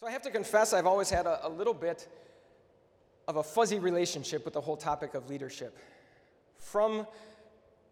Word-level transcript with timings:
So 0.00 0.08
I 0.08 0.10
have 0.10 0.22
to 0.22 0.30
confess, 0.30 0.72
I've 0.72 0.86
always 0.86 1.08
had 1.08 1.26
a, 1.26 1.46
a, 1.46 1.48
little 1.48 1.72
bit 1.72 2.08
of 3.28 3.36
a 3.36 3.42
fuzzy 3.42 3.78
relationship 3.78 4.44
with 4.44 4.52
the 4.52 4.60
whole 4.60 4.76
topic 4.76 5.14
of 5.14 5.30
leadership. 5.30 5.78
From 6.58 7.06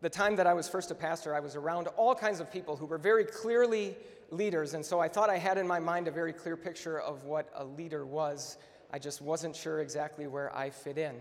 the 0.01 0.11
time 0.11 0.35
that 0.37 0.47
I 0.47 0.53
was 0.53 0.69
first 0.69 0.91
a 0.91 0.97
pastor, 0.97 1.33
I 1.33 1.41
was 1.41 1.55
around 1.55 1.87
all 1.97 2.15
kinds 2.15 2.41
of 2.41 2.53
people 2.53 2.77
who 2.77 2.87
were 2.87 2.99
very 2.99 3.25
clearly 3.25 3.97
leaders, 4.31 4.75
and 4.75 4.85
so 4.85 4.99
I 4.99 5.07
thought 5.07 5.31
I 5.31 5.39
had 5.39 5.59
in 5.59 5.67
my 5.67 5.79
mind 5.79 6.09
a 6.09 6.11
very 6.11 6.33
clear 6.33 6.57
picture 6.57 6.99
of 7.01 7.25
what 7.25 7.49
a 7.55 7.65
leader 7.65 8.05
was. 8.05 8.59
I 8.93 8.99
just 8.99 9.23
wasn't 9.23 9.55
sure 9.55 9.81
exactly 9.81 10.27
where 10.27 10.55
I 10.57 10.71
fit 10.71 10.99
in. 10.99 11.15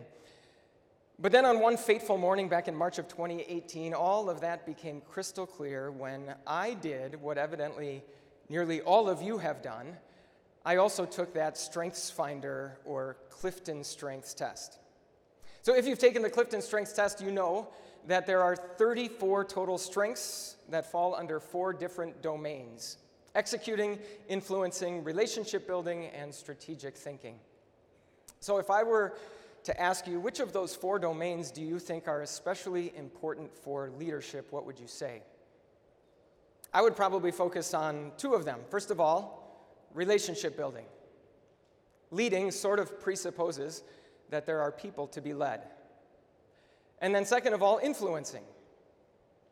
But 1.20 1.32
then 1.32 1.46
on 1.46 1.60
one 1.60 1.78
fateful 1.78 2.18
morning 2.18 2.50
back 2.50 2.68
in 2.68 2.76
March 2.76 2.98
of 2.98 3.08
2018, 3.08 3.94
all 3.94 4.32
of 4.32 4.42
that 4.42 4.66
became 4.66 5.02
crystal 5.02 5.46
clear 5.46 5.92
when 5.92 6.34
I 6.48 6.74
did 6.74 7.22
what 7.22 7.38
evidently 7.38 8.04
nearly 8.50 8.82
all 8.82 9.08
of 9.08 9.22
you 9.22 9.38
have 9.38 9.62
done. 9.62 9.96
I 10.66 10.78
also 10.78 11.06
took 11.06 11.34
that 11.34 11.58
Strengths 11.58 12.12
Finder 12.12 12.78
or 12.86 13.18
Clifton 13.30 13.84
Strengths 13.84 14.34
test. 14.34 14.78
So 15.64 15.76
if 15.76 15.88
you've 15.88 16.00
taken 16.00 16.22
the 16.22 16.30
Clifton 16.30 16.62
Strengths 16.62 16.94
test, 16.94 17.22
you 17.22 17.32
know 17.32 17.68
that 18.08 18.26
there 18.26 18.42
are 18.42 18.56
34 18.56 19.46
total 19.46 19.78
strengths 19.78 20.56
that 20.70 20.92
fall 20.92 21.16
under 21.16 21.40
four 21.40 21.74
different 21.74 22.22
domains 22.22 22.98
executing, 23.36 24.00
influencing, 24.28 25.04
relationship 25.04 25.68
building, 25.68 26.08
and 26.08 26.34
strategic 26.34 26.98
thinking. 26.98 27.40
So 28.40 28.58
if 28.58 28.70
I 28.70 28.84
were 28.84 29.18
to 29.64 29.82
ask 29.82 30.08
you, 30.08 30.20
which 30.20 30.40
of 30.40 30.54
those 30.54 30.76
four 30.76 31.00
domains 31.00 31.52
do 31.52 31.62
you 31.62 31.80
think 31.80 32.08
are 32.08 32.22
especially 32.22 32.92
important 32.98 33.56
for 33.56 33.92
leadership, 33.98 34.52
what 34.52 34.66
would 34.66 34.80
you 34.80 34.88
say? 34.88 35.22
I 36.74 36.82
would 36.82 36.96
probably 36.96 37.32
focus 37.32 37.74
on 37.74 38.12
two 38.18 38.34
of 38.34 38.46
them. 38.46 38.60
First 38.70 38.92
of 38.92 39.00
all, 39.00 39.41
relationship 39.94 40.58
building. 40.58 40.86
Leading 42.12 42.52
sort 42.52 42.80
of 42.80 43.00
presupposes 43.00 43.84
that 44.30 44.46
there 44.46 44.62
are 44.62 44.72
people 44.72 45.08
to 45.08 45.22
be 45.22 45.34
led. 45.34 45.62
And 47.00 47.14
then, 47.16 47.26
second 47.26 47.54
of 47.54 47.64
all, 47.64 47.80
influencing. 47.82 48.44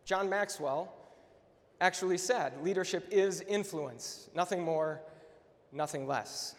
John 0.06 0.30
Maxwell 0.30 0.94
actually 1.82 2.18
said 2.18 2.54
leadership 2.64 3.08
is 3.12 3.42
influence, 3.42 4.30
nothing 4.36 4.62
more, 4.62 5.02
nothing 5.72 6.08
less. 6.08 6.56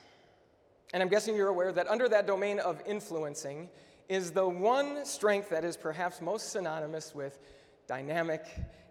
And 0.93 1.03
I'm 1.03 1.09
guessing 1.09 1.37
you're 1.37 1.49
aware 1.49 1.73
that 1.73 1.89
under 1.89 2.09
that 2.09 2.27
domain 2.27 2.59
of 2.59 2.83
influencing 2.87 3.69
is 4.09 4.33
the 4.33 4.49
one 4.49 5.05
strength 5.05 5.51
that 5.51 5.65
is 5.65 5.77
perhaps 5.77 6.21
most 6.21 6.51
synonymous 6.51 7.15
with 7.15 7.39
dynamic 7.87 8.45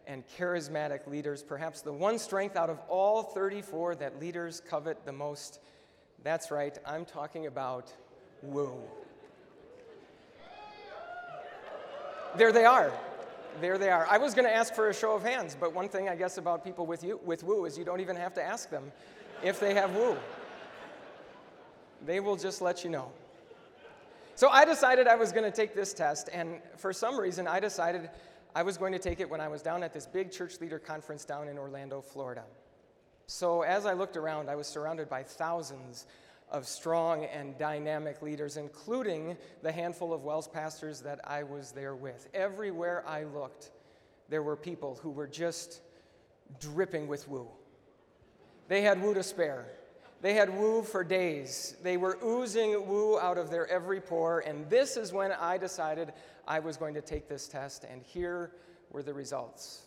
and 0.10 0.24
charismatic 0.40 1.06
leaders, 1.08 1.44
perhaps 1.44 1.82
the 1.82 1.94
one 1.94 2.18
strength 2.18 2.56
out 2.56 2.70
of 2.72 2.80
all 2.90 3.22
34 3.22 3.96
that 3.96 4.20
leaders 4.20 4.60
covet 4.68 5.06
the 5.06 5.12
most. 5.12 5.60
That's 6.24 6.50
right, 6.50 6.76
I'm 6.84 7.06
talking 7.06 7.46
about 7.46 7.94
woo. 8.42 8.74
There 12.36 12.52
they 12.52 12.66
are. 12.66 12.92
There 13.62 13.78
they 13.78 13.90
are. 13.90 14.08
I 14.10 14.18
was 14.18 14.34
going 14.34 14.46
to 14.46 14.54
ask 14.54 14.74
for 14.74 14.90
a 14.90 14.94
show 14.94 15.14
of 15.14 15.24
hands, 15.24 15.56
but 15.60 15.76
one 15.76 15.88
thing 15.88 16.10
I 16.10 16.16
guess 16.16 16.40
about 16.40 16.64
people 16.64 16.88
with 16.88 17.04
you 17.04 17.20
with 17.24 17.44
woo 17.44 17.66
is 17.66 17.78
you 17.78 17.86
don't 17.86 18.02
even 18.02 18.16
have 18.16 18.34
to 18.34 18.44
ask 18.44 18.72
them 18.72 18.92
if 19.44 19.60
they 19.60 19.76
have 19.76 19.96
woo. 19.96 20.18
They 22.06 22.20
will 22.20 22.36
just 22.36 22.62
let 22.62 22.84
you 22.84 22.90
know. 22.90 23.12
So 24.34 24.48
I 24.50 24.66
decided 24.66 25.06
I 25.06 25.18
was 25.18 25.32
going 25.32 25.44
to 25.44 25.52
take 25.52 25.76
this 25.76 25.94
test, 25.94 26.30
and 26.32 26.62
for 26.78 26.94
some 26.94 27.20
reason, 27.20 27.46
I 27.46 27.60
decided 27.60 28.10
I 28.56 28.64
was 28.64 28.78
going 28.78 28.94
to 28.94 29.00
take 29.00 29.20
it 29.20 29.30
when 29.30 29.42
I 29.42 29.48
was 29.48 29.62
down 29.62 29.84
at 29.84 29.94
this 29.94 30.08
big 30.08 30.32
church 30.32 30.60
leader 30.60 30.80
conference 30.80 31.24
down 31.24 31.48
in 31.48 31.58
Orlando, 31.58 32.02
Florida. 32.02 32.44
So 33.28 33.62
as 33.62 33.86
I 33.86 33.94
looked 33.94 34.18
around, 34.18 34.50
I 34.50 34.56
was 34.56 34.68
surrounded 34.68 35.08
by 35.08 35.22
thousands 35.22 36.08
of 36.50 36.68
strong 36.68 37.26
and 37.26 37.58
dynamic 37.60 38.24
leaders, 38.24 38.58
including 38.58 39.38
the 39.62 39.72
handful 39.72 40.14
of 40.14 40.24
WELS 40.24 40.48
pastors 40.48 41.02
that 41.02 41.20
I 41.24 41.44
was 41.44 41.72
there 41.72 41.96
with. 41.96 42.28
Everywhere 42.34 43.04
I 43.08 43.24
looked, 43.26 43.70
there 44.30 44.42
were 44.42 44.56
people 44.56 45.00
who 45.04 45.12
were 45.12 45.28
just 45.28 45.82
dripping 46.60 47.08
with 47.08 47.28
woo. 47.28 47.48
They 48.68 48.82
had 48.82 49.02
woo 49.02 49.14
to 49.14 49.22
spare. 49.22 49.68
They 50.22 50.34
had 50.34 50.50
woo 50.50 50.84
for 50.84 51.04
days. 51.04 51.78
They 51.82 51.96
were 51.96 52.18
oozing 52.24 52.88
woo 52.88 53.18
out 53.20 53.38
of 53.38 53.50
their 53.50 53.68
every 53.68 54.02
pore. 54.02 54.42
And 54.42 54.70
this 54.70 54.98
is 54.98 55.14
when 55.14 55.32
I 55.32 55.58
decided 55.58 56.12
I 56.48 56.60
was 56.60 56.76
going 56.76 56.94
to 56.96 57.02
take 57.02 57.30
this 57.30 57.48
test. 57.48 57.86
And 57.90 58.02
here 58.04 58.52
were 58.92 59.04
the 59.04 59.14
results. 59.14 59.84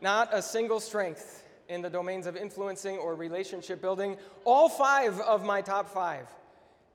Not 0.00 0.30
a 0.32 0.40
single 0.40 0.80
strength 0.80 1.44
in 1.68 1.82
the 1.82 1.90
domains 1.90 2.26
of 2.26 2.36
influencing 2.36 2.96
or 2.96 3.14
relationship 3.14 3.82
building. 3.82 4.16
All 4.44 4.68
five 4.68 5.20
of 5.20 5.44
my 5.44 5.60
top 5.60 5.88
five 5.92 6.26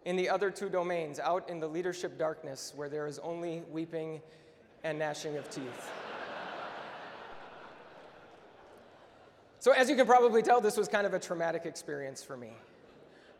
in 0.06 0.16
the 0.16 0.30
other 0.30 0.50
two 0.50 0.70
domains, 0.70 1.20
out 1.20 1.50
in 1.50 1.60
the 1.60 1.68
leadership 1.68 2.18
darkness 2.18 2.74
where 2.76 2.90
there 2.90 3.08
is 3.08 3.20
only 3.20 3.62
weeping 3.72 4.22
and 4.84 5.00
gnashing 5.00 5.38
of 5.38 5.50
teeth. 5.50 5.92
So, 9.64 9.72
as 9.72 9.90
you 9.90 9.96
can 9.96 10.06
probably 10.06 10.42
tell, 10.42 10.60
this 10.60 10.76
was 10.76 10.90
kind 10.90 11.08
of 11.08 11.14
a 11.14 11.20
traumatic 11.20 11.66
experience 11.66 12.22
for 12.22 12.36
me. 12.36 12.50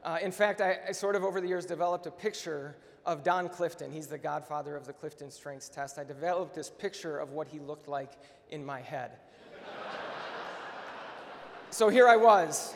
Uh, 0.06 0.20
in 0.22 0.32
fact, 0.32 0.62
I, 0.62 0.80
I, 0.88 0.92
sort 0.94 1.18
of 1.18 1.26
over 1.26 1.42
the 1.42 1.50
years 1.50 1.66
developed 1.66 2.06
a 2.06 2.12
picture 2.12 2.78
of 3.06 3.26
Don 3.26 3.50
Clifton. 3.50 3.92
He's 3.92 4.08
the 4.08 4.18
godfather 4.18 4.78
of 4.78 4.88
the 4.88 4.94
Clifton 4.94 5.30
Strengths 5.30 5.68
Test. 5.68 6.00
I 6.00 6.06
developed 6.06 6.56
this 6.56 6.70
picture 6.70 7.18
of 7.18 7.32
what 7.32 7.50
he 7.50 7.60
looked 7.60 7.90
like 7.90 8.14
in 8.52 8.66
my 8.66 8.80
head. 8.80 9.18
so 11.72 11.90
here 11.90 12.08
I 12.08 12.16
was, 12.16 12.74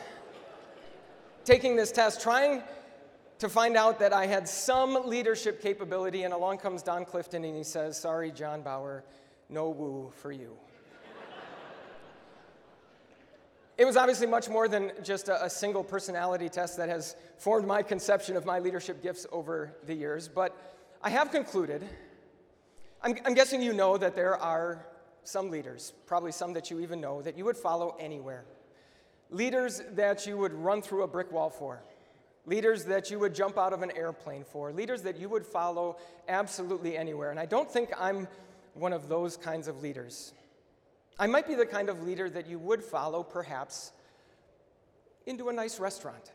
taking 1.46 1.74
this 1.74 1.90
test, 1.90 2.20
trying 2.20 2.62
to 3.38 3.48
find 3.48 3.78
out 3.78 3.98
that 4.00 4.12
I 4.12 4.26
had 4.26 4.46
some 4.46 5.08
leadership 5.08 5.62
capability, 5.62 6.24
and 6.24 6.34
along 6.34 6.58
comes 6.58 6.82
Don 6.82 7.06
Clifton 7.06 7.44
and 7.44 7.56
he 7.56 7.64
says, 7.64 7.98
Sorry, 7.98 8.30
John 8.30 8.60
Bauer, 8.60 9.04
no 9.48 9.70
woo 9.70 10.12
for 10.20 10.32
you. 10.32 10.58
It 13.78 13.86
was 13.86 13.96
obviously 13.96 14.26
much 14.26 14.48
more 14.48 14.66
than 14.66 14.90
just 15.04 15.28
a, 15.28 15.44
a, 15.44 15.48
single 15.48 15.84
personality 15.84 16.48
test 16.48 16.76
that 16.78 16.88
has 16.88 17.14
formed 17.38 17.64
my 17.64 17.80
conception 17.80 18.36
of 18.36 18.44
my 18.44 18.58
leadership 18.58 19.00
gifts 19.04 19.24
over 19.30 19.72
the 19.86 19.94
years, 19.94 20.26
but 20.26 20.56
I 21.00 21.10
have 21.10 21.30
concluded. 21.30 21.84
I'm, 23.00 23.16
I'm 23.24 23.34
guessing 23.34 23.62
you 23.62 23.72
know 23.72 23.96
that 23.96 24.16
there 24.16 24.36
are 24.36 24.84
some 25.22 25.48
leaders, 25.48 25.92
probably 26.06 26.32
some 26.32 26.54
that 26.54 26.72
you 26.72 26.80
even 26.80 27.00
know, 27.00 27.22
that 27.22 27.38
you 27.38 27.44
would 27.44 27.56
follow 27.56 27.96
anywhere. 28.00 28.44
Leaders 29.30 29.80
that 29.92 30.26
you 30.26 30.36
would 30.36 30.54
run 30.54 30.82
through 30.82 31.04
a 31.04 31.06
brick 31.08 31.30
wall 31.30 31.48
for. 31.48 31.80
Leaders 32.46 32.84
that 32.86 33.12
you 33.12 33.20
would 33.20 33.32
jump 33.32 33.56
out 33.56 33.72
of 33.72 33.82
an 33.82 33.92
airplane 33.92 34.42
for. 34.42 34.72
Leaders 34.72 35.02
that 35.02 35.18
you 35.18 35.28
would 35.28 35.46
follow 35.46 35.98
absolutely 36.26 36.96
anywhere. 36.96 37.30
And 37.30 37.38
I 37.38 37.46
don't 37.46 37.70
think 37.70 37.90
I'm 37.96 38.26
one 38.74 38.92
of 38.92 39.08
those 39.08 39.36
kinds 39.36 39.68
of 39.68 39.82
leaders. 39.82 40.32
I 41.18 41.26
might 41.26 41.46
be 41.46 41.54
the 41.54 41.66
kind 41.66 41.88
of 41.88 42.02
leader 42.02 42.30
that 42.30 42.46
you 42.46 42.58
would 42.58 42.82
follow, 42.82 43.22
perhaps, 43.22 43.92
into 45.26 45.48
a 45.48 45.52
nice 45.52 45.80
restaurant. 45.80 46.32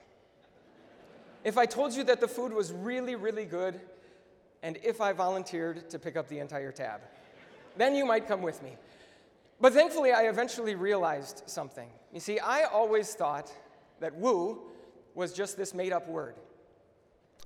If 1.44 1.58
I 1.58 1.66
told 1.66 1.94
you 1.94 2.04
that 2.06 2.20
the 2.20 2.28
food 2.28 2.54
was 2.54 2.72
really, 2.72 3.16
really 3.16 3.46
good, 3.46 3.80
and 4.62 4.78
if 4.84 5.02
I 5.02 5.14
volunteered 5.14 5.90
to 5.90 6.00
pick 6.00 6.16
up 6.16 6.28
the 6.28 6.40
entire 6.40 6.72
tab, 6.72 7.02
then 7.78 7.96
you 7.96 8.06
might 8.06 8.28
come 8.28 8.42
with 8.42 8.62
me. 8.62 8.78
But 9.60 9.74
thankfully, 9.74 10.12
I 10.12 10.24
eventually 10.24 10.76
realized 10.76 11.44
something. 11.46 11.90
You 12.14 12.20
see, 12.20 12.40
I 12.40 12.64
always 12.64 13.14
thought 13.14 13.52
that 14.00 14.16
woo 14.16 14.62
was 15.16 15.34
just 15.34 15.58
this 15.58 15.74
made 15.74 15.94
up 15.94 16.08
word, 16.08 16.36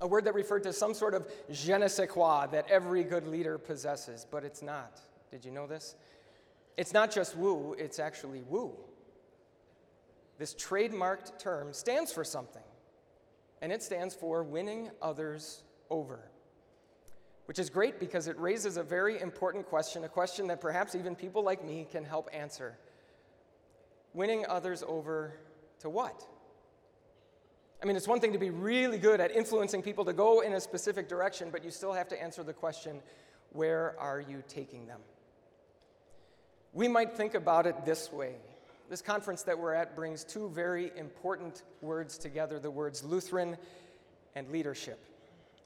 a 0.00 0.06
word 0.06 0.24
that 0.24 0.34
referred 0.34 0.62
to 0.64 0.72
some 0.72 0.94
sort 0.94 1.14
of 1.14 1.28
je 1.50 1.76
ne 1.76 1.88
sais 1.88 2.08
quoi 2.08 2.46
that 2.46 2.68
every 2.68 3.04
good 3.04 3.26
leader 3.26 3.58
possesses, 3.58 4.26
but 4.28 4.44
it's 4.44 4.62
not. 4.62 5.00
Did 5.30 5.44
you 5.44 5.50
know 5.50 5.66
this? 5.66 5.94
It's 6.78 6.92
not 6.92 7.10
just 7.10 7.36
woo, 7.36 7.74
it's 7.76 7.98
actually 7.98 8.42
woo. 8.42 8.70
This 10.38 10.54
trademarked 10.54 11.36
term 11.40 11.72
stands 11.72 12.12
for 12.12 12.22
something, 12.22 12.62
and 13.60 13.72
it 13.72 13.82
stands 13.82 14.14
for 14.14 14.44
winning 14.44 14.92
others 15.02 15.64
over. 15.90 16.20
Which 17.46 17.58
is 17.58 17.68
great 17.68 17.98
because 17.98 18.28
it 18.28 18.38
raises 18.38 18.76
a 18.76 18.84
very 18.84 19.20
important 19.20 19.66
question, 19.66 20.04
a 20.04 20.08
question 20.08 20.46
that 20.46 20.60
perhaps 20.60 20.94
even 20.94 21.16
people 21.16 21.42
like 21.42 21.64
me 21.64 21.84
can 21.90 22.04
help 22.04 22.30
answer. 22.32 22.78
Winning 24.14 24.46
others 24.48 24.84
over 24.86 25.32
to 25.80 25.90
what? 25.90 26.24
I 27.82 27.86
mean, 27.86 27.96
it's 27.96 28.06
one 28.06 28.20
thing 28.20 28.34
to 28.34 28.38
be 28.38 28.50
really 28.50 28.98
good 28.98 29.20
at 29.20 29.32
influencing 29.32 29.82
people 29.82 30.04
to 30.04 30.12
go 30.12 30.42
in 30.42 30.52
a 30.52 30.60
specific 30.60 31.08
direction, 31.08 31.48
but 31.50 31.64
you 31.64 31.72
still 31.72 31.92
have 31.92 32.06
to 32.08 32.22
answer 32.22 32.44
the 32.44 32.52
question 32.52 33.00
where 33.50 33.96
are 33.98 34.20
you 34.20 34.44
taking 34.46 34.86
them? 34.86 35.00
We 36.72 36.88
might 36.88 37.16
think 37.16 37.34
about 37.34 37.66
it 37.66 37.84
this 37.84 38.12
way. 38.12 38.34
This 38.90 39.02
conference 39.02 39.42
that 39.42 39.58
we're 39.58 39.74
at 39.74 39.94
brings 39.94 40.24
two 40.24 40.48
very 40.48 40.92
important 40.96 41.62
words 41.82 42.18
together 42.18 42.58
the 42.58 42.70
words 42.70 43.04
Lutheran 43.04 43.56
and 44.34 44.48
leadership. 44.50 45.04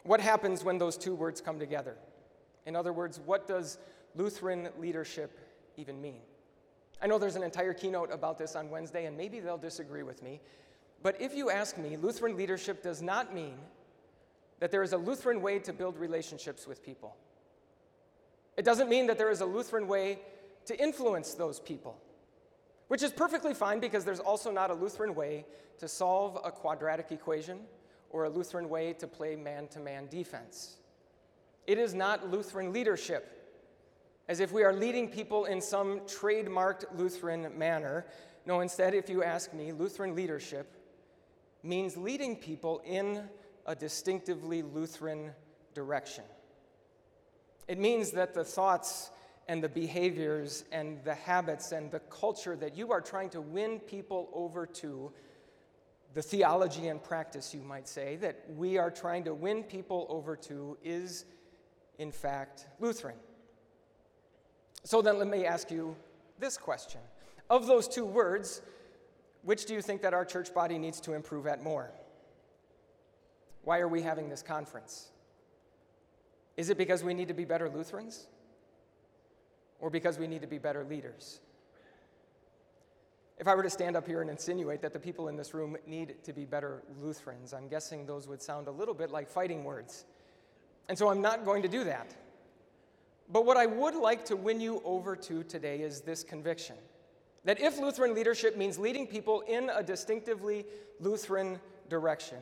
What 0.05 0.21
happens 0.21 0.65
when 0.65 0.79
those 0.79 0.97
two 0.97 1.15
words 1.15 1.41
come 1.41 1.59
together? 1.59 1.97
In 2.67 2.75
other 2.75 2.93
words, 2.93 3.21
what 3.25 3.47
does 3.47 3.79
Lutheran 4.17 4.69
leadership 4.79 5.39
even 5.77 6.01
mean? 6.01 6.21
I 7.01 7.07
know 7.07 7.19
there's 7.19 7.37
an 7.37 7.43
entire 7.43 7.75
keynote 7.75 8.13
about 8.13 8.39
this 8.39 8.55
on 8.55 8.71
Wednesday, 8.71 9.07
and 9.07 9.17
maybe 9.17 9.41
they'll 9.41 9.59
disagree 9.59 10.03
with 10.05 10.23
me, 10.23 10.41
But 11.03 11.21
if 11.21 11.35
you 11.35 11.51
ask 11.51 11.77
me, 11.77 11.97
Lutheran 11.97 12.37
leadership 12.37 12.83
does 12.83 13.03
not 13.03 13.35
mean 13.35 13.57
that 14.61 14.71
there 14.71 14.83
is 14.83 14.93
a 14.93 14.97
Lutheran 14.97 15.43
way 15.43 15.59
to 15.61 15.73
build 15.73 15.99
relationships 15.99 16.67
with 16.67 16.85
people. 16.85 17.17
It 18.57 18.65
doesn't 18.65 18.89
mean 18.89 19.09
that 19.09 19.19
there 19.19 19.31
is 19.31 19.41
a 19.41 19.47
Lutheran 19.47 19.89
way 19.89 20.21
to 20.67 20.81
influence 20.81 21.35
those 21.35 21.61
people, 21.61 22.01
which 22.89 23.03
is 23.03 23.11
perfectly 23.11 23.55
fine 23.55 23.81
because 23.81 24.05
there's 24.05 24.21
also 24.21 24.51
not 24.51 24.71
a 24.71 24.75
Lutheran 24.75 25.15
way 25.15 25.45
to 25.79 25.89
solve 25.89 26.39
a 26.45 26.51
quadratic 26.51 27.11
equation 27.11 27.61
or 28.11 28.25
a 28.25 28.29
Lutheran 28.29 28.69
way 28.69 28.93
to 28.95 29.07
play 29.07 29.35
man 29.37 29.67
to 29.69 29.81
man 29.81 30.07
defense. 30.09 30.77
It 31.67 31.79
is 31.79 31.95
not 31.95 32.31
Lutheran 32.31 32.73
leadership, 32.73 33.51
as 34.29 34.41
if 34.41 34.53
we 34.53 34.63
are 34.63 34.73
leading 34.73 35.09
people 35.09 35.47
in 35.47 35.61
some 35.61 36.01
trademarked 36.01 36.85
Lutheran 36.97 37.57
manner. 37.57 38.07
No, 38.47 38.61
instead, 38.61 38.95
if 38.95 39.09
you 39.09 39.23
ask 39.23 39.53
me, 39.55 39.73
Lutheran 39.73 40.15
leadership 40.15 40.73
means 41.63 41.97
leading 41.97 42.37
people 42.37 42.83
in 42.85 43.23
a 43.67 43.75
distinctively 43.75 44.63
Lutheran 44.63 45.31
direction. 45.75 46.25
It 47.69 47.79
means 47.79 48.11
that 48.13 48.35
the 48.35 48.45
thoughts 48.45 49.11
and 49.49 49.63
the 49.63 49.69
behaviors 49.69 50.65
and 50.73 51.03
the 51.05 51.15
habits 51.15 51.73
and 51.73 51.91
the 51.91 52.01
culture 52.01 52.57
that 52.57 52.77
you 52.77 52.93
are 52.93 53.01
trying 53.01 53.31
to 53.31 53.41
win 53.41 53.81
people 53.81 54.29
over 54.33 54.67
to, 54.67 55.13
the 56.15 56.23
theology 56.23 56.89
and 56.89 57.03
practice, 57.03 57.55
you 57.55 57.63
might 57.63 57.89
say, 57.89 58.17
that 58.17 58.45
we 58.55 58.79
are 58.79 58.91
trying 58.91 59.25
to 59.25 59.35
win 59.35 59.63
people 59.63 60.07
over 60.09 60.37
to 60.37 60.77
is 60.85 61.25
in 61.99 62.11
fact, 62.11 62.67
Lutheran. 62.81 63.17
So 64.85 65.03
then 65.03 65.19
let 65.19 65.29
me 65.29 65.47
ask 65.47 65.71
you 65.71 65.97
this 66.39 66.57
question. 66.57 67.01
Of 67.49 67.67
those 67.67 67.87
two 67.87 68.05
words, 68.05 68.63
which 69.43 69.67
do 69.67 69.75
you 69.75 69.83
think 69.83 70.03
that 70.03 70.15
our 70.15 70.25
church 70.25 70.53
body 70.53 70.79
needs 70.79 71.01
to 71.03 71.13
improve 71.13 71.47
at 71.47 71.63
more? 71.63 71.93
Why 73.63 73.79
are 73.79 73.89
we 73.89 74.03
having 74.03 74.29
this 74.29 74.43
conference? 74.43 75.11
Is 76.57 76.71
it 76.71 76.77
because 76.77 77.05
we 77.05 77.15
need 77.15 77.29
to 77.29 77.35
be 77.35 77.45
better 77.45 77.69
Lutherans? 77.69 78.27
Or 79.83 79.91
because 79.91 80.19
we 80.19 80.27
need 80.27 80.41
to 80.41 80.47
be 80.47 80.59
better 80.59 80.85
leaders? 80.85 81.41
If 83.39 83.49
I 83.49 83.55
were 83.57 83.65
to 83.65 83.71
stand 83.71 83.97
up 83.97 84.07
here 84.07 84.23
and 84.23 84.31
insinuate 84.31 84.81
that 84.83 84.93
the 84.93 85.01
people 85.01 85.27
in 85.27 85.37
this 85.37 85.53
room 85.53 85.77
need 85.87 86.23
to 86.23 86.33
be 86.33 86.45
better 86.45 86.85
Lutherans, 87.01 87.53
I'm 87.53 87.67
guessing 87.67 88.07
those 88.07 88.29
would 88.29 88.41
sound 88.41 88.69
a 88.69 88.71
little 88.71 88.95
bit 88.95 89.11
like 89.11 89.29
fighting 89.29 89.65
words. 89.65 90.05
And 90.89 90.97
so 90.97 91.11
I'm 91.11 91.21
not 91.21 91.45
going 91.45 91.63
to 91.63 91.69
do 91.69 91.83
that. 91.85 92.15
But 93.29 93.45
what 93.45 93.57
I 93.57 93.67
would 93.67 93.97
like 93.97 94.25
to 94.27 94.37
win 94.37 94.61
you 94.61 94.81
over 94.85 95.17
to 95.17 95.43
today 95.43 95.81
is 95.81 96.01
this 96.01 96.23
conviction 96.23 96.77
that 97.45 97.61
if 97.61 97.81
Lutheran 97.81 98.15
leadership 98.15 98.57
means 98.57 98.79
leading 98.79 99.07
people 99.07 99.41
in 99.41 99.69
a 99.75 99.83
distinctively 99.83 100.65
Lutheran 101.01 101.59
direction, 101.89 102.39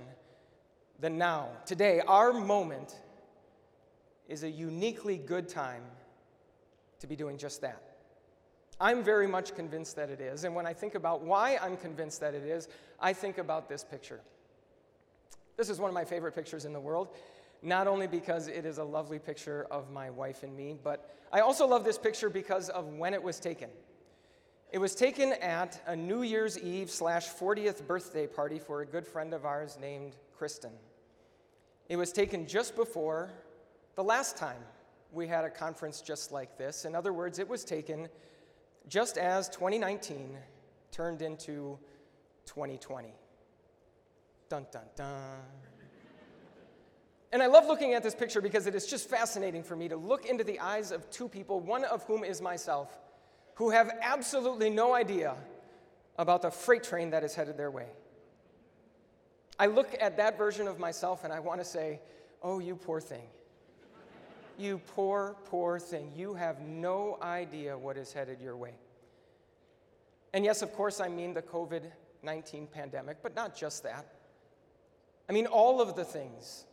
then 0.98 1.16
now, 1.16 1.48
today, 1.64 2.02
our 2.06 2.34
moment 2.34 2.94
is 4.28 4.42
a 4.42 4.50
uniquely 4.50 5.16
good 5.16 5.48
time 5.48 5.82
to 7.00 7.06
be 7.06 7.16
doing 7.16 7.36
just 7.36 7.60
that. 7.60 7.82
I'm 8.80 9.02
very 9.02 9.26
much 9.26 9.54
convinced 9.54 9.96
that 9.96 10.08
it 10.08 10.20
is. 10.20 10.44
And 10.44 10.54
when 10.54 10.66
I 10.66 10.72
think 10.72 10.94
about 10.94 11.22
why 11.22 11.58
I'm 11.60 11.76
convinced 11.76 12.20
that 12.20 12.34
it 12.34 12.44
is, 12.44 12.68
I 12.98 13.12
think 13.12 13.36
about 13.38 13.68
this 13.68 13.84
picture. 13.84 14.20
This 15.56 15.68
is 15.68 15.78
one 15.78 15.90
of 15.90 15.94
my 15.94 16.04
favorite 16.04 16.34
pictures 16.34 16.64
in 16.64 16.72
the 16.72 16.80
world 16.80 17.08
not 17.62 17.86
only 17.86 18.06
because 18.06 18.48
it 18.48 18.64
is 18.64 18.78
a 18.78 18.84
lovely 18.84 19.18
picture 19.18 19.66
of 19.70 19.90
my 19.90 20.10
wife 20.10 20.42
and 20.42 20.56
me, 20.56 20.76
but 20.82 21.14
I 21.32 21.40
also 21.40 21.66
love 21.66 21.84
this 21.84 21.98
picture 21.98 22.30
because 22.30 22.68
of 22.70 22.86
when 22.94 23.14
it 23.14 23.22
was 23.22 23.38
taken. 23.38 23.70
It 24.72 24.78
was 24.78 24.94
taken 24.94 25.32
at 25.34 25.80
a 25.86 25.96
New 25.96 26.22
Year's 26.22 26.58
Eve 26.58 26.90
slash 26.90 27.28
40th 27.28 27.86
birthday 27.86 28.26
party 28.26 28.58
for 28.58 28.82
a 28.82 28.86
good 28.86 29.06
friend 29.06 29.34
of 29.34 29.44
ours 29.44 29.76
named 29.80 30.16
Kristen. 30.36 30.70
It 31.88 31.96
was 31.96 32.12
taken 32.12 32.46
just 32.46 32.76
before 32.76 33.30
the 33.96 34.04
last 34.04 34.36
time 34.36 34.62
we 35.12 35.26
had 35.26 35.44
a 35.44 35.50
conference 35.50 36.00
just 36.00 36.32
like 36.32 36.56
this. 36.56 36.84
In 36.84 36.94
other 36.94 37.12
words, 37.12 37.38
it 37.38 37.48
was 37.48 37.64
taken 37.64 38.08
just 38.88 39.18
as 39.18 39.48
2019 39.48 40.36
turned 40.90 41.22
into 41.22 41.78
2020. 42.46 43.14
Dun 44.48 44.66
dun 44.72 44.82
dun. 44.96 45.16
And 47.32 47.42
I 47.42 47.46
love 47.46 47.66
looking 47.66 47.94
at 47.94 48.02
this 48.02 48.14
picture 48.14 48.40
because 48.40 48.66
it 48.66 48.74
is 48.74 48.86
just 48.86 49.08
fascinating 49.08 49.62
for 49.62 49.76
me 49.76 49.88
to 49.88 49.96
look 49.96 50.26
into 50.26 50.42
the 50.42 50.58
eyes 50.58 50.90
of 50.90 51.08
two 51.10 51.28
people, 51.28 51.60
one 51.60 51.84
of 51.84 52.02
whom 52.04 52.24
is 52.24 52.42
myself, 52.42 52.98
who 53.54 53.70
have 53.70 53.90
absolutely 54.02 54.68
no 54.68 54.94
idea 54.94 55.36
about 56.18 56.42
the 56.42 56.50
freight 56.50 56.82
train 56.82 57.10
that 57.10 57.22
is 57.22 57.34
headed 57.34 57.56
their 57.56 57.70
way. 57.70 57.86
I 59.60 59.66
look 59.66 59.94
at 60.00 60.16
that 60.16 60.36
version 60.36 60.66
of 60.66 60.80
myself 60.80 61.22
and 61.22 61.32
I 61.32 61.38
want 61.38 61.60
to 61.60 61.64
say, 61.64 62.00
Oh, 62.42 62.58
you 62.58 62.74
poor 62.74 63.00
thing. 63.00 63.28
You 64.60 64.78
poor, 64.94 65.36
poor 65.46 65.78
thing. 65.78 66.12
You 66.14 66.34
have 66.34 66.60
no 66.60 67.16
idea 67.22 67.78
what 67.78 67.96
is 67.96 68.12
headed 68.12 68.42
your 68.42 68.58
way. 68.58 68.74
And 70.34 70.44
yes, 70.44 70.60
of 70.60 70.74
course, 70.74 71.00
I 71.00 71.08
mean 71.08 71.32
the 71.32 71.40
COVID 71.40 71.84
19 72.22 72.66
pandemic, 72.66 73.16
but 73.22 73.34
not 73.34 73.56
just 73.56 73.82
that. 73.84 74.04
I 75.30 75.32
mean 75.32 75.46
all 75.46 75.80
of 75.80 75.96
the 75.96 76.04
things 76.04 76.66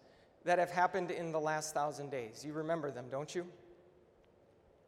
that 0.43 0.59
have 0.59 0.69
happened 0.69 1.11
in 1.11 1.31
the 1.31 1.39
last 1.39 1.73
thousand 1.73 2.11
days. 2.11 2.43
You 2.45 2.51
remember 2.51 2.91
them, 2.91 3.05
don't 3.09 3.33
you? 3.33 3.47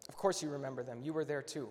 Of 0.09 0.17
course, 0.17 0.43
you 0.43 0.49
remember 0.49 0.83
them. 0.83 0.99
You 1.01 1.13
were 1.13 1.23
there 1.23 1.41
too. 1.41 1.69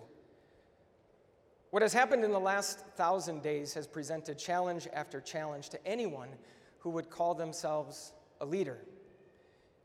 What 1.69 1.83
has 1.83 1.93
happened 1.93 2.25
in 2.25 2.31
the 2.31 2.39
last 2.39 2.79
thousand 2.95 3.43
days 3.43 3.75
has 3.75 3.85
presented 3.85 4.39
challenge 4.39 4.87
after 4.91 5.21
challenge 5.21 5.69
to 5.69 5.87
anyone 5.87 6.29
who 6.79 6.89
would 6.89 7.11
call 7.11 7.35
themselves 7.35 8.13
a 8.41 8.45
leader. 8.45 8.79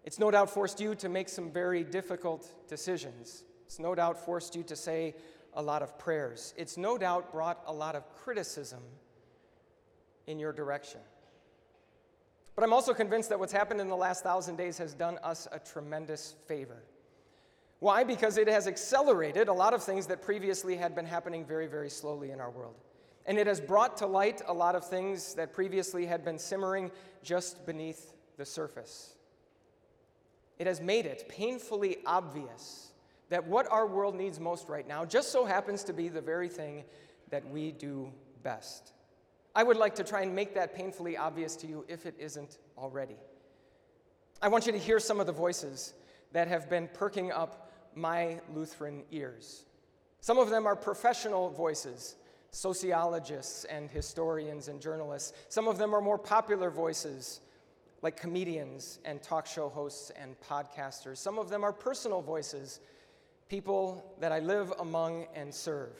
It's 0.04 0.18
no 0.18 0.30
doubt 0.30 0.50
forced 0.50 0.80
you 0.80 0.94
to 0.96 1.08
make 1.08 1.28
some 1.28 1.50
very 1.50 1.82
difficult 1.82 2.68
decisions. 2.68 3.44
It's 3.66 3.78
no 3.78 3.94
doubt 3.94 4.22
forced 4.24 4.54
you 4.54 4.62
to 4.64 4.76
say 4.76 5.14
a 5.54 5.62
lot 5.62 5.82
of 5.82 5.98
prayers. 5.98 6.52
It's 6.56 6.76
no 6.76 6.98
doubt 6.98 7.32
brought 7.32 7.62
a 7.66 7.72
lot 7.72 7.96
of 7.96 8.04
criticism 8.14 8.82
in 10.26 10.38
your 10.38 10.52
direction. 10.52 11.00
But 12.54 12.64
I'm 12.64 12.72
also 12.72 12.94
convinced 12.94 13.30
that 13.30 13.38
what's 13.38 13.52
happened 13.52 13.80
in 13.80 13.88
the 13.88 13.96
last 13.96 14.22
thousand 14.22 14.56
days 14.56 14.78
has 14.78 14.94
done 14.94 15.18
us 15.22 15.48
a 15.50 15.58
tremendous 15.58 16.34
favor. 16.46 16.82
Why? 17.80 18.04
Because 18.04 18.38
it 18.38 18.48
has 18.48 18.66
accelerated 18.66 19.48
a 19.48 19.52
lot 19.52 19.74
of 19.74 19.82
things 19.82 20.06
that 20.06 20.22
previously 20.22 20.76
had 20.76 20.94
been 20.94 21.04
happening 21.04 21.44
very, 21.44 21.66
very 21.66 21.90
slowly 21.90 22.30
in 22.30 22.40
our 22.40 22.50
world. 22.50 22.76
And 23.26 23.38
it 23.38 23.46
has 23.46 23.60
brought 23.60 23.96
to 23.98 24.06
light 24.06 24.42
a 24.46 24.52
lot 24.52 24.74
of 24.74 24.86
things 24.86 25.34
that 25.34 25.52
previously 25.52 26.06
had 26.06 26.24
been 26.24 26.38
simmering 26.38 26.90
just 27.22 27.66
beneath 27.66 28.12
the 28.36 28.44
surface. 28.44 29.13
It 30.58 30.66
has 30.66 30.80
made 30.80 31.06
it 31.06 31.28
painfully 31.28 31.98
obvious 32.06 32.92
that 33.28 33.46
what 33.46 33.70
our 33.70 33.86
world 33.86 34.14
needs 34.14 34.38
most 34.38 34.68
right 34.68 34.86
now 34.86 35.04
just 35.04 35.32
so 35.32 35.44
happens 35.44 35.84
to 35.84 35.92
be 35.92 36.08
the 36.08 36.20
very 36.20 36.48
thing 36.48 36.84
that 37.30 37.48
we 37.48 37.72
do 37.72 38.12
best. 38.42 38.92
I 39.54 39.62
would 39.62 39.76
like 39.76 39.94
to 39.96 40.04
try 40.04 40.22
and 40.22 40.34
make 40.34 40.54
that 40.54 40.74
painfully 40.74 41.16
obvious 41.16 41.56
to 41.56 41.66
you 41.66 41.84
if 41.88 42.06
it 42.06 42.14
isn't 42.18 42.58
already. 42.76 43.16
I 44.42 44.48
want 44.48 44.66
you 44.66 44.72
to 44.72 44.78
hear 44.78 44.98
some 44.98 45.20
of 45.20 45.26
the 45.26 45.32
voices 45.32 45.94
that 46.32 46.48
have 46.48 46.68
been 46.68 46.88
perking 46.92 47.32
up 47.32 47.72
my 47.94 48.40
Lutheran 48.52 49.04
ears. 49.10 49.64
Some 50.20 50.38
of 50.38 50.50
them 50.50 50.66
are 50.66 50.74
professional 50.74 51.50
voices, 51.50 52.16
sociologists 52.50 53.64
and 53.64 53.88
historians 53.90 54.68
and 54.68 54.80
journalists. 54.80 55.32
Some 55.48 55.68
of 55.68 55.78
them 55.78 55.94
are 55.94 56.00
more 56.00 56.18
popular 56.18 56.70
voices, 56.70 57.40
like 58.04 58.18
comedians 58.18 58.98
and 59.06 59.22
talk 59.22 59.46
show 59.46 59.70
hosts 59.70 60.12
and 60.20 60.36
podcasters. 60.40 61.16
Some 61.16 61.38
of 61.38 61.48
them 61.48 61.64
are 61.64 61.72
personal 61.72 62.20
voices, 62.20 62.80
people 63.48 64.14
that 64.20 64.30
I 64.30 64.40
live 64.40 64.74
among 64.78 65.26
and 65.34 65.52
serve. 65.52 65.90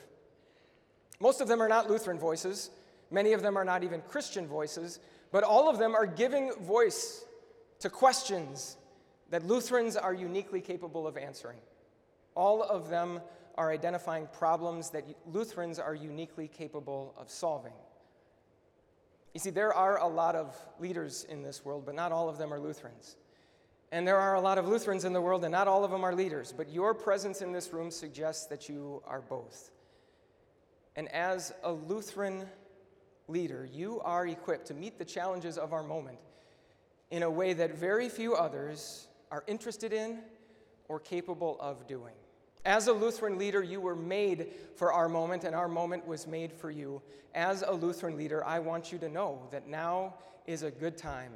Most 1.18 1.40
of 1.40 1.48
them 1.48 1.62
are 1.62 1.68
not 1.68 1.88
Lutheran 1.88 2.18
voices. 2.18 2.70
Many 3.10 3.32
of 3.32 3.40
them 3.40 3.56
are 3.56 3.64
not 3.64 3.82
even 3.82 4.02
Christian 4.02 4.46
voices, 4.46 5.00
but 5.32 5.44
all 5.44 5.70
of 5.70 5.78
them 5.78 5.94
are 5.94 6.04
giving 6.04 6.52
voice 6.60 7.24
to 7.80 7.88
questions 7.88 8.76
that 9.30 9.46
Lutherans 9.46 9.96
are 9.96 10.12
uniquely 10.12 10.60
capable 10.60 11.06
of 11.06 11.16
answering. 11.16 11.58
All 12.34 12.62
of 12.62 12.90
them 12.90 13.22
are 13.56 13.70
identifying 13.70 14.28
problems 14.30 14.90
that 14.90 15.04
Lutherans 15.32 15.78
are 15.78 15.94
uniquely 15.94 16.48
capable 16.48 17.14
of 17.16 17.30
solving. 17.30 17.72
You 19.34 19.40
see, 19.40 19.50
there 19.50 19.74
are 19.74 19.98
a 19.98 20.06
lot 20.06 20.36
of 20.36 20.56
leaders 20.78 21.26
in 21.28 21.42
this 21.42 21.64
world, 21.64 21.84
but 21.84 21.96
not 21.96 22.12
all 22.12 22.28
of 22.28 22.38
them 22.38 22.54
are 22.54 22.60
Lutherans. 22.60 23.16
And 23.90 24.06
there 24.06 24.18
are 24.18 24.36
a 24.36 24.40
lot 24.40 24.58
of 24.58 24.68
Lutherans 24.68 25.04
in 25.04 25.12
the 25.12 25.20
world, 25.20 25.44
and 25.44 25.52
not 25.52 25.68
all 25.68 25.84
of 25.84 25.90
them 25.90 26.04
are 26.04 26.14
leaders. 26.14 26.54
But 26.56 26.70
your 26.70 26.94
presence 26.94 27.42
in 27.42 27.52
this 27.52 27.72
room 27.72 27.90
suggests 27.90 28.46
that 28.46 28.68
you 28.68 29.02
are 29.06 29.20
both. 29.20 29.72
And 30.96 31.08
as 31.12 31.52
a 31.64 31.72
Lutheran 31.72 32.46
leader, 33.26 33.68
you 33.72 34.00
are 34.00 34.26
equipped 34.26 34.66
to 34.66 34.74
meet 34.74 34.98
the 34.98 35.04
challenges 35.04 35.58
of 35.58 35.72
our 35.72 35.82
moment 35.82 36.18
in 37.10 37.24
a 37.24 37.30
way 37.30 37.52
that 37.54 37.76
very 37.76 38.08
few 38.08 38.34
others 38.34 39.08
are 39.30 39.42
interested 39.48 39.92
in 39.92 40.20
or 40.88 41.00
capable 41.00 41.56
of 41.60 41.86
doing. 41.88 42.14
As 42.64 42.88
a 42.88 42.92
Lutheran 42.92 43.38
leader, 43.38 43.62
you 43.62 43.80
were 43.80 43.94
made 43.94 44.48
for 44.76 44.92
our 44.92 45.08
moment, 45.08 45.44
and 45.44 45.54
our 45.54 45.68
moment 45.68 46.06
was 46.06 46.26
made 46.26 46.52
for 46.52 46.70
you. 46.70 47.02
As 47.34 47.62
a 47.62 47.72
Lutheran 47.72 48.16
leader, 48.16 48.42
I 48.44 48.58
want 48.58 48.90
you 48.90 48.98
to 48.98 49.08
know 49.08 49.46
that 49.50 49.68
now 49.68 50.14
is 50.46 50.62
a 50.62 50.70
good 50.70 50.96
time 50.96 51.32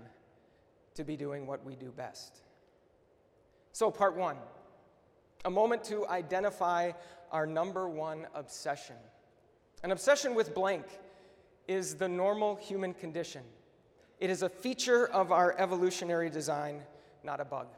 to 0.94 1.04
be 1.04 1.16
doing 1.16 1.46
what 1.46 1.64
we 1.64 1.74
do 1.74 1.90
best. 1.90 2.38
So, 3.72 3.90
part 3.90 4.16
one 4.16 4.36
a 5.44 5.50
moment 5.50 5.84
to 5.84 6.06
identify 6.08 6.92
our 7.30 7.46
number 7.46 7.88
one 7.88 8.26
obsession. 8.34 8.96
An 9.84 9.92
obsession 9.92 10.34
with 10.34 10.54
blank 10.54 10.84
is 11.68 11.94
the 11.94 12.08
normal 12.08 12.56
human 12.56 12.92
condition. 12.94 13.42
It 14.18 14.30
is 14.30 14.42
a 14.42 14.48
feature 14.48 15.06
of 15.06 15.30
our 15.30 15.54
evolutionary 15.58 16.30
design, 16.30 16.82
not 17.22 17.40
a 17.40 17.44
bug. 17.44 17.68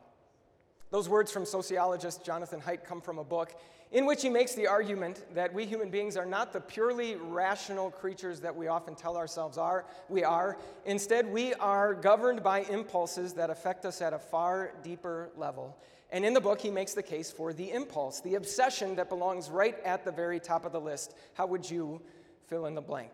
Those 0.90 1.09
words 1.09 1.30
from 1.30 1.44
sociologist 1.44 2.25
Jonathan 2.25 2.61
Haidt 2.61 2.85
come 2.85 3.00
from 3.00 3.18
a 3.18 3.25
book 3.25 3.54
in 3.92 4.06
which 4.06 4.23
he 4.23 4.28
makes 4.28 4.54
the 4.54 4.66
argument 4.66 5.25
that 5.35 5.52
we 5.54 5.64
human 5.64 5.88
beings 5.88 6.16
are 6.16 6.26
not 6.26 6.52
the 6.52 6.61
purely 6.61 7.14
rational 7.14 7.90
creatures 7.90 8.40
that 8.40 8.54
we 8.54 8.66
often 8.66 8.97
tell 8.97 9.16
ourselves 9.16 9.56
are 9.56 9.85
we 10.09 10.25
are. 10.25 10.59
Instead 10.87 11.26
we 11.26 11.54
are 11.54 11.94
governed 11.94 12.42
by 12.42 12.62
impulses 12.62 13.32
that 13.35 13.50
affect 13.50 13.85
us 13.85 14.02
at 14.02 14.12
a 14.12 14.18
far 14.18 14.73
deeper 14.82 15.30
level. 15.37 15.76
And 16.11 16.25
in 16.25 16.35
the 16.35 16.40
book 16.40 16.61
he 16.61 16.70
makes 16.70 16.94
the 16.94 17.04
case 17.04 17.30
for 17.30 17.52
the 17.52 17.70
impulse 17.70 18.20
the 18.20 18.35
obsession 18.35 18.97
that 18.97 19.09
belongs 19.09 19.49
right 19.49 19.78
at 19.85 20.04
the 20.04 20.12
very 20.12 20.40
top 20.40 20.64
of 20.64 20.73
the 20.73 20.80
list. 20.80 21.14
How 21.35 21.47
would 21.47 21.70
you 21.70 22.00
fill 22.49 22.66
in 22.66 22.75
the 22.75 22.82
blank 22.82 23.12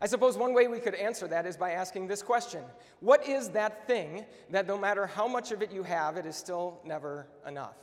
I 0.00 0.06
suppose 0.06 0.36
one 0.36 0.52
way 0.52 0.68
we 0.68 0.78
could 0.78 0.94
answer 0.94 1.26
that 1.28 1.46
is 1.46 1.56
by 1.56 1.72
asking 1.72 2.06
this 2.06 2.22
question 2.22 2.62
What 3.00 3.26
is 3.26 3.50
that 3.50 3.86
thing 3.86 4.26
that 4.50 4.66
no 4.66 4.76
matter 4.76 5.06
how 5.06 5.26
much 5.26 5.52
of 5.52 5.62
it 5.62 5.72
you 5.72 5.82
have, 5.82 6.16
it 6.16 6.26
is 6.26 6.36
still 6.36 6.80
never 6.84 7.26
enough? 7.46 7.76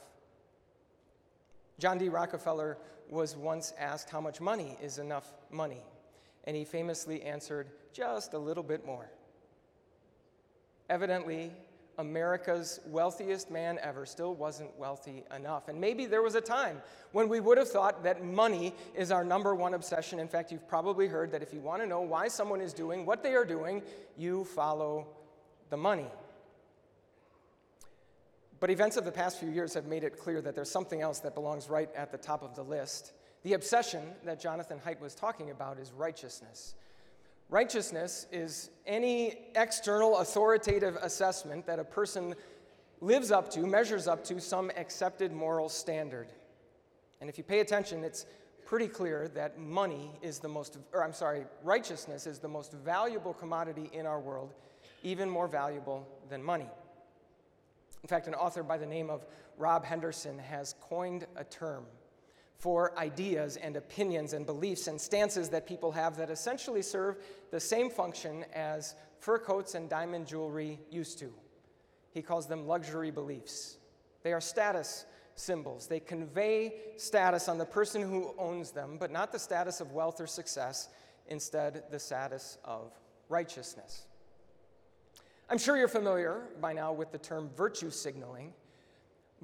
John 1.79 1.97
D. 1.97 2.09
Rockefeller 2.09 2.77
was 3.09 3.35
once 3.35 3.73
asked 3.79 4.09
how 4.09 4.21
much 4.21 4.39
money 4.39 4.77
is 4.81 4.99
enough 4.99 5.33
money, 5.51 5.81
and 6.45 6.55
he 6.55 6.65
famously 6.65 7.23
answered, 7.23 7.71
Just 7.93 8.33
a 8.33 8.37
little 8.37 8.63
bit 8.63 8.85
more. 8.85 9.09
Evidently, 10.89 11.51
America's 11.97 12.79
wealthiest 12.87 13.51
man 13.51 13.79
ever 13.81 14.05
still 14.05 14.33
wasn't 14.33 14.75
wealthy 14.77 15.23
enough. 15.35 15.67
And 15.67 15.79
maybe 15.79 16.05
there 16.05 16.21
was 16.21 16.35
a 16.35 16.41
time 16.41 16.81
when 17.11 17.29
we 17.29 17.39
would 17.39 17.57
have 17.57 17.69
thought 17.69 18.03
that 18.03 18.23
money 18.23 18.73
is 18.95 19.11
our 19.11 19.23
number 19.23 19.53
one 19.53 19.73
obsession. 19.73 20.19
In 20.19 20.27
fact, 20.27 20.51
you've 20.51 20.67
probably 20.67 21.07
heard 21.07 21.31
that 21.31 21.43
if 21.43 21.53
you 21.53 21.59
want 21.59 21.81
to 21.81 21.87
know 21.87 22.01
why 22.01 22.27
someone 22.27 22.61
is 22.61 22.73
doing 22.73 23.05
what 23.05 23.21
they 23.21 23.35
are 23.35 23.45
doing, 23.45 23.83
you 24.17 24.45
follow 24.45 25.07
the 25.69 25.77
money. 25.77 26.07
But 28.59 28.69
events 28.69 28.95
of 28.95 29.03
the 29.03 29.11
past 29.11 29.39
few 29.39 29.49
years 29.49 29.73
have 29.73 29.85
made 29.85 30.03
it 30.03 30.17
clear 30.17 30.41
that 30.41 30.55
there's 30.55 30.71
something 30.71 31.01
else 31.01 31.19
that 31.19 31.35
belongs 31.35 31.69
right 31.69 31.89
at 31.95 32.11
the 32.11 32.17
top 32.17 32.43
of 32.43 32.55
the 32.55 32.63
list. 32.63 33.11
The 33.43 33.53
obsession 33.53 34.01
that 34.23 34.39
Jonathan 34.39 34.79
Haidt 34.85 35.01
was 35.01 35.13
talking 35.13 35.51
about 35.51 35.77
is 35.77 35.91
righteousness. 35.91 36.73
Righteousness 37.53 38.25
is 38.31 38.71
any 38.87 39.35
external 39.55 40.17
authoritative 40.17 40.97
assessment 41.03 41.67
that 41.67 41.77
a 41.77 41.83
person 41.83 42.33
lives 42.99 43.29
up 43.29 43.51
to, 43.51 43.59
measures 43.59 44.07
up 44.07 44.23
to 44.23 44.41
some 44.41 44.71
accepted 44.75 45.31
moral 45.31 45.69
standard. 45.69 46.29
And 47.21 47.29
if 47.29 47.37
you 47.37 47.43
pay 47.43 47.59
attention, 47.59 48.03
it's 48.03 48.25
pretty 48.65 48.87
clear 48.87 49.27
that 49.35 49.59
money 49.59 50.09
is 50.23 50.39
the 50.39 50.47
most, 50.47 50.79
or 50.93 51.03
I'm 51.03 51.13
sorry, 51.13 51.45
righteousness 51.63 52.25
is 52.25 52.39
the 52.39 52.47
most 52.47 52.73
valuable 52.73 53.35
commodity 53.35 53.87
in 53.93 54.07
our 54.07 54.19
world, 54.19 54.55
even 55.03 55.29
more 55.29 55.47
valuable 55.47 56.07
than 56.29 56.41
money. 56.41 56.71
In 58.01 58.07
fact, 58.07 58.25
an 58.25 58.33
author 58.33 58.63
by 58.63 58.79
the 58.79 58.87
name 58.87 59.11
of 59.11 59.27
Rob 59.59 59.85
Henderson 59.85 60.39
has 60.39 60.73
coined 60.81 61.27
a 61.35 61.43
term 61.43 61.85
for 62.57 62.97
ideas 62.97 63.57
and 63.57 63.75
opinions 63.75 64.33
and 64.33 64.45
beliefs 64.45 64.87
and 64.87 64.99
stances 64.99 65.49
that 65.49 65.67
people 65.67 65.91
have 65.91 66.15
that 66.17 66.29
essentially 66.29 66.81
serve 66.81 67.17
the 67.51 67.59
same 67.59 67.89
function 67.89 68.45
as 68.53 68.95
fur 69.19 69.37
coats 69.37 69.75
and 69.75 69.89
diamond 69.89 70.27
jewelry 70.27 70.79
used 70.89 71.19
to. 71.19 71.33
He 72.11 72.21
calls 72.21 72.47
them 72.47 72.67
luxury 72.67 73.11
beliefs. 73.11 73.77
They 74.21 74.33
are 74.33 74.41
status 74.41 75.05
symbols. 75.35 75.87
They 75.87 75.99
convey 75.99 76.75
status 76.97 77.49
on 77.49 77.57
the 77.57 77.65
person 77.65 78.01
who 78.01 78.33
owns 78.37 78.71
them, 78.71 78.97
but 78.99 79.11
not 79.11 79.31
the 79.31 79.39
status 79.39 79.81
of 79.81 79.91
wealth 79.91 80.21
or 80.21 80.27
success, 80.27 80.89
instead, 81.27 81.83
the 81.91 81.99
status 81.99 82.57
of 82.63 82.91
righteousness. 83.29 84.05
I'm 85.49 85.57
sure 85.57 85.77
you're 85.77 85.87
familiar 85.87 86.43
by 86.61 86.73
now 86.73 86.93
with 86.93 87.11
the 87.11 87.17
term 87.17 87.49
virtue 87.55 87.89
signaling. 87.89 88.53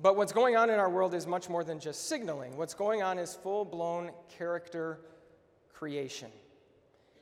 But 0.01 0.15
what's 0.15 0.32
going 0.32 0.56
on 0.56 0.70
in 0.70 0.79
our 0.79 0.89
world 0.89 1.13
is 1.13 1.27
much 1.27 1.50
more 1.50 1.63
than 1.63 1.79
just 1.79 2.08
signaling. 2.08 2.56
What's 2.56 2.74
going 2.74 3.03
on 3.03 3.20
is 3.20 3.36
full 3.36 3.65
blown 3.65 4.12
character 4.38 5.01
creation. 5.74 6.32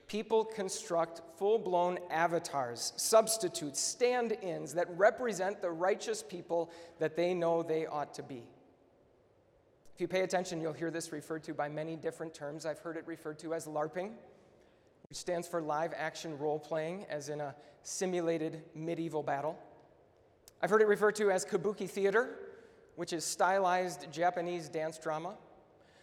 People 0.07 0.45
construct 0.45 1.21
full 1.37 1.57
blown 1.57 1.97
avatars, 2.11 2.93
substitutes, 2.95 3.79
stand 3.79 4.37
ins 4.43 4.75
that 4.75 4.87
represent 4.95 5.61
the 5.61 5.71
righteous 5.71 6.21
people 6.21 6.71
that 6.99 7.15
they 7.15 7.33
know 7.33 7.63
they 7.63 7.87
ought 7.87 8.13
to 8.13 8.23
be. 8.23 8.43
If 9.95 10.01
you 10.01 10.07
pay 10.07 10.21
attention, 10.21 10.61
you'll 10.61 10.73
hear 10.73 10.91
this 10.91 11.11
referred 11.11 11.43
to 11.45 11.55
by 11.55 11.69
many 11.69 11.95
different 11.95 12.35
terms. 12.35 12.67
I've 12.67 12.79
heard 12.79 12.97
it 12.97 13.07
referred 13.07 13.39
to 13.39 13.55
as 13.55 13.65
LARPing, 13.65 14.11
which 15.09 15.17
stands 15.17 15.47
for 15.47 15.61
live 15.61 15.93
action 15.97 16.37
role 16.37 16.59
playing, 16.59 17.07
as 17.09 17.29
in 17.29 17.41
a 17.41 17.55
simulated 17.81 18.61
medieval 18.75 19.23
battle. 19.23 19.57
I've 20.61 20.69
heard 20.69 20.81
it 20.81 20.87
referred 20.87 21.15
to 21.15 21.31
as 21.31 21.43
kabuki 21.43 21.89
theater, 21.89 22.46
which 22.97 23.13
is 23.13 23.23
stylized 23.23 24.11
Japanese 24.11 24.67
dance 24.69 24.97
drama. 24.97 25.35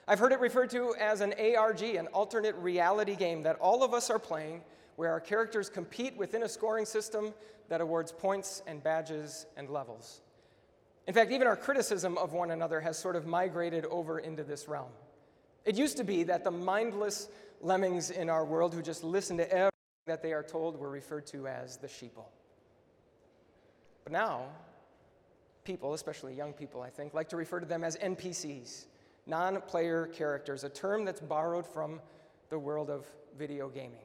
I've 0.06 0.20
heard 0.20 0.30
it 0.30 0.38
referred 0.38 0.70
to 0.70 0.94
as 1.00 1.20
an 1.20 1.34
ARG, 1.38 1.82
an 1.82 2.06
alternate 2.08 2.54
reality 2.54 3.16
game 3.16 3.42
that 3.42 3.56
all 3.56 3.82
of 3.82 3.92
us 3.92 4.10
are 4.10 4.18
playing, 4.18 4.62
where 4.94 5.10
our 5.10 5.20
characters 5.20 5.68
compete 5.68 6.16
within 6.16 6.44
a 6.44 6.48
scoring 6.48 6.86
system 6.86 7.34
that 7.68 7.80
awards 7.80 8.12
points 8.12 8.62
and 8.68 8.80
badges 8.80 9.46
and 9.56 9.68
levels. 9.70 10.20
In 11.08 11.14
fact, 11.14 11.32
even 11.32 11.48
our 11.48 11.56
criticism 11.56 12.16
of 12.16 12.32
one 12.32 12.52
another 12.52 12.80
has 12.80 12.96
sort 12.96 13.16
of 13.16 13.26
migrated 13.26 13.84
over 13.86 14.20
into 14.20 14.44
this 14.44 14.68
realm. 14.68 14.92
It 15.64 15.74
used 15.74 15.96
to 15.96 16.04
be 16.04 16.22
that 16.22 16.44
the 16.44 16.52
mindless 16.52 17.28
lemmings 17.60 18.10
in 18.10 18.30
our 18.30 18.44
world 18.44 18.72
who 18.72 18.82
just 18.82 19.02
listen 19.02 19.36
to 19.38 19.50
everything 19.50 19.70
that 20.06 20.22
they 20.22 20.32
are 20.32 20.44
told 20.44 20.78
were 20.78 20.90
referred 20.90 21.26
to 21.26 21.48
as 21.48 21.76
the 21.76 21.88
sheeple. 21.88 22.26
But 24.04 24.12
now, 24.12 24.44
people, 25.64 25.94
especially 25.94 26.34
young 26.34 26.52
people, 26.52 26.82
I 26.82 26.90
think, 26.90 27.14
like 27.14 27.28
to 27.30 27.36
refer 27.36 27.60
to 27.60 27.66
them 27.66 27.84
as 27.84 27.96
NPCs, 27.96 28.86
non 29.26 29.60
player 29.62 30.06
characters, 30.06 30.64
a 30.64 30.68
term 30.68 31.04
that's 31.04 31.20
borrowed 31.20 31.66
from 31.66 32.00
the 32.50 32.58
world 32.58 32.90
of 32.90 33.06
video 33.38 33.68
gaming. 33.68 34.04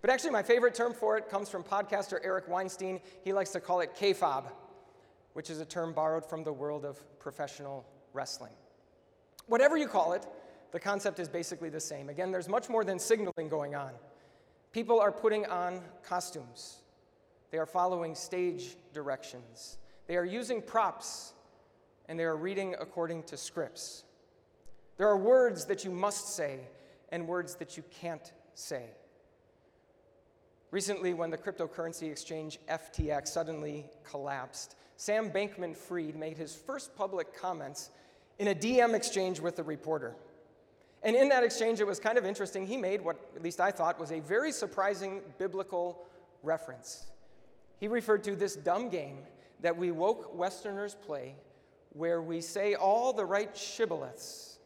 But 0.00 0.10
actually, 0.10 0.30
my 0.30 0.42
favorite 0.42 0.74
term 0.74 0.94
for 0.94 1.18
it 1.18 1.28
comes 1.28 1.48
from 1.48 1.62
podcaster 1.62 2.18
Eric 2.22 2.48
Weinstein. 2.48 3.00
He 3.22 3.32
likes 3.32 3.50
to 3.50 3.60
call 3.60 3.80
it 3.80 3.94
kayfabe, 3.94 4.50
which 5.34 5.50
is 5.50 5.60
a 5.60 5.64
term 5.64 5.92
borrowed 5.92 6.24
from 6.24 6.44
the 6.44 6.52
world 6.52 6.84
of 6.84 6.98
professional 7.18 7.86
wrestling. 8.12 8.52
Whatever 9.46 9.76
you 9.76 9.88
call 9.88 10.12
it, 10.12 10.26
the 10.72 10.80
concept 10.80 11.18
is 11.18 11.28
basically 11.28 11.68
the 11.68 11.80
same. 11.80 12.08
Again, 12.08 12.30
there's 12.30 12.48
much 12.48 12.68
more 12.68 12.84
than 12.84 12.98
signaling 12.98 13.48
going 13.48 13.74
on. 13.74 13.90
People 14.72 15.00
are 15.00 15.10
putting 15.10 15.46
on 15.46 15.80
costumes, 16.04 16.76
they 17.50 17.58
are 17.58 17.66
following 17.66 18.14
stage 18.14 18.76
directions, 18.92 19.78
they 20.10 20.16
are 20.16 20.24
using 20.24 20.60
props 20.60 21.34
and 22.08 22.18
they 22.18 22.24
are 22.24 22.34
reading 22.34 22.74
according 22.80 23.22
to 23.22 23.36
scripts. 23.36 24.02
There 24.96 25.06
are 25.06 25.16
words 25.16 25.66
that 25.66 25.84
you 25.84 25.92
must 25.92 26.34
say 26.34 26.58
and 27.12 27.28
words 27.28 27.54
that 27.54 27.76
you 27.76 27.84
can't 27.92 28.32
say. 28.54 28.86
Recently, 30.72 31.14
when 31.14 31.30
the 31.30 31.38
cryptocurrency 31.38 32.10
exchange 32.10 32.58
FTX 32.68 33.28
suddenly 33.28 33.86
collapsed, 34.02 34.74
Sam 34.96 35.30
Bankman 35.30 35.76
Fried 35.76 36.16
made 36.16 36.36
his 36.36 36.56
first 36.56 36.96
public 36.96 37.32
comments 37.32 37.90
in 38.40 38.48
a 38.48 38.54
DM 38.54 38.94
exchange 38.94 39.38
with 39.38 39.60
a 39.60 39.62
reporter. 39.62 40.16
And 41.04 41.14
in 41.14 41.28
that 41.28 41.44
exchange, 41.44 41.78
it 41.78 41.86
was 41.86 42.00
kind 42.00 42.18
of 42.18 42.26
interesting. 42.26 42.66
He 42.66 42.76
made 42.76 43.00
what, 43.00 43.16
at 43.36 43.44
least 43.44 43.60
I 43.60 43.70
thought, 43.70 44.00
was 44.00 44.10
a 44.10 44.18
very 44.18 44.50
surprising 44.50 45.20
biblical 45.38 46.04
reference. 46.42 47.06
He 47.78 47.86
referred 47.86 48.24
to 48.24 48.34
this 48.34 48.56
dumb 48.56 48.88
game 48.88 49.18
that 49.62 49.76
we 49.76 49.90
woke 49.90 50.34
Westerners 50.36 50.94
play 50.94 51.36
where 51.92 52.22
we 52.22 52.40
say 52.40 52.74
all 52.74 53.12
the 53.12 53.24
right 53.24 53.54
shibboleths, 53.54 54.58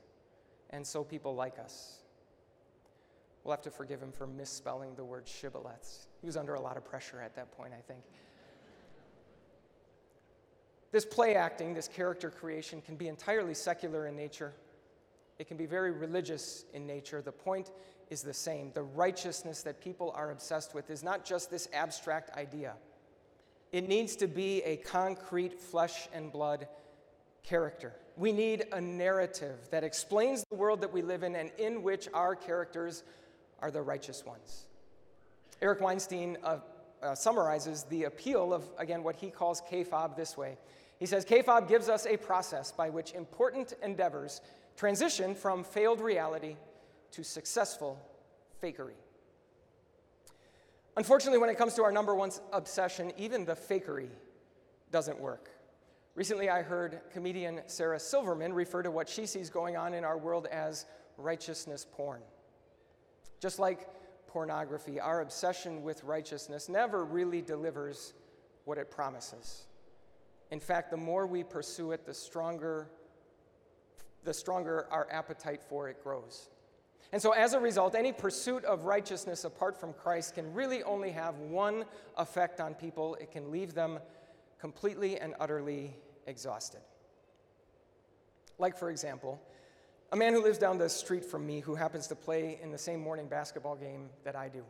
and 0.70 0.86
so 0.86 1.02
people 1.02 1.34
like 1.34 1.58
us. 1.58 1.98
We'll 3.42 3.52
have 3.52 3.62
to 3.62 3.70
forgive 3.70 4.02
him 4.02 4.12
for 4.12 4.26
misspelling 4.26 4.94
the 4.94 5.04
word 5.04 5.26
shibboleths. 5.26 6.06
He 6.20 6.26
was 6.26 6.36
under 6.36 6.54
a 6.54 6.60
lot 6.60 6.76
of 6.76 6.84
pressure 6.84 7.20
at 7.20 7.34
that 7.36 7.52
point, 7.56 7.72
I 7.76 7.80
think. 7.80 8.00
This 10.92 11.04
play 11.04 11.34
acting, 11.34 11.74
this 11.74 11.88
character 11.88 12.30
creation, 12.30 12.80
can 12.80 12.96
be 12.96 13.08
entirely 13.08 13.54
secular 13.54 14.06
in 14.06 14.16
nature. 14.16 14.52
It 15.38 15.48
can 15.48 15.56
be 15.56 15.66
very 15.66 15.90
religious 15.90 16.64
in 16.72 16.86
nature. 16.86 17.20
The 17.20 17.32
point 17.32 17.72
is 18.10 18.22
the 18.22 18.32
same. 18.32 18.70
The 18.72 18.82
righteousness 18.82 19.62
that 19.62 19.80
people 19.80 20.12
are 20.14 20.30
obsessed 20.30 20.74
with 20.74 20.90
is 20.90 21.02
not 21.02 21.24
just 21.24 21.50
this 21.50 21.68
abstract 21.72 22.30
idea. 22.36 22.74
It 23.75 23.88
needs 23.88 24.14
to 24.16 24.28
be 24.28 24.62
a 24.62 24.76
concrete 24.76 25.59
flesh 25.59 26.07
and 26.12 26.31
blood 26.31 26.69
character. 27.43 27.93
We 28.16 28.31
need 28.31 28.66
a 28.71 28.81
narrative 28.81 29.69
that 29.73 29.83
explains 29.83 30.45
the 30.49 30.54
world 30.54 30.81
that 30.83 30.93
we 30.93 31.02
live 31.02 31.25
in 31.25 31.35
and 31.35 31.50
in 31.59 31.83
which 31.83 32.09
our 32.14 32.37
characters 32.37 33.02
are 33.59 33.73
the 33.73 33.83
righteous 33.83 34.25
ones. 34.25 34.66
Eric 35.61 35.81
Weinstein 35.81 36.38
uh, 36.45 36.59
uh, 37.02 37.16
summarizes 37.16 37.83
the 37.90 38.04
appeal 38.04 38.54
of, 38.54 38.62
again, 38.78 39.02
what 39.02 39.16
he 39.16 39.28
calls 39.28 39.61
kayfabe 39.61 40.14
this 40.14 40.37
way. 40.37 40.57
He 41.00 41.07
says 41.07 41.25
kayfabe 41.25 41.66
gives 41.66 41.88
us 41.88 42.07
a 42.07 42.16
process 42.16 42.71
by 42.71 42.90
which 42.90 43.12
important 43.12 43.73
endeavors 43.83 44.40
transition 44.76 45.35
from 45.35 45.64
failed 45.64 46.00
reality 46.00 46.54
to 47.11 47.25
successful 47.25 47.99
fakery. 48.62 48.95
Unfortunately, 50.96 51.38
when 51.38 51.50
it 51.50 51.58
comes 51.58 51.74
to 51.74 51.82
our 51.82 51.90
number 51.90 52.14
one 52.14 52.30
obsession, 52.52 53.12
even 53.16 53.44
the 53.44 53.54
fakery 53.54 54.10
doesn't 54.92 55.18
work. 55.18 55.50
Recently, 56.14 56.48
I 56.48 56.62
heard 56.62 57.00
comedian 57.12 57.62
Sarah 57.66 57.98
Silverman 57.98 58.52
refer 58.52 58.82
to 58.82 58.90
what 58.90 59.08
she 59.08 59.26
sees 59.26 59.50
going 59.50 59.76
on 59.76 59.94
in 59.94 60.04
our 60.04 60.16
world 60.16 60.46
as 60.46 60.86
righteousness 61.16 61.84
porn. 61.90 62.22
Just 63.40 63.58
like 63.58 63.88
pornography, 64.28 65.00
our 65.00 65.20
obsession 65.20 65.82
with 65.82 66.04
righteousness 66.04 66.68
never 66.68 67.04
really 67.04 67.42
delivers 67.42 68.14
what 68.64 68.78
it 68.78 68.90
promises. 68.90 69.66
In 70.52 70.60
fact, 70.60 70.90
the 70.92 70.96
more 70.96 71.26
we 71.26 71.42
pursue 71.42 71.90
it, 71.90 72.06
the 72.06 72.14
stronger, 72.14 72.88
the 74.22 74.32
stronger 74.32 74.86
our 74.92 75.08
appetite 75.10 75.62
for 75.62 75.88
it 75.88 76.02
grows. 76.04 76.50
And 77.14 77.23
so, 77.23 77.30
as 77.30 77.52
a 77.52 77.61
result, 77.61 77.94
any 77.94 78.11
pursuit 78.11 78.64
of 78.64 78.87
righteousness 78.87 79.44
apart 79.44 79.78
from 79.78 79.92
Christ 79.92 80.35
can 80.35 80.52
really 80.52 80.83
only 80.83 81.12
have 81.12 81.38
one 81.38 81.85
effect 82.18 82.61
on 82.61 82.75
people 82.75 83.14
it 83.21 83.30
can 83.30 83.52
leave 83.52 83.73
them 83.73 84.00
completely 84.59 85.16
and 85.18 85.33
utterly 85.38 85.94
exhausted. 86.26 86.80
Like, 88.59 88.76
for 88.76 88.90
example, 88.90 89.40
a 90.11 90.16
man 90.16 90.33
who 90.33 90.42
lives 90.42 90.59
down 90.59 90.76
the 90.76 90.88
street 90.88 91.25
from 91.25 91.47
me 91.47 91.61
who 91.61 91.76
happens 91.76 92.09
to 92.09 92.16
play 92.16 92.59
in 92.61 92.73
the 92.73 92.78
same 92.78 92.99
morning 92.99 93.28
basketball 93.28 93.76
game 93.76 94.11
that 94.25 94.35
I 94.35 94.49
do. 94.49 94.64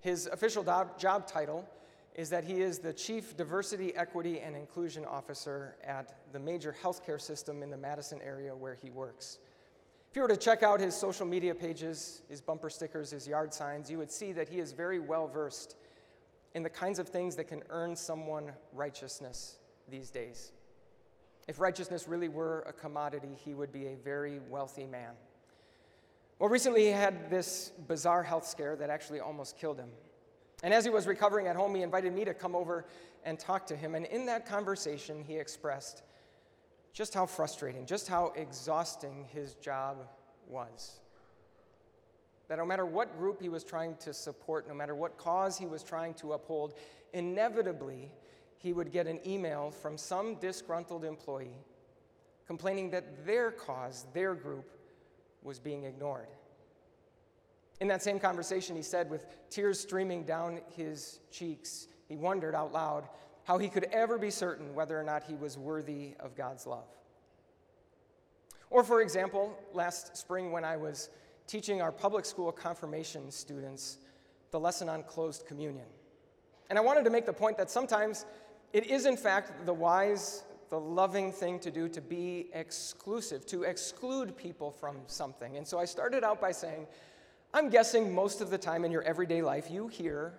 His 0.00 0.28
official 0.28 0.62
job 0.96 1.26
title 1.26 1.68
is 2.14 2.30
that 2.30 2.44
he 2.44 2.60
is 2.60 2.78
the 2.78 2.92
Chief 2.92 3.36
Diversity, 3.36 3.96
Equity, 3.96 4.38
and 4.38 4.54
Inclusion 4.54 5.04
Officer 5.04 5.74
at 5.82 6.14
the 6.32 6.38
major 6.38 6.72
healthcare 6.84 7.20
system 7.20 7.64
in 7.64 7.70
the 7.70 7.76
Madison 7.76 8.20
area 8.22 8.54
where 8.54 8.76
he 8.80 8.90
works. 8.90 9.40
If 10.12 10.16
you 10.16 10.20
were 10.20 10.28
to 10.28 10.36
check 10.36 10.62
out 10.62 10.78
his 10.78 10.94
social 10.94 11.24
media 11.24 11.54
pages, 11.54 12.20
his 12.28 12.42
bumper 12.42 12.68
stickers, 12.68 13.12
his 13.12 13.26
yard 13.26 13.54
signs, 13.54 13.90
you 13.90 13.96
would 13.96 14.10
see 14.10 14.32
that 14.32 14.46
he 14.46 14.58
is 14.58 14.72
very 14.72 14.98
well 14.98 15.26
versed 15.26 15.74
in 16.54 16.62
the 16.62 16.68
kinds 16.68 16.98
of 16.98 17.08
things 17.08 17.34
that 17.36 17.44
can 17.44 17.62
earn 17.70 17.96
someone 17.96 18.52
righteousness 18.74 19.56
these 19.88 20.10
days. 20.10 20.52
If 21.48 21.58
righteousness 21.58 22.08
really 22.08 22.28
were 22.28 22.60
a 22.68 22.74
commodity, 22.74 23.30
he 23.42 23.54
would 23.54 23.72
be 23.72 23.86
a 23.86 23.96
very 24.04 24.38
wealthy 24.50 24.84
man. 24.84 25.12
Well, 26.38 26.50
recently 26.50 26.82
he 26.82 26.90
had 26.90 27.30
this 27.30 27.72
bizarre 27.88 28.22
health 28.22 28.46
scare 28.46 28.76
that 28.76 28.90
actually 28.90 29.20
almost 29.20 29.56
killed 29.56 29.78
him. 29.78 29.88
And 30.62 30.74
as 30.74 30.84
he 30.84 30.90
was 30.90 31.06
recovering 31.06 31.46
at 31.46 31.56
home, 31.56 31.74
he 31.74 31.80
invited 31.80 32.12
me 32.12 32.26
to 32.26 32.34
come 32.34 32.54
over 32.54 32.84
and 33.24 33.38
talk 33.38 33.66
to 33.68 33.76
him. 33.76 33.94
And 33.94 34.04
in 34.04 34.26
that 34.26 34.44
conversation, 34.44 35.24
he 35.26 35.36
expressed 35.36 36.02
just 36.92 37.14
how 37.14 37.26
frustrating, 37.26 37.86
just 37.86 38.08
how 38.08 38.32
exhausting 38.36 39.26
his 39.32 39.54
job 39.54 40.08
was. 40.48 41.00
That 42.48 42.58
no 42.58 42.66
matter 42.66 42.84
what 42.84 43.16
group 43.16 43.40
he 43.40 43.48
was 43.48 43.64
trying 43.64 43.96
to 44.00 44.12
support, 44.12 44.68
no 44.68 44.74
matter 44.74 44.94
what 44.94 45.16
cause 45.16 45.56
he 45.56 45.66
was 45.66 45.82
trying 45.82 46.14
to 46.14 46.34
uphold, 46.34 46.74
inevitably 47.12 48.10
he 48.58 48.72
would 48.72 48.92
get 48.92 49.06
an 49.06 49.20
email 49.26 49.70
from 49.70 49.96
some 49.96 50.34
disgruntled 50.36 51.04
employee 51.04 51.56
complaining 52.46 52.90
that 52.90 53.24
their 53.24 53.50
cause, 53.50 54.06
their 54.12 54.34
group, 54.34 54.70
was 55.42 55.58
being 55.58 55.84
ignored. 55.84 56.28
In 57.80 57.88
that 57.88 58.02
same 58.02 58.20
conversation, 58.20 58.76
he 58.76 58.82
said, 58.82 59.10
with 59.10 59.26
tears 59.50 59.80
streaming 59.80 60.24
down 60.24 60.60
his 60.76 61.20
cheeks, 61.30 61.88
he 62.08 62.16
wondered 62.16 62.54
out 62.54 62.72
loud 62.72 63.08
how 63.44 63.58
he 63.58 63.68
could 63.68 63.84
ever 63.92 64.18
be 64.18 64.30
certain 64.30 64.74
whether 64.74 64.98
or 64.98 65.02
not 65.02 65.24
he 65.24 65.34
was 65.34 65.58
worthy 65.58 66.14
of 66.20 66.36
God's 66.36 66.66
love. 66.66 66.88
Or, 68.70 68.82
for 68.84 69.02
example, 69.02 69.58
last 69.74 70.16
spring 70.16 70.52
when 70.52 70.64
I 70.64 70.76
was 70.76 71.10
teaching 71.46 71.82
our 71.82 71.92
public 71.92 72.24
school 72.24 72.50
confirmation 72.52 73.30
students 73.30 73.98
the 74.50 74.60
lesson 74.60 74.88
on 74.88 75.02
closed 75.02 75.46
communion. 75.46 75.86
And 76.70 76.78
I 76.78 76.82
wanted 76.82 77.04
to 77.04 77.10
make 77.10 77.26
the 77.26 77.32
point 77.32 77.58
that 77.58 77.70
sometimes 77.70 78.24
it 78.72 78.86
is, 78.86 79.04
in 79.04 79.16
fact, 79.16 79.66
the 79.66 79.74
wise, 79.74 80.44
the 80.70 80.80
loving 80.80 81.32
thing 81.32 81.58
to 81.60 81.70
do 81.70 81.88
to 81.88 82.00
be 82.00 82.48
exclusive, 82.54 83.44
to 83.46 83.64
exclude 83.64 84.36
people 84.36 84.70
from 84.70 84.96
something. 85.06 85.58
And 85.58 85.66
so 85.66 85.78
I 85.78 85.84
started 85.84 86.24
out 86.24 86.40
by 86.40 86.52
saying, 86.52 86.86
I'm 87.52 87.68
guessing 87.68 88.14
most 88.14 88.40
of 88.40 88.48
the 88.48 88.56
time 88.56 88.84
in 88.84 88.90
your 88.90 89.02
everyday 89.02 89.42
life 89.42 89.70
you 89.70 89.88
hear 89.88 90.32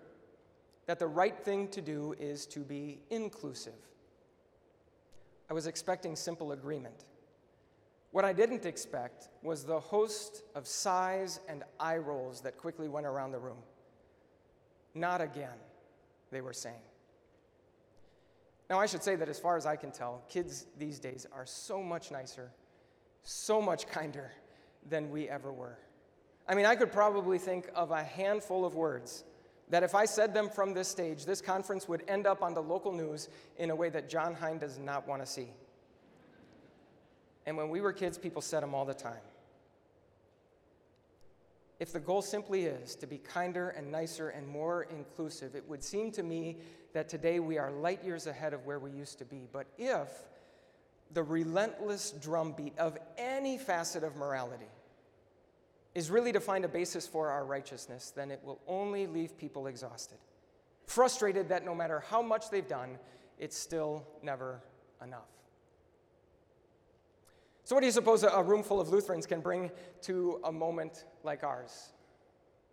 that 0.86 1.00
the 1.00 1.08
right 1.08 1.38
thing 1.44 1.68
to 1.70 1.82
do 1.82 2.16
is 2.20 2.46
to 2.48 2.60
be 2.60 3.00
inclusive. 3.10 3.74
I 5.50 5.54
was 5.54 5.68
expecting 5.68 6.16
simple 6.16 6.52
agreement. 6.52 7.06
What 8.12 8.26
I 8.26 8.34
didn't 8.34 8.66
expect 8.66 9.30
was 9.42 9.64
the 9.64 9.80
host 9.80 10.44
of 10.56 10.68
sighs 10.68 11.40
and 11.48 11.64
eye 11.80 11.98
rolls 11.98 12.42
that 12.42 12.58
quickly 12.58 12.88
went 12.88 13.06
around 13.06 13.32
the 13.32 13.40
room. 13.40 13.58
Not 14.94 15.22
again, 15.22 15.58
they 16.32 16.42
were 16.42 16.54
saying. 16.54 16.76
Now, 18.70 18.80
I 18.80 18.86
should 18.86 19.04
say 19.04 19.16
that 19.16 19.30
as 19.30 19.40
far 19.40 19.58
as 19.58 19.66
I 19.66 19.76
can 19.76 19.92
tell, 19.92 20.24
kids 20.30 20.66
these 20.78 21.00
days 21.00 21.26
are 21.32 21.46
so 21.46 21.82
much 21.82 22.12
nicer, 22.12 22.52
so 23.24 23.62
much 23.62 23.88
kinder 23.92 24.32
than 24.90 25.10
we 25.10 25.30
ever 25.30 25.52
were. 25.52 25.78
I 26.48 26.56
mean, 26.56 26.66
I 26.66 26.76
could 26.76 26.92
probably 26.92 27.38
think 27.38 27.70
of 27.74 27.92
a 27.92 28.04
handful 28.04 28.66
of 28.66 28.76
words 28.76 29.24
that 29.70 29.84
if 29.84 29.96
I 29.96 30.06
said 30.06 30.34
them 30.34 30.50
from 30.50 30.74
this 30.74 30.88
stage, 30.88 31.26
this 31.26 31.42
conference 31.42 31.88
would 31.88 32.04
end 32.08 32.28
up 32.28 32.42
on 32.42 32.54
the 32.54 32.62
local 32.62 32.92
news 32.92 33.30
in 33.58 33.70
a 33.70 33.76
way 33.76 33.90
that 33.90 34.10
John 34.10 34.34
Hein 34.36 34.58
does 34.60 34.78
not 34.78 35.08
want 35.08 35.22
to 35.22 35.26
see. 35.26 35.48
And 37.46 37.58
when 37.58 37.70
we 37.70 37.82
were 37.82 37.94
kids, 37.94 38.18
people 38.18 38.42
said 38.42 38.64
them 38.64 38.74
all 38.74 38.86
the 38.86 38.94
time. 38.94 39.22
If 41.80 41.92
the 41.92 42.00
goal 42.00 42.22
simply 42.22 42.66
is 42.66 42.96
to 42.96 43.08
be 43.08 43.18
kinder 43.18 43.70
and 43.70 43.92
nicer 43.92 44.30
and 44.30 44.48
more 44.48 44.84
inclusive, 44.84 45.56
it 45.56 45.68
would 45.68 45.84
seem 45.84 46.12
to 46.12 46.24
me 46.24 46.58
that 46.94 47.10
today 47.10 47.40
we 47.40 47.58
are 47.58 47.72
light 47.72 48.04
years 48.04 48.28
ahead 48.28 48.54
of 48.54 48.66
where 48.66 48.80
we 48.80 48.92
used 48.92 49.18
to 49.20 49.26
be. 49.26 49.48
But 49.52 49.66
if 49.78 50.08
the 51.12 51.24
relentless 51.24 52.12
drumbeat 52.22 52.78
of 52.78 52.98
any 53.18 53.58
facet 53.58 54.04
of 54.04 54.16
morality 54.16 54.70
is 55.96 56.10
really 56.10 56.32
to 56.32 56.40
find 56.40 56.66
a 56.66 56.68
basis 56.68 57.08
for 57.08 57.30
our 57.30 57.46
righteousness, 57.46 58.12
then 58.16 58.32
it 58.32 58.42
will 58.44 58.60
only 58.68 59.06
leave 59.08 59.38
people 59.38 59.68
exhausted, 59.68 60.18
frustrated 60.86 61.50
that 61.50 61.64
no 61.64 61.76
matter 61.76 62.04
how 62.10 62.22
much 62.22 62.50
they've 62.50 62.68
done, 62.68 62.98
it's 63.40 63.58
still 63.58 64.06
never 64.22 64.62
enough. 65.04 65.30
So, 67.66 67.76
what 67.76 67.82
do 67.82 67.86
you 67.86 67.94
suppose 67.94 68.24
a 68.24 68.44
room 68.44 68.62
full 68.62 68.82
of 68.82 68.90
Lutherans 68.90 69.26
can 69.26 69.40
bring 69.40 69.72
to 70.02 70.40
a 70.44 70.52
moment 70.52 71.06
like 71.24 71.44
ours? 71.44 71.94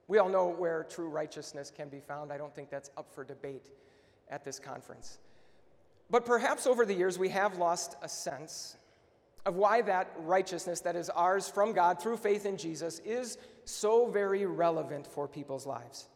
We 0.09 0.19
all 0.19 0.29
know 0.29 0.49
where 0.49 0.85
true 0.85 1.09
righteousness 1.09 1.71
can 1.71 1.89
be 1.89 2.01
found. 2.01 2.33
I 2.33 2.39
don't 2.39 2.53
think 2.53 2.71
that's 2.71 2.91
up 2.97 3.15
for 3.15 3.23
debate 3.23 3.71
at 4.29 4.45
this 4.45 4.59
conference. 4.59 5.19
But 6.11 6.27
perhaps 6.27 6.67
over 6.67 6.85
the 6.85 6.95
years, 6.95 7.19
we 7.19 7.29
have 7.29 7.59
lost 7.59 7.95
a 8.03 8.09
sense 8.09 8.77
of 9.47 9.57
why 9.57 9.83
that 9.83 10.13
righteousness 10.19 10.81
that 10.81 10.97
is 10.97 11.11
ours 11.11 11.49
from 11.49 11.73
God 11.73 12.01
through 12.01 12.19
faith 12.19 12.47
in 12.47 12.57
Jesus 12.57 13.01
is 13.01 13.39
so 13.65 14.07
very 14.11 14.47
relevant 14.47 15.07
for 15.07 15.27
people's 15.27 15.67
lives. 15.67 16.09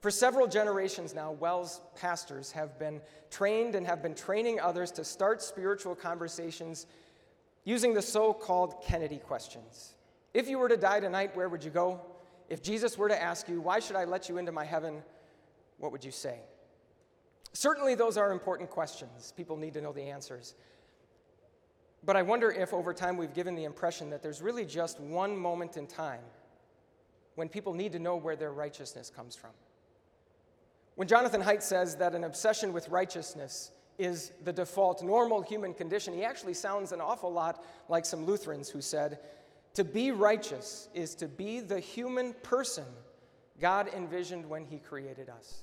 For 0.00 0.10
several 0.10 0.46
generations 0.46 1.14
now, 1.14 1.32
WELS 1.32 1.80
pastors 1.96 2.52
have 2.52 2.78
been 2.78 3.00
trained 3.30 3.74
and 3.74 3.86
have 3.86 4.02
been 4.02 4.14
training 4.14 4.60
others 4.60 4.90
to 4.92 5.04
start 5.04 5.42
spiritual 5.42 5.94
conversations 5.94 6.86
using 7.64 7.94
the 7.94 8.02
so 8.02 8.32
called 8.32 8.82
Kennedy 8.82 9.18
questions. 9.18 9.94
If 10.34 10.48
you 10.48 10.58
were 10.58 10.68
to 10.68 10.76
die 10.76 11.00
tonight, 11.00 11.36
where 11.36 11.48
would 11.48 11.64
you 11.64 11.70
go? 11.70 12.00
If 12.48 12.62
Jesus 12.62 12.96
were 12.96 13.08
to 13.08 13.20
ask 13.20 13.48
you, 13.48 13.60
Why 13.60 13.80
should 13.80 13.96
I 13.96 14.04
let 14.04 14.28
you 14.28 14.38
into 14.38 14.52
my 14.52 14.64
heaven? 14.64 15.02
what 15.78 15.92
would 15.92 16.04
you 16.04 16.10
say? 16.10 16.40
Certainly, 17.52 17.94
those 17.94 18.16
are 18.16 18.30
important 18.30 18.68
questions. 18.68 19.32
People 19.36 19.56
need 19.56 19.74
to 19.74 19.80
know 19.80 19.92
the 19.92 20.02
answers. 20.02 20.54
But 22.04 22.16
I 22.16 22.22
wonder 22.22 22.50
if 22.50 22.72
over 22.72 22.94
time 22.94 23.16
we've 23.16 23.34
given 23.34 23.54
the 23.54 23.64
impression 23.64 24.10
that 24.10 24.22
there's 24.22 24.40
really 24.40 24.64
just 24.64 25.00
one 25.00 25.36
moment 25.36 25.76
in 25.76 25.86
time 25.86 26.22
when 27.34 27.48
people 27.48 27.74
need 27.74 27.92
to 27.92 27.98
know 27.98 28.16
where 28.16 28.36
their 28.36 28.52
righteousness 28.52 29.10
comes 29.14 29.36
from. 29.36 29.50
When 30.94 31.06
Jonathan 31.06 31.42
Haidt 31.42 31.62
says 31.62 31.96
that 31.96 32.14
an 32.14 32.24
obsession 32.24 32.72
with 32.72 32.88
righteousness 32.88 33.70
is 33.98 34.32
the 34.44 34.52
default 34.52 35.02
normal 35.02 35.42
human 35.42 35.74
condition, 35.74 36.14
he 36.14 36.24
actually 36.24 36.54
sounds 36.54 36.92
an 36.92 37.00
awful 37.00 37.32
lot 37.32 37.64
like 37.88 38.04
some 38.04 38.24
Lutherans 38.24 38.68
who 38.68 38.80
said, 38.80 39.18
To 39.74 39.84
be 39.84 40.10
righteous 40.10 40.88
is 40.94 41.14
to 41.16 41.28
be 41.28 41.60
the 41.60 41.80
human 41.80 42.32
person 42.42 42.84
God 43.60 43.88
envisioned 43.94 44.46
when 44.46 44.64
he 44.64 44.78
created 44.78 45.28
us. 45.28 45.62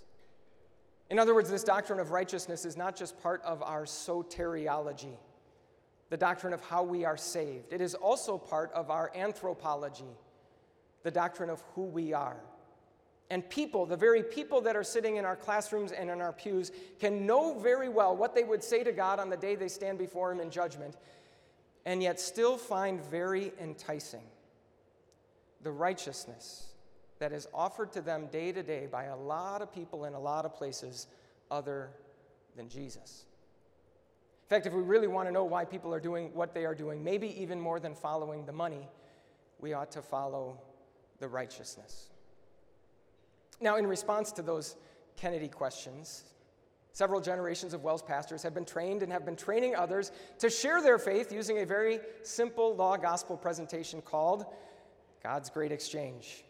In 1.10 1.20
other 1.20 1.36
words, 1.36 1.50
this 1.50 1.64
doctrine 1.64 2.00
of 2.00 2.12
righteousness 2.12 2.66
is 2.66 2.76
not 2.76 2.96
just 2.96 3.22
part 3.22 3.42
of 3.44 3.62
our 3.62 3.84
soteriology 3.84 5.18
the 6.10 6.18
doctrine 6.18 6.54
of 6.54 6.62
how 6.62 6.84
we 6.84 7.06
are 7.06 7.18
saved. 7.18 7.74
It 7.74 7.82
is 7.82 7.96
also 7.96 8.38
part 8.38 8.72
of 8.74 8.90
our 8.90 9.12
anthropology, 9.16 10.04
the 11.04 11.12
doctrine 11.12 11.50
of 11.50 11.64
who 11.74 11.84
we 11.84 12.14
are. 12.14 12.38
And 13.30 13.48
people, 13.50 13.88
the 13.88 13.98
very 13.98 14.22
people 14.22 14.62
that 14.62 14.76
are 14.76 14.84
sitting 14.84 15.16
in 15.16 15.26
our 15.26 15.36
classrooms 15.36 15.92
and 15.92 16.10
in 16.12 16.22
our 16.22 16.32
pews, 16.32 16.72
can 17.00 17.26
know 17.26 17.58
very 17.58 17.90
well 17.90 18.16
what 18.16 18.36
they 18.36 18.44
would 18.44 18.64
say 18.64 18.84
to 18.84 18.92
God 18.92 19.20
on 19.20 19.30
the 19.30 19.38
day 19.38 19.56
they 19.56 19.68
stand 19.68 19.98
before 19.98 20.32
Him 20.32 20.40
in 20.40 20.52
judgment, 20.52 20.96
and 21.86 22.04
yet 22.04 22.20
still 22.20 22.58
find 22.58 23.02
very 23.02 23.52
enticing 23.60 24.24
the 25.64 25.72
righteousness 25.72 26.68
that 27.18 27.32
is 27.32 27.48
offered 27.54 27.92
to 27.94 28.02
them 28.02 28.28
day 28.28 28.52
to 28.52 28.62
day 28.62 28.88
by 28.92 29.06
a 29.06 29.16
lot 29.16 29.62
of 29.64 29.74
people 29.74 30.06
in 30.06 30.14
a 30.14 30.20
lot 30.20 30.46
of 30.46 30.54
places 30.54 31.08
other 31.50 31.90
than 32.56 32.70
Jesus. 32.70 33.26
In 34.46 34.50
fact, 34.50 34.68
if 34.68 34.74
we 34.74 34.82
really 34.84 35.08
want 35.08 35.28
to 35.28 35.32
know 35.32 35.44
why 35.44 35.66
people 35.66 35.92
are 35.92 36.00
doing 36.00 36.30
what 36.36 36.54
they 36.54 36.66
are 36.66 36.76
doing, 36.76 37.04
maybe 37.04 37.42
even 37.42 37.60
more 37.60 37.80
than 37.80 37.96
following 37.96 38.46
the 38.46 38.52
money, 38.52 38.88
we 39.60 39.74
ought 39.74 39.92
to 39.94 40.04
follow 40.04 40.62
the 41.18 41.28
righteousness. 41.28 42.10
Now, 43.60 43.78
in 43.78 43.88
response 43.88 44.32
to 44.34 44.44
those 44.44 44.76
Kennedy 45.18 45.48
questions, 45.48 46.26
several 46.92 47.22
generations 47.22 47.74
of 47.74 47.84
WELS 47.84 48.04
pastors 48.04 48.44
have 48.44 48.54
been 48.54 48.66
trained 48.66 49.02
and 49.02 49.12
have 49.12 49.26
been 49.26 49.36
training 49.36 49.76
others 49.76 50.12
to 50.38 50.50
share 50.52 50.80
their 50.80 51.00
faith 51.00 51.32
using 51.32 51.60
a 51.60 51.66
very 51.66 52.00
simple 52.22 52.76
law 52.76 52.98
gospel 52.98 53.38
presentation 53.38 54.00
called 54.00 54.46
God's 55.24 55.50
Great 55.50 55.72
Exchange. 55.72 56.44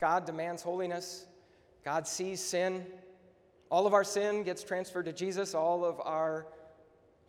God 0.00 0.24
demands 0.24 0.62
holiness, 0.62 1.26
God 1.84 2.06
sees 2.06 2.40
sin. 2.40 2.86
All 3.70 3.86
of 3.86 3.92
our 3.92 4.02
sin 4.02 4.44
gets 4.44 4.64
transferred 4.64 5.04
to 5.04 5.12
Jesus, 5.12 5.54
all 5.54 5.84
of 5.84 6.00
our 6.00 6.46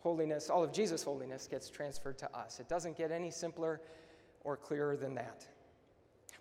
holiness, 0.02 0.50
all 0.50 0.62
of 0.64 0.72
Jesus' 0.72 1.02
holiness 1.02 1.46
gets 1.46 1.70
transferred 1.70 2.18
to 2.18 2.36
us. 2.36 2.60
It 2.60 2.68
doesn't 2.68 2.96
get 2.96 3.10
any 3.10 3.30
simpler 3.30 3.80
or 4.44 4.56
clearer 4.56 4.96
than 4.96 5.14
that. 5.14 5.46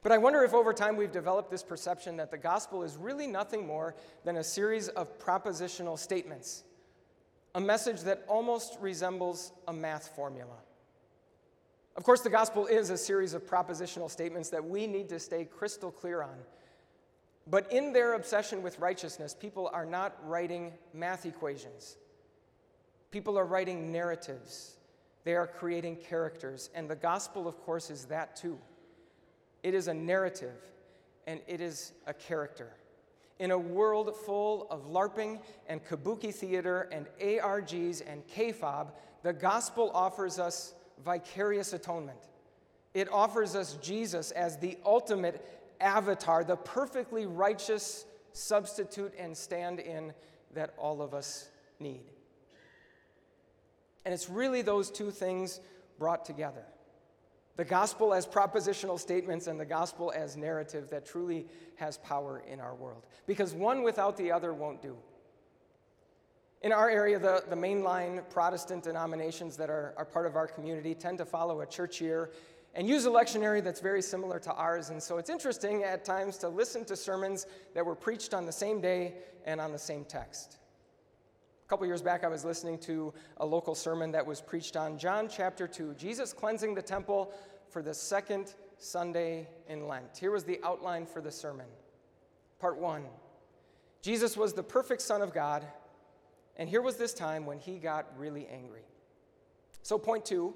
But 0.03 0.11
I 0.11 0.17
wonder 0.17 0.43
if 0.43 0.53
over 0.53 0.73
time 0.73 0.97
we've 0.97 1.11
developed 1.11 1.51
this 1.51 1.61
perception 1.61 2.17
that 2.17 2.31
the 2.31 2.37
gospel 2.37 2.81
is 2.81 2.97
really 2.97 3.27
nothing 3.27 3.67
more 3.67 3.95
than 4.25 4.37
a 4.37 4.43
series 4.43 4.87
of 4.89 5.19
propositional 5.19 5.97
statements, 5.97 6.63
a 7.53 7.61
message 7.61 8.01
that 8.01 8.23
almost 8.27 8.77
resembles 8.81 9.51
a 9.67 9.73
math 9.73 10.15
formula. 10.15 10.57
Of 11.95 12.03
course, 12.03 12.21
the 12.21 12.29
gospel 12.29 12.65
is 12.65 12.89
a 12.89 12.97
series 12.97 13.33
of 13.33 13.45
propositional 13.45 14.09
statements 14.09 14.49
that 14.49 14.65
we 14.65 14.87
need 14.87 15.09
to 15.09 15.19
stay 15.19 15.45
crystal 15.45 15.91
clear 15.91 16.23
on. 16.23 16.37
But 17.47 17.71
in 17.71 17.93
their 17.93 18.13
obsession 18.13 18.63
with 18.63 18.79
righteousness, 18.79 19.35
people 19.39 19.69
are 19.73 19.85
not 19.85 20.17
writing 20.27 20.73
math 20.93 21.25
equations. 21.25 21.97
People 23.11 23.37
are 23.37 23.45
writing 23.45 23.91
narratives. 23.91 24.77
They 25.23 25.35
are 25.35 25.47
creating 25.47 25.97
characters. 25.97 26.69
And 26.73 26.89
the 26.89 26.95
gospel, 26.95 27.47
of 27.47 27.59
course, 27.61 27.89
is 27.89 28.05
that 28.05 28.35
too. 28.35 28.57
It 29.63 29.73
is 29.73 29.87
a 29.87 29.93
narrative 29.93 30.55
and 31.27 31.39
it 31.47 31.61
is 31.61 31.91
a 32.07 32.13
character. 32.13 32.71
In 33.39 33.51
a 33.51 33.57
world 33.57 34.15
full 34.25 34.67
of 34.69 34.87
LARPing 34.87 35.41
and 35.67 35.83
kabuki 35.83 36.33
theater 36.33 36.87
and 36.91 37.07
ARGs 37.19 38.01
and 38.07 38.25
kayfabe, 38.27 38.91
the 39.23 39.33
gospel 39.33 39.91
offers 39.93 40.39
us 40.39 40.73
vicarious 41.03 41.73
atonement. 41.73 42.19
It 42.93 43.11
offers 43.11 43.55
us 43.55 43.77
Jesus 43.81 44.31
as 44.31 44.57
the 44.57 44.77
ultimate 44.85 45.45
avatar, 45.79 46.43
the 46.43 46.55
perfectly 46.55 47.25
righteous 47.25 48.05
substitute 48.33 49.13
and 49.17 49.35
stand 49.35 49.79
in 49.79 50.13
that 50.53 50.73
all 50.77 51.01
of 51.01 51.13
us 51.13 51.49
need. 51.79 52.03
And 54.05 54.13
it's 54.13 54.29
really 54.29 54.61
those 54.61 54.89
two 54.89 55.11
things 55.11 55.59
brought 55.97 56.25
together 56.25 56.65
the 57.57 57.65
gospel 57.65 58.13
as 58.13 58.25
propositional 58.25 58.99
statements 58.99 59.47
and 59.47 59.59
the 59.59 59.65
gospel 59.65 60.11
as 60.15 60.37
narrative 60.37 60.89
that 60.89 61.05
truly 61.05 61.45
has 61.75 61.97
power 61.97 62.41
in 62.49 62.59
our 62.59 62.73
world. 62.73 63.05
Because 63.27 63.53
one 63.53 63.83
without 63.83 64.17
the 64.17 64.31
other 64.31 64.53
won't 64.53 64.81
do. 64.81 64.97
In 66.63 66.71
our 66.71 66.89
area, 66.89 67.19
the, 67.19 67.43
the 67.49 67.55
mainline 67.55 68.27
Protestant 68.29 68.83
denominations 68.83 69.57
that 69.57 69.69
are, 69.69 69.93
are 69.97 70.05
part 70.05 70.25
of 70.25 70.35
our 70.35 70.47
community 70.47 70.95
tend 70.95 71.17
to 71.17 71.25
follow 71.25 71.61
a 71.61 71.65
church 71.65 71.99
year 71.99 72.31
and 72.73 72.87
use 72.87 73.05
a 73.05 73.09
lectionary 73.09 73.63
that's 73.63 73.81
very 73.81 74.01
similar 74.01 74.39
to 74.39 74.53
ours. 74.53 74.89
And 74.89 75.01
so 75.01 75.17
it's 75.17 75.29
interesting 75.29 75.83
at 75.83 76.05
times 76.05 76.37
to 76.37 76.49
listen 76.49 76.85
to 76.85 76.95
sermons 76.95 77.45
that 77.73 77.85
were 77.85 77.95
preached 77.95 78.33
on 78.33 78.45
the 78.45 78.51
same 78.51 78.79
day 78.79 79.15
and 79.45 79.59
on 79.59 79.71
the 79.71 79.79
same 79.79 80.05
text. 80.05 80.57
A 81.71 81.73
couple 81.73 81.87
years 81.87 82.01
back, 82.01 82.25
I 82.25 82.27
was 82.27 82.43
listening 82.43 82.79
to 82.79 83.13
a 83.37 83.45
local 83.45 83.75
sermon 83.75 84.11
that 84.11 84.27
was 84.27 84.41
preached 84.41 84.75
on 84.75 84.97
John 84.97 85.29
chapter 85.29 85.69
2, 85.69 85.93
Jesus 85.93 86.33
cleansing 86.33 86.75
the 86.75 86.81
temple 86.81 87.31
for 87.69 87.81
the 87.81 87.93
second 87.93 88.55
Sunday 88.77 89.47
in 89.69 89.87
Lent. 89.87 90.17
Here 90.17 90.31
was 90.31 90.43
the 90.43 90.59
outline 90.65 91.05
for 91.05 91.21
the 91.21 91.31
sermon. 91.31 91.67
Part 92.59 92.77
one 92.77 93.05
Jesus 94.01 94.35
was 94.35 94.51
the 94.51 94.61
perfect 94.61 95.01
Son 95.01 95.21
of 95.21 95.33
God 95.33 95.65
and 96.57 96.67
here 96.67 96.81
was 96.81 96.97
this 96.97 97.13
time 97.13 97.45
when 97.45 97.57
he 97.57 97.77
got 97.77 98.05
really 98.17 98.49
angry. 98.51 98.83
So, 99.81 99.97
point 99.97 100.25
two 100.25 100.53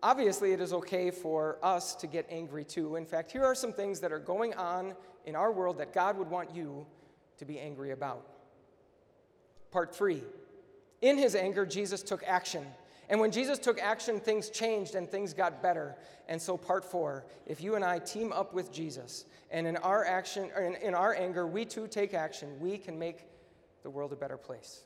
obviously, 0.00 0.52
it 0.52 0.60
is 0.60 0.72
okay 0.72 1.10
for 1.10 1.58
us 1.60 1.96
to 1.96 2.06
get 2.06 2.24
angry 2.30 2.62
too. 2.64 2.94
In 2.94 3.04
fact, 3.04 3.32
here 3.32 3.44
are 3.44 3.56
some 3.56 3.72
things 3.72 3.98
that 3.98 4.12
are 4.12 4.20
going 4.20 4.54
on 4.54 4.94
in 5.24 5.34
our 5.34 5.50
world 5.50 5.76
that 5.78 5.92
God 5.92 6.16
would 6.16 6.30
want 6.30 6.54
you 6.54 6.86
to 7.38 7.44
be 7.44 7.58
angry 7.58 7.90
about. 7.90 8.35
Part 9.70 9.94
three 9.94 10.22
in 11.02 11.18
his 11.18 11.34
anger, 11.34 11.66
Jesus 11.66 12.02
took 12.02 12.22
action. 12.26 12.64
And 13.08 13.20
when 13.20 13.30
Jesus 13.30 13.58
took 13.58 13.80
action, 13.80 14.18
things 14.18 14.50
changed 14.50 14.94
and 14.94 15.08
things 15.08 15.32
got 15.32 15.62
better. 15.62 15.94
And 16.28 16.40
so, 16.40 16.56
part 16.56 16.84
four 16.84 17.24
if 17.46 17.60
you 17.60 17.76
and 17.76 17.84
I 17.84 17.98
team 18.00 18.32
up 18.32 18.52
with 18.52 18.72
Jesus, 18.72 19.26
and 19.50 19.66
in 19.66 19.76
our 19.76 20.04
action, 20.04 20.50
in, 20.58 20.74
in 20.76 20.94
our 20.94 21.14
anger, 21.14 21.46
we 21.46 21.64
too 21.64 21.86
take 21.86 22.14
action, 22.14 22.58
we 22.58 22.78
can 22.78 22.98
make 22.98 23.24
the 23.82 23.90
world 23.90 24.12
a 24.12 24.16
better 24.16 24.36
place. 24.36 24.82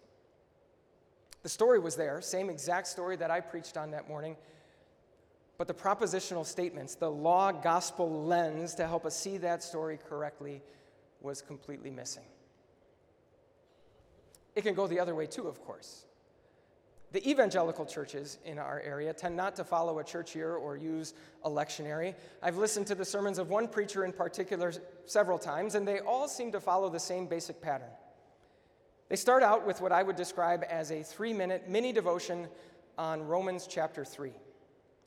The 1.42 1.48
story 1.48 1.78
was 1.78 1.96
there, 1.96 2.20
same 2.20 2.50
exact 2.50 2.86
story 2.86 3.16
that 3.16 3.30
I 3.30 3.40
preached 3.40 3.78
on 3.78 3.92
that 3.92 4.06
morning. 4.08 4.36
But 5.56 5.68
the 5.68 5.74
propositional 5.74 6.44
statements, 6.44 6.94
the 6.94 7.10
law 7.10 7.52
gospel 7.52 8.24
lens 8.24 8.74
to 8.74 8.86
help 8.86 9.06
us 9.06 9.16
see 9.16 9.38
that 9.38 9.62
story 9.62 9.98
correctly, 10.08 10.62
was 11.22 11.40
completely 11.40 11.90
missing. 11.90 12.24
It 14.54 14.62
can 14.62 14.74
go 14.74 14.86
the 14.86 15.00
other 15.00 15.14
way 15.14 15.26
too, 15.26 15.46
of 15.46 15.62
course. 15.64 16.06
The 17.12 17.28
evangelical 17.28 17.86
churches 17.86 18.38
in 18.44 18.58
our 18.58 18.80
area 18.80 19.12
tend 19.12 19.36
not 19.36 19.56
to 19.56 19.64
follow 19.64 19.98
a 19.98 20.04
church 20.04 20.36
year 20.36 20.54
or 20.54 20.76
use 20.76 21.14
a 21.42 21.50
lectionary. 21.50 22.14
I've 22.40 22.56
listened 22.56 22.86
to 22.86 22.94
the 22.94 23.04
sermons 23.04 23.38
of 23.38 23.50
one 23.50 23.66
preacher 23.66 24.04
in 24.04 24.12
particular 24.12 24.72
several 25.06 25.38
times, 25.38 25.74
and 25.74 25.86
they 25.86 25.98
all 25.98 26.28
seem 26.28 26.52
to 26.52 26.60
follow 26.60 26.88
the 26.88 27.00
same 27.00 27.26
basic 27.26 27.60
pattern. 27.60 27.90
They 29.08 29.16
start 29.16 29.42
out 29.42 29.66
with 29.66 29.80
what 29.80 29.90
I 29.90 30.04
would 30.04 30.14
describe 30.14 30.64
as 30.68 30.92
a 30.92 31.02
three 31.02 31.32
minute 31.32 31.68
mini 31.68 31.92
devotion 31.92 32.46
on 32.96 33.22
Romans 33.22 33.66
chapter 33.68 34.04
3. 34.04 34.30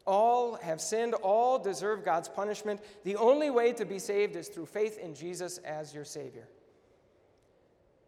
All 0.06 0.56
have 0.56 0.82
sinned, 0.82 1.13
all 1.13 1.58
deserve 1.58 2.03
God's 2.03 2.27
punishment. 2.27 2.82
The 3.06 3.15
only 3.15 3.49
way 3.49 3.71
to 3.71 3.86
be 3.86 3.99
saved 3.99 4.36
is 4.36 4.49
through 4.49 4.65
faith 4.65 4.97
in 4.97 5.15
Jesus 5.15 5.60
as 5.60 5.93
your 5.93 6.03
Savior. 6.03 6.49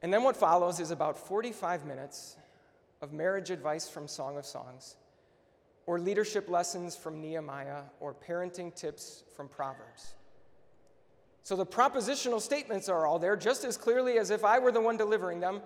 And 0.02 0.14
then 0.14 0.24
what 0.24 0.36
follows 0.36 0.80
is 0.80 0.92
about 0.92 1.18
45 1.18 1.86
minutes 1.86 2.36
of 3.02 3.14
marriage 3.14 3.50
advice 3.50 3.90
from 3.90 4.08
Song 4.08 4.38
of 4.38 4.46
Songs, 4.46 4.96
or 5.86 6.00
leadership 6.00 6.50
lessons 6.50 6.96
from 6.96 7.22
Nehemiah, 7.22 7.84
or 8.00 8.14
parenting 8.14 8.74
tips 8.74 9.24
from 9.36 9.48
Proverbs. 9.48 10.14
So 11.44 11.56
the 11.56 11.66
propositional 11.66 12.42
statements 12.42 12.90
are 12.90 13.06
all 13.06 13.20
there 13.20 13.36
just 13.36 13.64
as 13.66 13.78
clearly 13.78 14.18
as 14.18 14.32
if 14.32 14.44
I 14.44 14.58
were 14.58 14.72
the 14.72 14.82
one 14.82 14.98
delivering 14.98 15.40
them, 15.40 15.62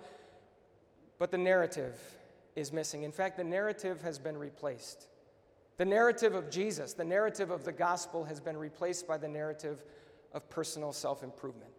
but 1.18 1.30
the 1.30 1.38
narrative 1.38 1.98
is 2.54 2.72
missing. 2.72 3.02
In 3.02 3.12
fact, 3.12 3.36
the 3.36 3.44
narrative 3.44 4.02
has 4.02 4.18
been 4.18 4.36
replaced. 4.36 5.06
The 5.78 5.86
narrative 5.86 6.34
of 6.34 6.50
Jesus, 6.50 6.92
the 6.92 7.04
narrative 7.04 7.50
of 7.50 7.64
the 7.64 7.72
gospel, 7.72 8.24
has 8.24 8.40
been 8.40 8.58
replaced 8.58 9.08
by 9.08 9.16
the 9.16 9.28
narrative 9.28 9.82
of 10.34 10.48
personal 10.50 10.92
self 10.92 11.22
improvement. 11.22 11.72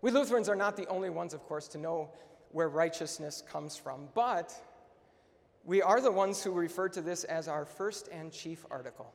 We 0.00 0.10
Lutherans 0.10 0.48
are 0.48 0.56
not 0.56 0.76
the 0.76 0.86
only 0.86 1.10
ones, 1.10 1.34
of 1.34 1.42
course, 1.44 1.68
to 1.68 1.78
know 1.78 2.10
where 2.52 2.68
righteousness 2.68 3.42
comes 3.50 3.76
from, 3.76 4.08
but 4.14 4.54
we 5.64 5.82
are 5.82 6.00
the 6.00 6.12
ones 6.12 6.42
who 6.42 6.52
refer 6.52 6.88
to 6.90 7.00
this 7.00 7.24
as 7.24 7.48
our 7.48 7.64
first 7.64 8.08
and 8.12 8.32
chief 8.32 8.64
article. 8.70 9.12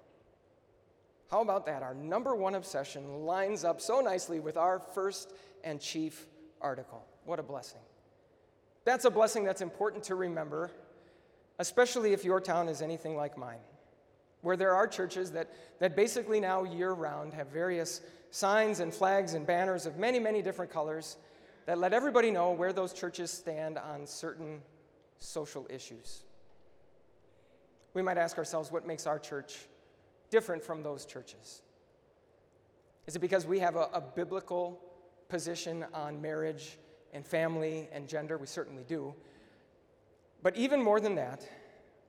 How 1.32 1.42
about 1.42 1.66
that? 1.66 1.82
Our 1.82 1.96
number 1.96 2.36
one 2.36 2.54
obsession 2.54 3.26
lines 3.26 3.64
up 3.64 3.82
so 3.82 4.02
nicely 4.02 4.40
with 4.40 4.56
our 4.56 4.80
first 4.80 5.34
and 5.64 5.82
chief 5.82 6.28
article. 6.62 7.04
What 7.26 7.40
a 7.40 7.44
blessing. 7.44 7.82
That's 8.86 9.06
a 9.06 9.10
blessing 9.10 9.44
that's 9.44 9.62
important 9.62 10.04
to 10.06 10.16
remember, 10.16 10.70
especially 11.58 12.14
if 12.14 12.24
your 12.24 12.40
town 12.42 12.68
is 12.68 12.82
anything 12.82 13.16
like 13.16 13.38
mine, 13.38 13.62
where 14.42 14.58
there 14.58 14.76
are 14.76 14.86
churches 14.86 15.32
that, 15.32 15.50
that 15.80 15.96
basically 15.96 16.40
now 16.40 16.66
year 16.66 16.92
round 16.92 17.34
have 17.34 17.48
various 17.48 18.02
signs 18.34 18.80
and 18.80 18.92
flags 18.92 19.36
and 19.36 19.46
banners 19.46 19.86
of 19.86 19.98
many, 19.98 20.18
many 20.18 20.42
different 20.42 20.72
colors 20.72 21.18
that 21.68 21.78
let 21.78 21.94
everybody 21.94 22.32
know 22.32 22.52
where 22.52 22.74
those 22.74 22.92
churches 22.92 23.30
stand 23.30 23.78
on 23.78 24.08
certain 24.08 24.60
social 25.20 25.68
issues. 25.70 26.24
we 27.94 28.02
might 28.02 28.18
ask 28.18 28.40
ourselves 28.40 28.72
what 28.72 28.88
makes 28.88 29.06
our 29.06 29.20
church 29.20 29.68
different 30.32 30.64
from 30.64 30.82
those 30.82 31.06
churches? 31.06 31.62
Is 33.06 33.16
it 33.16 33.20
because 33.20 33.46
we 33.46 33.60
have 33.60 33.76
a, 33.76 33.88
a 33.94 34.02
biblical 34.02 34.82
position 35.30 35.86
on 35.94 36.20
marriage 36.20 36.80
and 37.14 37.24
family 37.24 37.88
and 37.94 38.10
gender? 38.10 38.40
We 38.40 38.48
certainly 38.48 38.84
do. 38.84 39.14
But 40.42 40.58
even 40.58 40.82
more 40.82 41.00
than 41.00 41.14
that, 41.16 41.48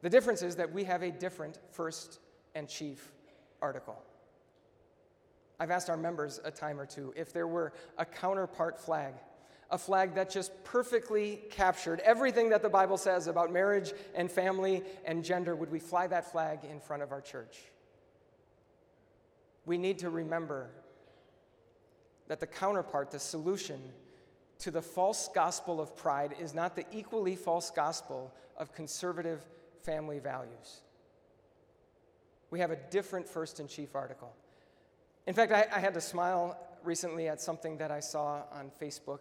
the 0.01 0.09
difference 0.09 0.41
is 0.41 0.57
that 0.57 0.73
we 0.73 0.85
have 0.85 1.03
a 1.03 1.11
different 1.11 1.59
first 1.71 2.19
and 2.55 2.67
chief 2.67 3.13
article. 3.61 4.03
I've 5.65 5.71
asked 5.71 5.89
our 5.89 5.97
members 5.97 6.41
a 6.45 6.51
time 6.51 6.79
or 6.79 6.85
two 6.85 7.15
if 7.17 7.33
there 7.33 7.47
were 7.47 7.73
a 7.97 8.05
counterpart 8.05 8.79
flag, 8.79 9.15
a 9.71 9.79
flag 9.79 10.15
that 10.17 10.29
just 10.29 10.53
perfectly 10.63 11.41
captured 11.51 12.01
everything 12.01 12.51
that 12.51 12.61
the 12.61 12.69
Bible 12.69 12.99
says 12.99 13.29
about 13.29 13.51
marriage 13.51 13.95
and 14.15 14.31
family 14.31 14.83
and 15.07 15.25
gender, 15.25 15.57
would 15.57 15.71
we 15.71 15.79
fly 15.79 16.07
that 16.07 16.31
flag 16.31 16.59
in 16.71 16.81
front 16.81 17.03
of 17.03 17.13
our 17.13 17.23
church? 17.23 17.57
We 19.65 19.79
need 19.79 20.01
to 20.01 20.11
remember 20.11 20.69
that 22.29 22.41
the 22.41 22.47
counterpart, 22.47 23.11
the 23.11 23.19
solution 23.19 23.81
to 24.59 24.71
the 24.71 24.83
false 24.83 25.31
gospel 25.35 25.81
of 25.81 25.97
pride, 25.97 26.35
is 26.39 26.53
not 26.53 26.77
the 26.77 26.85
equally 26.93 27.37
false 27.37 27.71
gospel 27.71 28.35
of 28.59 28.75
conservative 28.75 29.43
family 29.83 30.19
values. 30.19 30.83
We 32.51 32.61
have 32.61 32.71
a 32.71 32.79
different 32.91 33.27
first 33.27 33.61
and 33.61 33.69
chief 33.71 33.95
article. 33.95 34.35
In 35.27 35.35
fact, 35.35 35.53
I, 35.53 35.67
I, 35.75 35.81
had 35.81 35.95
to 35.95 36.03
smile 36.03 36.59
recently 36.83 37.29
at 37.29 37.41
something 37.41 37.79
that 37.79 37.91
I 37.91 38.01
saw 38.01 38.43
on 38.53 38.71
Facebook. 38.81 39.21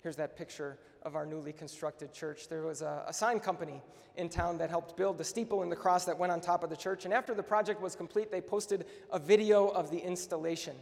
Here's 0.00 0.14
that 0.16 0.36
picture 0.36 0.78
of 1.02 1.16
our 1.16 1.26
newly 1.26 1.52
constructed 1.52 2.12
church. 2.12 2.48
There 2.48 2.62
was 2.62 2.80
a, 2.80 3.04
a 3.08 3.12
sign 3.12 3.40
company 3.40 3.82
in 4.16 4.28
town 4.28 4.58
that 4.58 4.70
helped 4.70 4.96
build 4.96 5.18
the 5.18 5.24
steeple 5.24 5.62
and 5.62 5.72
the 5.72 5.76
cross 5.76 6.04
that 6.04 6.16
went 6.16 6.30
on 6.30 6.40
top 6.40 6.62
of 6.62 6.70
the 6.70 6.76
church. 6.76 7.04
And 7.04 7.12
after 7.12 7.34
the 7.34 7.42
project 7.42 7.80
was 7.80 7.96
complete, 7.96 8.30
they 8.30 8.40
posted 8.40 8.86
a 9.10 9.18
video 9.18 9.68
of 9.68 9.90
the 9.90 9.98
installation. 9.98 10.76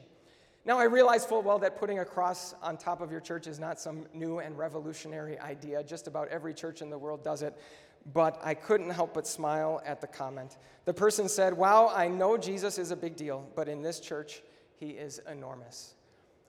Now, 0.66 0.78
I 0.78 0.84
realize 0.84 1.24
full 1.24 1.40
well 1.40 1.58
that 1.60 1.78
putting 1.78 2.00
a 2.00 2.04
cross 2.04 2.54
on 2.62 2.76
top 2.76 3.00
of 3.00 3.10
your 3.10 3.20
church 3.20 3.46
is 3.46 3.58
not 3.58 3.80
some 3.80 4.06
new 4.12 4.40
and 4.40 4.58
revolutionary 4.58 5.38
idea. 5.38 5.82
Just 5.82 6.06
about 6.06 6.28
every 6.28 6.52
church 6.52 6.82
in 6.82 6.90
the 6.90 6.98
world 6.98 7.24
does 7.24 7.40
it. 7.40 7.58
But 8.12 8.38
I 8.42 8.54
couldn't 8.54 8.90
help 8.90 9.14
but 9.14 9.26
smile 9.26 9.80
at 9.86 10.02
the 10.02 10.06
comment. 10.06 10.58
The 10.84 10.94
person 10.94 11.28
said, 11.28 11.54
Wow, 11.54 11.90
I 11.94 12.08
know 12.08 12.36
Jesus 12.36 12.78
is 12.78 12.90
a 12.90 12.96
big 12.96 13.16
deal, 13.16 13.48
but 13.54 13.68
in 13.68 13.80
this 13.80 14.00
church, 14.00 14.42
he 14.80 14.90
is 14.90 15.20
enormous. 15.30 15.94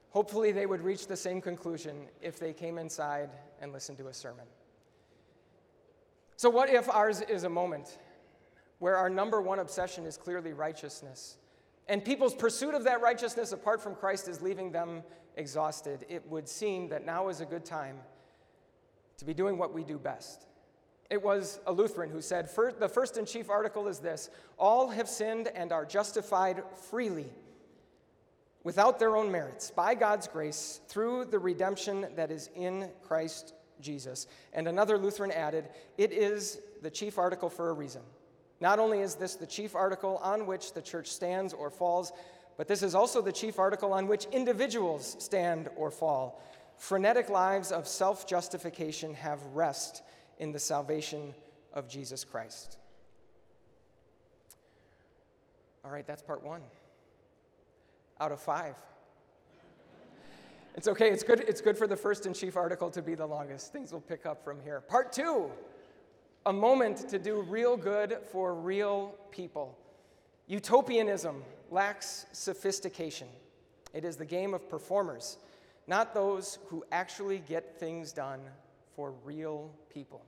Hopefully, 0.09 0.51
they 0.51 0.65
would 0.65 0.81
reach 0.81 1.05
the 1.05 1.15
same 1.15 1.39
conclusion 1.39 2.07
if 2.21 2.39
they 2.39 2.53
came 2.53 2.79
inside 2.79 3.29
and 3.61 3.71
listened 3.71 3.99
to 3.99 4.07
a 4.07 4.13
sermon. 4.13 4.45
So, 6.37 6.49
what 6.49 6.69
if 6.69 6.89
ours 6.89 7.21
is 7.21 7.43
a 7.43 7.49
moment 7.49 7.99
where 8.79 8.97
our 8.97 9.09
number 9.09 9.41
one 9.41 9.59
obsession 9.59 10.05
is 10.05 10.17
clearly 10.17 10.53
righteousness? 10.53 11.37
and 11.91 12.05
people's 12.05 12.33
pursuit 12.33 12.73
of 12.73 12.85
that 12.85 13.01
righteousness 13.01 13.51
apart 13.51 13.81
from 13.81 13.95
Christ 13.95 14.29
is 14.29 14.41
leaving 14.41 14.71
them 14.71 15.03
exhausted, 15.35 16.05
it 16.07 16.25
would 16.27 16.47
seem 16.47 16.87
that 16.87 17.05
now 17.05 17.27
is 17.27 17.41
a 17.41 17.45
good 17.45 17.65
time 17.65 17.97
to 19.17 19.25
be 19.25 19.33
doing 19.33 19.57
what 19.57 19.73
we 19.73 19.83
do 19.83 19.97
best. 19.97 20.45
It 21.09 21.21
was 21.21 21.59
a 21.67 21.73
Lutheran 21.73 22.09
who 22.09 22.21
said, 22.21 22.49
The 22.79 22.87
first 22.87 23.17
and 23.17 23.27
chief 23.27 23.49
article 23.49 23.89
is 23.89 23.99
this 23.99 24.29
all 24.57 24.87
have 24.89 25.09
sinned 25.09 25.49
and 25.49 25.73
are 25.73 25.85
justified 25.85 26.63
freely, 26.89 27.29
without 28.63 28.99
their 28.99 29.15
own 29.15 29.31
merits, 29.31 29.71
by 29.71 29.95
God's 29.95 30.27
grace, 30.27 30.81
through 30.87 31.25
the 31.25 31.39
redemption 31.39 32.07
that 32.15 32.31
is 32.31 32.49
in 32.55 32.89
Christ 33.01 33.53
Jesus. 33.79 34.27
And 34.53 34.67
another 34.67 34.97
Lutheran 34.97 35.31
added, 35.31 35.69
It 35.97 36.11
is 36.11 36.59
the 36.81 36.91
chief 36.91 37.17
article 37.17 37.49
for 37.49 37.69
a 37.69 37.73
reason. 37.73 38.01
Not 38.59 38.77
only 38.77 38.99
is 38.99 39.15
this 39.15 39.35
the 39.35 39.47
chief 39.47 39.75
article 39.75 40.17
on 40.17 40.45
which 40.45 40.73
the 40.73 40.81
church 40.81 41.07
stands 41.07 41.53
or 41.53 41.69
falls, 41.69 42.11
but 42.57 42.67
this 42.67 42.83
is 42.83 42.93
also 42.93 43.21
the 43.21 43.31
chief 43.31 43.57
article 43.57 43.93
on 43.93 44.07
which 44.07 44.25
individuals 44.25 45.15
stand 45.19 45.69
or 45.75 45.89
fall. 45.89 46.43
Frenetic 46.77 47.29
lives 47.29 47.71
of 47.71 47.87
self 47.87 48.27
justification 48.27 49.15
have 49.15 49.41
rest 49.53 50.03
in 50.37 50.51
the 50.51 50.59
salvation 50.59 51.33
of 51.73 51.87
Jesus 51.87 52.23
Christ. 52.23 52.77
All 55.83 55.91
right, 55.91 56.05
that's 56.05 56.21
part 56.21 56.43
one 56.43 56.61
out 58.21 58.31
of 58.31 58.39
five. 58.39 58.75
It's 60.75 60.87
okay, 60.87 61.09
it's 61.09 61.23
good, 61.23 61.41
it's 61.41 61.59
good 61.59 61.77
for 61.77 61.87
the 61.87 61.97
first 61.97 62.25
and 62.25 62.35
chief 62.35 62.55
article 62.55 62.89
to 62.91 63.01
be 63.01 63.15
the 63.15 63.25
longest. 63.25 63.73
Things 63.73 63.91
will 63.91 63.99
pick 63.99 64.25
up 64.25 64.43
from 64.43 64.61
here. 64.61 64.79
Part 64.79 65.11
two 65.11 65.49
a 66.45 66.53
moment 66.53 67.09
to 67.09 67.19
do 67.19 67.41
real 67.41 67.77
good 67.77 68.17
for 68.31 68.55
real 68.55 69.15
people. 69.29 69.77
Utopianism 70.47 71.43
lacks 71.69 72.25
sophistication. 72.31 73.27
It 73.93 74.05
is 74.05 74.15
the 74.15 74.25
game 74.25 74.53
of 74.53 74.67
performers, 74.67 75.37
not 75.85 76.15
those 76.15 76.57
who 76.67 76.83
actually 76.91 77.39
get 77.47 77.79
things 77.79 78.11
done 78.11 78.39
for 78.95 79.13
real 79.23 79.71
people. 79.93 80.23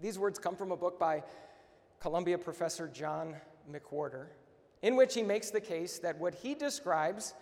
These 0.00 0.18
words 0.18 0.38
come 0.38 0.54
from 0.54 0.70
a 0.70 0.76
book 0.76 1.00
by 1.00 1.24
Columbia 2.00 2.38
professor 2.38 2.86
John 2.86 3.34
McWhorter, 3.70 4.26
in 4.82 4.96
which 4.96 5.14
he 5.14 5.22
makes 5.22 5.50
the 5.50 5.60
case 5.60 5.98
that 5.98 6.18
what 6.18 6.34
he 6.34 6.54
describes 6.54 7.34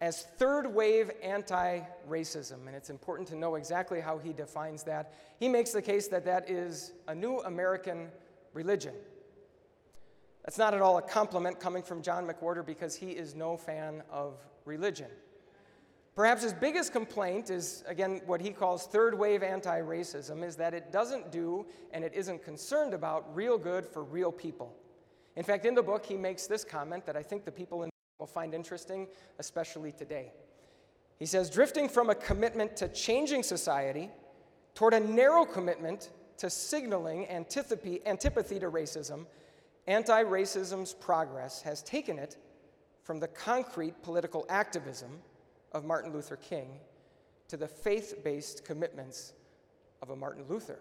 as 0.00 0.22
third 0.38 0.66
wave 0.66 1.10
anti 1.22 1.80
racism. 2.08 2.66
And 2.66 2.76
it's 2.76 2.90
important 2.90 3.28
to 3.28 3.36
know 3.36 3.54
exactly 3.54 4.00
how 4.00 4.18
he 4.18 4.32
defines 4.32 4.82
that. 4.84 5.14
He 5.38 5.48
makes 5.48 5.72
the 5.72 5.82
case 5.82 6.08
that 6.08 6.24
that 6.24 6.50
is 6.50 6.92
a 7.08 7.14
new 7.14 7.38
American 7.40 8.08
religion. 8.52 8.94
That's 10.44 10.58
not 10.58 10.74
at 10.74 10.82
all 10.82 10.98
a 10.98 11.02
compliment 11.02 11.58
coming 11.58 11.82
from 11.82 12.02
John 12.02 12.26
McWhorter 12.26 12.64
because 12.64 12.94
he 12.94 13.10
is 13.10 13.34
no 13.34 13.56
fan 13.56 14.02
of 14.10 14.34
religion. 14.64 15.08
Perhaps 16.14 16.42
his 16.42 16.54
biggest 16.54 16.92
complaint 16.92 17.50
is, 17.50 17.84
again, 17.86 18.22
what 18.24 18.40
he 18.40 18.50
calls 18.50 18.86
third 18.86 19.18
wave 19.18 19.42
anti 19.42 19.80
racism, 19.80 20.42
is 20.42 20.56
that 20.56 20.72
it 20.72 20.90
doesn't 20.90 21.30
do 21.30 21.66
and 21.92 22.04
it 22.04 22.12
isn't 22.14 22.42
concerned 22.42 22.94
about 22.94 23.34
real 23.34 23.58
good 23.58 23.84
for 23.84 24.02
real 24.02 24.32
people. 24.32 24.74
In 25.36 25.44
fact, 25.44 25.66
in 25.66 25.74
the 25.74 25.82
book, 25.82 26.04
he 26.04 26.16
makes 26.16 26.46
this 26.46 26.64
comment 26.64 27.04
that 27.06 27.16
I 27.16 27.22
think 27.22 27.44
the 27.44 27.52
people 27.52 27.82
in 27.82 27.90
will 28.18 28.26
find 28.26 28.54
interesting, 28.54 29.06
especially 29.38 29.92
today. 29.92 30.32
He 31.18 31.26
says, 31.26 31.50
drifting 31.50 31.88
from 31.88 32.10
a 32.10 32.14
commitment 32.14 32.76
to 32.78 32.88
changing 32.88 33.42
society 33.42 34.10
toward 34.74 34.94
a 34.94 35.00
narrow 35.00 35.44
commitment 35.44 36.10
to 36.38 36.50
signaling 36.50 37.28
antipathy, 37.28 38.00
antipathy 38.06 38.58
to 38.58 38.70
racism, 38.70 39.26
anti 39.86 40.22
racism's 40.22 40.94
progress 40.94 41.62
has 41.62 41.82
taken 41.82 42.18
it 42.18 42.36
from 43.02 43.20
the 43.20 43.28
concrete 43.28 44.02
political 44.02 44.44
activism 44.48 45.18
of 45.72 45.84
Martin 45.84 46.12
Luther 46.12 46.36
King 46.36 46.80
to 47.48 47.56
the 47.56 47.68
faith 47.68 48.22
based 48.24 48.64
commitments 48.64 49.32
of 50.02 50.10
a 50.10 50.16
Martin 50.16 50.44
Luther. 50.48 50.78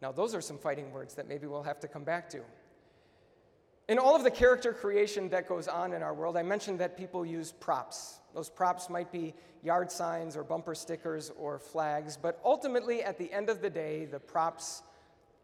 Now, 0.00 0.12
those 0.12 0.34
are 0.34 0.40
some 0.40 0.58
fighting 0.58 0.92
words 0.92 1.14
that 1.14 1.28
maybe 1.28 1.46
we'll 1.46 1.62
have 1.62 1.80
to 1.80 1.88
come 1.88 2.04
back 2.04 2.28
to. 2.30 2.40
In 3.90 3.98
all 3.98 4.14
of 4.14 4.22
the 4.22 4.30
character 4.30 4.72
creation 4.72 5.28
that 5.30 5.48
goes 5.48 5.66
on 5.66 5.92
in 5.94 6.00
our 6.00 6.14
world, 6.14 6.36
I 6.36 6.44
mentioned 6.44 6.78
that 6.78 6.96
people 6.96 7.26
use 7.26 7.50
props. 7.50 8.20
Those 8.32 8.48
props 8.48 8.88
might 8.88 9.10
be 9.10 9.34
yard 9.64 9.90
signs 9.90 10.36
or 10.36 10.44
bumper 10.44 10.76
stickers 10.76 11.32
or 11.36 11.58
flags, 11.58 12.16
but 12.16 12.40
ultimately, 12.44 13.02
at 13.02 13.18
the 13.18 13.32
end 13.32 13.50
of 13.50 13.60
the 13.60 13.68
day, 13.68 14.04
the 14.04 14.20
props 14.20 14.84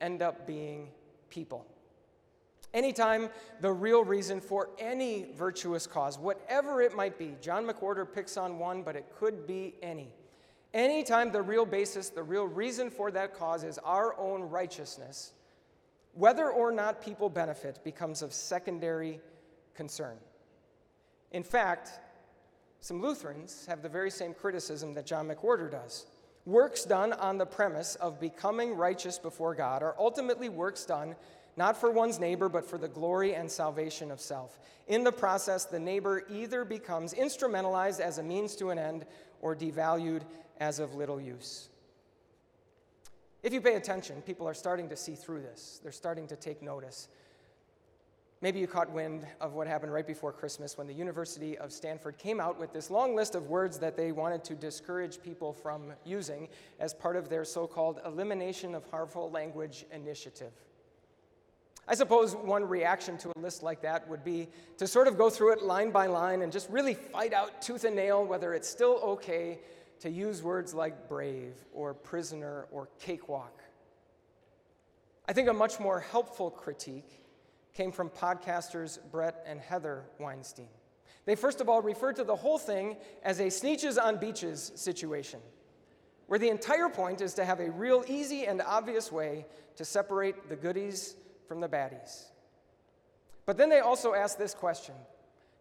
end 0.00 0.22
up 0.22 0.46
being 0.46 0.90
people. 1.28 1.66
Anytime 2.72 3.30
the 3.62 3.72
real 3.72 4.04
reason 4.04 4.40
for 4.40 4.70
any 4.78 5.26
virtuous 5.34 5.84
cause, 5.88 6.16
whatever 6.16 6.80
it 6.80 6.94
might 6.94 7.18
be, 7.18 7.34
John 7.40 7.66
McWhorter 7.66 8.06
picks 8.06 8.36
on 8.36 8.60
one, 8.60 8.84
but 8.84 8.94
it 8.94 9.06
could 9.18 9.44
be 9.48 9.74
any. 9.82 10.14
Anytime 10.72 11.32
the 11.32 11.42
real 11.42 11.66
basis, 11.66 12.10
the 12.10 12.22
real 12.22 12.46
reason 12.46 12.90
for 12.90 13.10
that 13.10 13.34
cause 13.36 13.64
is 13.64 13.78
our 13.78 14.16
own 14.20 14.42
righteousness, 14.42 15.32
whether 16.16 16.50
or 16.50 16.72
not 16.72 17.02
people 17.02 17.28
benefit 17.28 17.84
becomes 17.84 18.22
of 18.22 18.32
secondary 18.32 19.20
concern. 19.74 20.16
In 21.30 21.42
fact, 21.42 21.90
some 22.80 23.02
Lutherans 23.02 23.66
have 23.66 23.82
the 23.82 23.88
very 23.88 24.10
same 24.10 24.32
criticism 24.32 24.94
that 24.94 25.06
John 25.06 25.28
McWhorter 25.28 25.70
does. 25.70 26.06
Works 26.46 26.84
done 26.84 27.12
on 27.12 27.38
the 27.38 27.46
premise 27.46 27.96
of 27.96 28.20
becoming 28.20 28.74
righteous 28.74 29.18
before 29.18 29.54
God 29.54 29.82
are 29.82 29.94
ultimately 29.98 30.48
works 30.48 30.84
done 30.84 31.16
not 31.56 31.76
for 31.76 31.90
one's 31.90 32.18
neighbor, 32.18 32.48
but 32.48 32.68
for 32.68 32.76
the 32.76 32.88
glory 32.88 33.34
and 33.34 33.50
salvation 33.50 34.10
of 34.10 34.20
self. 34.20 34.58
In 34.88 35.04
the 35.04 35.12
process, 35.12 35.64
the 35.64 35.78
neighbor 35.78 36.24
either 36.30 36.64
becomes 36.64 37.14
instrumentalized 37.14 37.98
as 37.98 38.18
a 38.18 38.22
means 38.22 38.54
to 38.56 38.70
an 38.70 38.78
end 38.78 39.06
or 39.40 39.56
devalued 39.56 40.22
as 40.60 40.78
of 40.78 40.94
little 40.94 41.20
use. 41.20 41.70
If 43.46 43.52
you 43.52 43.60
pay 43.60 43.76
attention, 43.76 44.22
people 44.22 44.48
are 44.48 44.54
starting 44.54 44.88
to 44.88 44.96
see 44.96 45.14
through 45.14 45.42
this. 45.42 45.78
They're 45.80 45.92
starting 45.92 46.26
to 46.26 46.34
take 46.34 46.62
notice. 46.62 47.06
Maybe 48.40 48.58
you 48.58 48.66
caught 48.66 48.90
wind 48.90 49.24
of 49.40 49.52
what 49.52 49.68
happened 49.68 49.92
right 49.92 50.04
before 50.04 50.32
Christmas 50.32 50.76
when 50.76 50.88
the 50.88 50.92
University 50.92 51.56
of 51.56 51.70
Stanford 51.70 52.18
came 52.18 52.40
out 52.40 52.58
with 52.58 52.72
this 52.72 52.90
long 52.90 53.14
list 53.14 53.36
of 53.36 53.46
words 53.46 53.78
that 53.78 53.96
they 53.96 54.10
wanted 54.10 54.42
to 54.46 54.56
discourage 54.56 55.22
people 55.22 55.52
from 55.52 55.92
using 56.04 56.48
as 56.80 56.92
part 56.92 57.14
of 57.14 57.28
their 57.28 57.44
so 57.44 57.68
called 57.68 58.00
Elimination 58.04 58.74
of 58.74 58.84
Harmful 58.90 59.30
Language 59.30 59.86
initiative. 59.92 60.50
I 61.86 61.94
suppose 61.94 62.34
one 62.34 62.68
reaction 62.68 63.16
to 63.18 63.30
a 63.36 63.38
list 63.38 63.62
like 63.62 63.80
that 63.82 64.08
would 64.08 64.24
be 64.24 64.48
to 64.78 64.88
sort 64.88 65.06
of 65.06 65.16
go 65.16 65.30
through 65.30 65.52
it 65.52 65.62
line 65.62 65.92
by 65.92 66.06
line 66.06 66.42
and 66.42 66.50
just 66.50 66.68
really 66.68 66.94
fight 66.94 67.32
out 67.32 67.62
tooth 67.62 67.84
and 67.84 67.94
nail 67.94 68.24
whether 68.24 68.54
it's 68.54 68.68
still 68.68 68.96
okay 69.04 69.60
to 70.00 70.10
use 70.10 70.42
words 70.42 70.74
like 70.74 71.08
brave 71.08 71.54
or 71.72 71.94
prisoner 71.94 72.66
or 72.70 72.88
cakewalk. 72.98 73.62
I 75.28 75.32
think 75.32 75.48
a 75.48 75.52
much 75.52 75.80
more 75.80 76.00
helpful 76.00 76.50
critique 76.50 77.22
came 77.74 77.92
from 77.92 78.08
podcasters 78.08 78.98
Brett 79.10 79.44
and 79.46 79.60
Heather 79.60 80.04
Weinstein. 80.18 80.68
They 81.24 81.34
first 81.34 81.60
of 81.60 81.68
all 81.68 81.82
referred 81.82 82.16
to 82.16 82.24
the 82.24 82.36
whole 82.36 82.58
thing 82.58 82.96
as 83.22 83.40
a 83.40 83.46
Sneetches 83.46 84.02
on 84.02 84.18
Beaches 84.18 84.72
situation, 84.76 85.40
where 86.26 86.38
the 86.38 86.48
entire 86.48 86.88
point 86.88 87.20
is 87.20 87.34
to 87.34 87.44
have 87.44 87.60
a 87.60 87.70
real 87.70 88.04
easy 88.06 88.46
and 88.46 88.62
obvious 88.62 89.10
way 89.10 89.46
to 89.76 89.84
separate 89.84 90.48
the 90.48 90.56
goodies 90.56 91.16
from 91.48 91.60
the 91.60 91.68
baddies. 91.68 92.26
But 93.44 93.56
then 93.56 93.68
they 93.68 93.80
also 93.80 94.14
asked 94.14 94.38
this 94.38 94.54
question. 94.54 94.94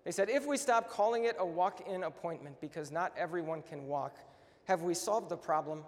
They 0.05 0.11
said, 0.11 0.29
if 0.29 0.45
we 0.45 0.55
stop 0.55 0.89
calling 0.89 1.25
it 1.25 1.35
a 1.39 1.45
walk 1.45 1.87
in 1.87 2.03
appointment 2.03 2.61
because 2.61 2.91
not 2.91 3.11
everyone 3.17 3.63
can 3.63 3.87
walk, 3.87 4.17
have 4.65 4.83
we 4.83 4.93
solved 4.93 5.29
the 5.29 5.37
problem? 5.37 5.83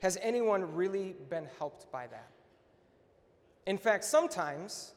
Has 0.00 0.16
anyone 0.22 0.74
really 0.74 1.16
been 1.28 1.48
helped 1.58 1.90
by 1.90 2.06
that? 2.06 2.30
In 3.66 3.78
fact, 3.78 4.04
sometimes 4.04 4.92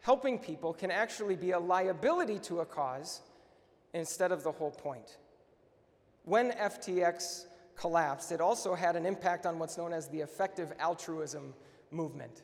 helping 0.00 0.38
people 0.38 0.72
can 0.72 0.90
actually 0.90 1.36
be 1.36 1.50
a 1.50 1.58
liability 1.58 2.38
to 2.40 2.60
a 2.60 2.66
cause 2.66 3.20
instead 3.94 4.32
of 4.32 4.44
the 4.44 4.52
whole 4.52 4.70
point. 4.70 5.18
When 6.24 6.52
FTX 6.52 7.46
collapsed, 7.76 8.30
it 8.30 8.40
also 8.40 8.74
had 8.74 8.94
an 8.94 9.06
impact 9.06 9.44
on 9.44 9.58
what's 9.58 9.76
known 9.76 9.92
as 9.92 10.08
the 10.08 10.20
effective 10.20 10.72
altruism 10.78 11.52
movement. 11.90 12.42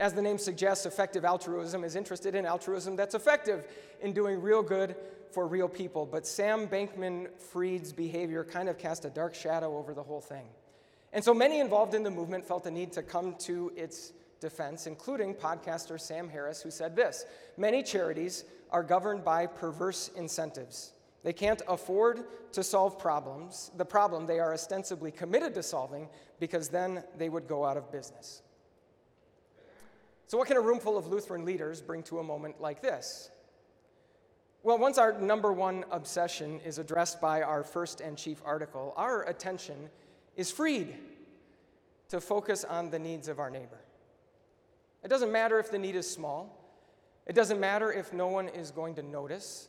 As 0.00 0.12
the 0.12 0.22
name 0.22 0.38
suggests, 0.38 0.86
effective 0.86 1.24
altruism 1.24 1.82
is 1.82 1.96
interested 1.96 2.34
in 2.34 2.46
altruism 2.46 2.94
that's 2.94 3.14
effective 3.14 3.64
in 4.00 4.12
doing 4.12 4.40
real 4.40 4.62
good 4.62 4.94
for 5.32 5.46
real 5.46 5.68
people. 5.68 6.06
But 6.06 6.26
Sam 6.26 6.68
Bankman 6.68 7.28
Fried's 7.38 7.92
behavior 7.92 8.44
kind 8.44 8.68
of 8.68 8.78
cast 8.78 9.04
a 9.04 9.10
dark 9.10 9.34
shadow 9.34 9.76
over 9.76 9.94
the 9.94 10.02
whole 10.02 10.20
thing. 10.20 10.46
And 11.12 11.24
so 11.24 11.34
many 11.34 11.58
involved 11.58 11.94
in 11.94 12.02
the 12.02 12.10
movement 12.10 12.46
felt 12.46 12.64
the 12.64 12.70
need 12.70 12.92
to 12.92 13.02
come 13.02 13.34
to 13.40 13.72
its 13.76 14.12
defense, 14.40 14.86
including 14.86 15.34
podcaster 15.34 16.00
Sam 16.00 16.28
Harris, 16.28 16.62
who 16.62 16.70
said 16.70 16.94
this 16.94 17.24
Many 17.56 17.82
charities 17.82 18.44
are 18.70 18.82
governed 18.82 19.24
by 19.24 19.46
perverse 19.46 20.10
incentives. 20.16 20.92
They 21.24 21.32
can't 21.32 21.62
afford 21.66 22.24
to 22.52 22.62
solve 22.62 22.98
problems, 22.98 23.72
the 23.76 23.84
problem 23.84 24.26
they 24.26 24.38
are 24.38 24.54
ostensibly 24.54 25.10
committed 25.10 25.54
to 25.54 25.62
solving, 25.62 26.08
because 26.38 26.68
then 26.68 27.02
they 27.16 27.28
would 27.28 27.48
go 27.48 27.64
out 27.64 27.76
of 27.76 27.90
business. 27.90 28.42
So, 30.28 30.36
what 30.36 30.46
can 30.46 30.58
a 30.58 30.60
room 30.60 30.78
full 30.78 30.98
of 30.98 31.06
Lutheran 31.06 31.46
leaders 31.46 31.80
bring 31.80 32.02
to 32.04 32.18
a 32.18 32.22
moment 32.22 32.60
like 32.60 32.82
this? 32.82 33.30
Well, 34.62 34.76
once 34.76 34.98
our 34.98 35.18
number 35.18 35.54
one 35.54 35.86
obsession 35.90 36.60
is 36.66 36.78
addressed 36.78 37.18
by 37.18 37.40
our 37.40 37.64
first 37.64 38.02
and 38.02 38.18
chief 38.18 38.42
article, 38.44 38.92
our 38.98 39.22
attention 39.22 39.88
is 40.36 40.50
freed 40.50 40.94
to 42.10 42.20
focus 42.20 42.62
on 42.62 42.90
the 42.90 42.98
needs 42.98 43.28
of 43.28 43.38
our 43.38 43.48
neighbor. 43.48 43.80
It 45.02 45.08
doesn't 45.08 45.32
matter 45.32 45.58
if 45.58 45.70
the 45.70 45.78
need 45.78 45.96
is 45.96 46.08
small, 46.08 46.54
it 47.26 47.34
doesn't 47.34 47.58
matter 47.58 47.90
if 47.90 48.12
no 48.12 48.26
one 48.26 48.48
is 48.48 48.70
going 48.70 48.96
to 48.96 49.02
notice. 49.02 49.68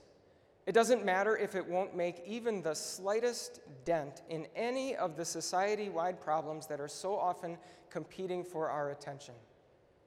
It 0.66 0.74
doesn't 0.74 1.06
matter 1.06 1.38
if 1.38 1.56
it 1.56 1.66
won't 1.66 1.96
make 1.96 2.22
even 2.28 2.62
the 2.62 2.76
slightest 2.76 3.62
dent 3.86 4.22
in 4.30 4.46
any 4.58 4.96
of 4.96 5.16
the 5.16 5.26
society 5.26 5.88
wide 5.88 6.20
problems 6.20 6.68
that 6.68 6.82
are 6.82 6.88
so 6.88 7.18
often 7.18 7.58
competing 7.90 8.44
for 8.44 8.70
our 8.70 8.92
attention 8.92 9.34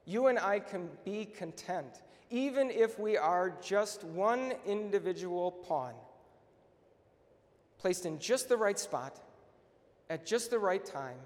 you 0.05 0.27
and 0.27 0.37
I 0.37 0.59
can 0.59 0.89
be 1.05 1.25
content, 1.25 2.01
even 2.29 2.69
if 2.69 2.99
we 2.99 3.17
are 3.17 3.57
just 3.61 4.03
one 4.03 4.53
individual 4.65 5.51
pawn, 5.51 5.93
placed 7.77 8.05
in 8.05 8.19
just 8.19 8.49
the 8.49 8.57
right 8.57 8.77
spot, 8.77 9.19
at 10.09 10.25
just 10.25 10.49
the 10.49 10.59
right 10.59 10.83
time, 10.83 11.17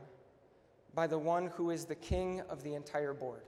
by 0.93 1.07
the 1.07 1.17
one 1.17 1.47
who 1.47 1.71
is 1.71 1.85
the 1.85 1.95
king 1.95 2.41
of 2.49 2.63
the 2.63 2.73
entire 2.73 3.13
board. 3.13 3.43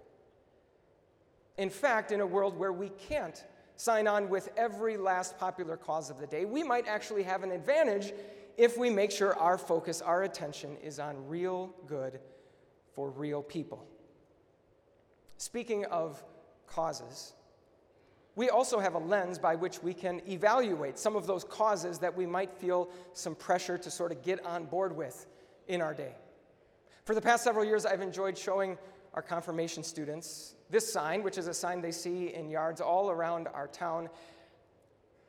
In 1.57 1.69
fact, 1.69 2.11
in 2.11 2.21
a 2.21 2.25
world 2.25 2.57
where 2.57 2.73
we 2.73 2.89
can't 2.89 3.43
sign 3.75 4.07
on 4.07 4.29
with 4.29 4.49
every 4.57 4.97
last 4.97 5.37
popular 5.37 5.77
cause 5.77 6.09
of 6.09 6.19
the 6.19 6.27
day, 6.27 6.45
we 6.45 6.63
might 6.63 6.87
actually 6.87 7.23
have 7.23 7.43
an 7.43 7.51
advantage 7.51 8.13
if 8.57 8.77
we 8.77 8.89
make 8.89 9.09
sure 9.09 9.35
our 9.37 9.57
focus, 9.57 10.01
our 10.01 10.23
attention 10.23 10.75
is 10.83 10.99
on 10.99 11.27
real 11.27 11.73
good 11.87 12.19
for 12.93 13.09
real 13.09 13.41
people. 13.41 13.85
Speaking 15.39 15.85
of 15.85 16.21
causes, 16.67 17.31
we 18.35 18.49
also 18.49 18.77
have 18.77 18.95
a 18.95 18.99
lens 18.99 19.39
by 19.39 19.55
which 19.55 19.81
we 19.81 19.93
can 19.93 20.21
evaluate 20.27 20.99
some 20.99 21.15
of 21.15 21.27
those 21.27 21.45
causes 21.45 21.97
that 21.99 22.15
we 22.15 22.25
might 22.25 22.51
feel 22.51 22.89
some 23.13 23.35
pressure 23.35 23.77
to 23.77 23.89
sort 23.89 24.11
of 24.11 24.21
get 24.21 24.45
on 24.45 24.65
board 24.65 24.93
with 24.93 25.27
in 25.69 25.79
our 25.79 25.93
day. 25.93 26.13
For 27.05 27.15
the 27.15 27.21
past 27.21 27.45
several 27.45 27.63
years, 27.63 27.85
I've 27.85 28.01
enjoyed 28.01 28.37
showing 28.37 28.77
our 29.13 29.21
confirmation 29.21 29.81
students 29.81 30.55
this 30.69 30.91
sign, 30.91 31.23
which 31.23 31.37
is 31.37 31.47
a 31.47 31.53
sign 31.53 31.81
they 31.81 31.93
see 31.93 32.33
in 32.33 32.49
yards 32.49 32.81
all 32.81 33.09
around 33.09 33.47
our 33.53 33.67
town. 33.67 34.09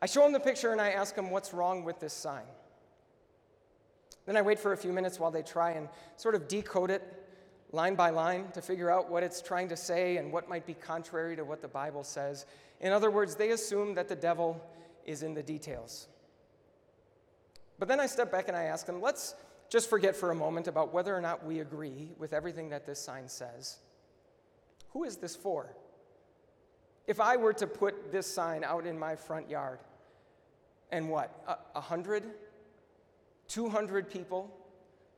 I 0.03 0.07
show 0.07 0.23
them 0.23 0.33
the 0.33 0.41
picture 0.41 0.73
and 0.73 0.81
I 0.81 0.91
ask 0.91 1.15
them 1.15 1.31
what's 1.31 1.55
wrong 1.55 1.85
with 1.85 2.01
this 2.01 2.13
sign. 2.13 2.47
Then 4.27 4.37
I 4.37 4.43
wait 4.43 4.59
for 4.59 4.73
a 4.73 4.77
few 4.77 4.93
minutes 4.93 5.21
while 5.21 5.31
they 5.31 5.43
try 5.43 5.71
and 5.71 5.89
sort 6.17 6.35
of 6.35 6.49
decode 6.49 6.91
it 6.91 7.20
line 7.73 7.95
by 7.95 8.11
line 8.11 8.51
to 8.53 8.61
figure 8.61 8.91
out 8.91 9.11
what 9.11 9.23
it's 9.23 9.41
trying 9.41 9.69
to 9.69 9.77
say 9.77 10.17
and 10.17 10.33
what 10.33 10.49
might 10.49 10.67
be 10.67 10.75
contrary 10.75 11.37
to 11.37 11.45
what 11.45 11.63
the 11.63 11.69
Bible 11.69 12.03
says. 12.03 12.47
In 12.81 12.93
other 12.93 13.11
words, 13.11 13.37
they 13.37 13.51
assume 13.51 13.95
that 13.95 14.09
the 14.09 14.17
devil 14.17 14.61
is 15.05 15.23
in 15.23 15.35
the 15.35 15.43
details. 15.43 16.09
But 17.79 17.89
then 17.89 18.01
I 18.01 18.07
step 18.07 18.31
back 18.31 18.49
and 18.49 18.57
I 18.57 18.65
ask 18.65 18.87
them, 18.87 19.01
let's 19.01 19.35
just 19.69 19.89
forget 19.89 20.17
for 20.17 20.31
a 20.31 20.35
moment 20.35 20.67
about 20.67 20.93
whether 20.93 21.17
or 21.17 21.21
not 21.21 21.47
we 21.47 21.61
agree 21.61 22.11
with 22.19 22.33
everything 22.33 22.71
that 22.71 22.87
this 22.87 22.99
sign 22.99 23.29
says. 23.29 23.79
Who 24.91 25.05
is 25.05 25.17
this 25.17 25.37
for? 25.37 25.75
If 27.07 27.21
I 27.21 27.37
were 27.37 27.53
to 27.55 27.67
put 27.67 28.13
this 28.13 28.27
sign 28.27 28.65
out 28.65 28.87
in 28.87 28.99
my 28.99 29.17
front 29.17 29.49
yard, 29.49 29.79
and 30.93 31.09
what, 31.09 31.31
a, 31.75 31.81
hundred, 31.81 32.25
two 33.49 33.69
hundred 33.69 34.11
people 34.11 34.53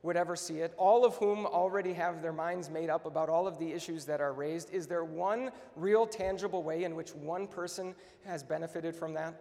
would 0.03 0.17
ever 0.17 0.35
see 0.35 0.59
it, 0.59 0.73
all 0.77 1.05
of 1.05 1.15
whom 1.15 1.45
already 1.45 1.93
have 1.93 2.21
their 2.21 2.33
minds 2.33 2.69
made 2.69 2.89
up 2.89 3.05
about 3.05 3.29
all 3.29 3.47
of 3.47 3.57
the 3.57 3.71
issues 3.71 4.05
that 4.05 4.19
are 4.19 4.33
raised, 4.33 4.69
is 4.71 4.85
there 4.85 5.05
one 5.05 5.49
real 5.77 6.05
tangible 6.05 6.61
way 6.61 6.83
in 6.83 6.93
which 6.93 7.15
one 7.15 7.47
person 7.47 7.95
has 8.25 8.43
benefited 8.43 8.93
from 8.93 9.13
that? 9.13 9.33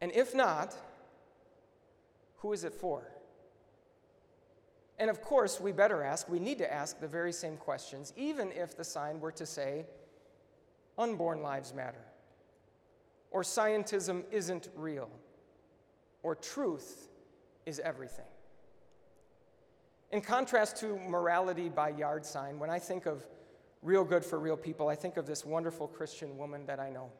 And 0.00 0.10
if 0.12 0.34
not, 0.34 0.74
who 2.38 2.54
is 2.54 2.64
it 2.64 2.72
for? 2.72 3.06
And 4.98 5.10
of 5.10 5.20
course, 5.20 5.60
we 5.60 5.72
better 5.72 6.02
ask, 6.02 6.28
we 6.28 6.38
need 6.38 6.58
to 6.58 6.72
ask 6.72 7.00
the 7.00 7.08
very 7.08 7.32
same 7.32 7.58
questions, 7.58 8.14
even 8.16 8.50
if 8.52 8.76
the 8.76 8.84
sign 8.84 9.20
were 9.20 9.32
to 9.32 9.44
say, 9.44 9.84
unborn 10.98 11.42
lives 11.42 11.74
matter, 11.74 12.04
or 13.30 13.42
scientism 13.42 14.24
isn't 14.30 14.68
real, 14.74 15.10
or 16.22 16.34
truth 16.34 17.08
is 17.66 17.78
everything. 17.80 18.24
In 20.10 20.20
contrast 20.20 20.76
to 20.78 20.98
morality 20.98 21.68
by 21.68 21.90
yard 21.90 22.26
sign, 22.26 22.58
when 22.58 22.68
I 22.68 22.78
think 22.78 23.06
of 23.06 23.24
real 23.82 24.04
good 24.04 24.24
for 24.24 24.40
real 24.40 24.56
people, 24.56 24.88
I 24.88 24.96
think 24.96 25.16
of 25.16 25.26
this 25.26 25.44
wonderful 25.44 25.86
Christian 25.86 26.36
woman 26.36 26.66
that 26.66 26.80
I 26.80 26.90
know. 26.90 27.10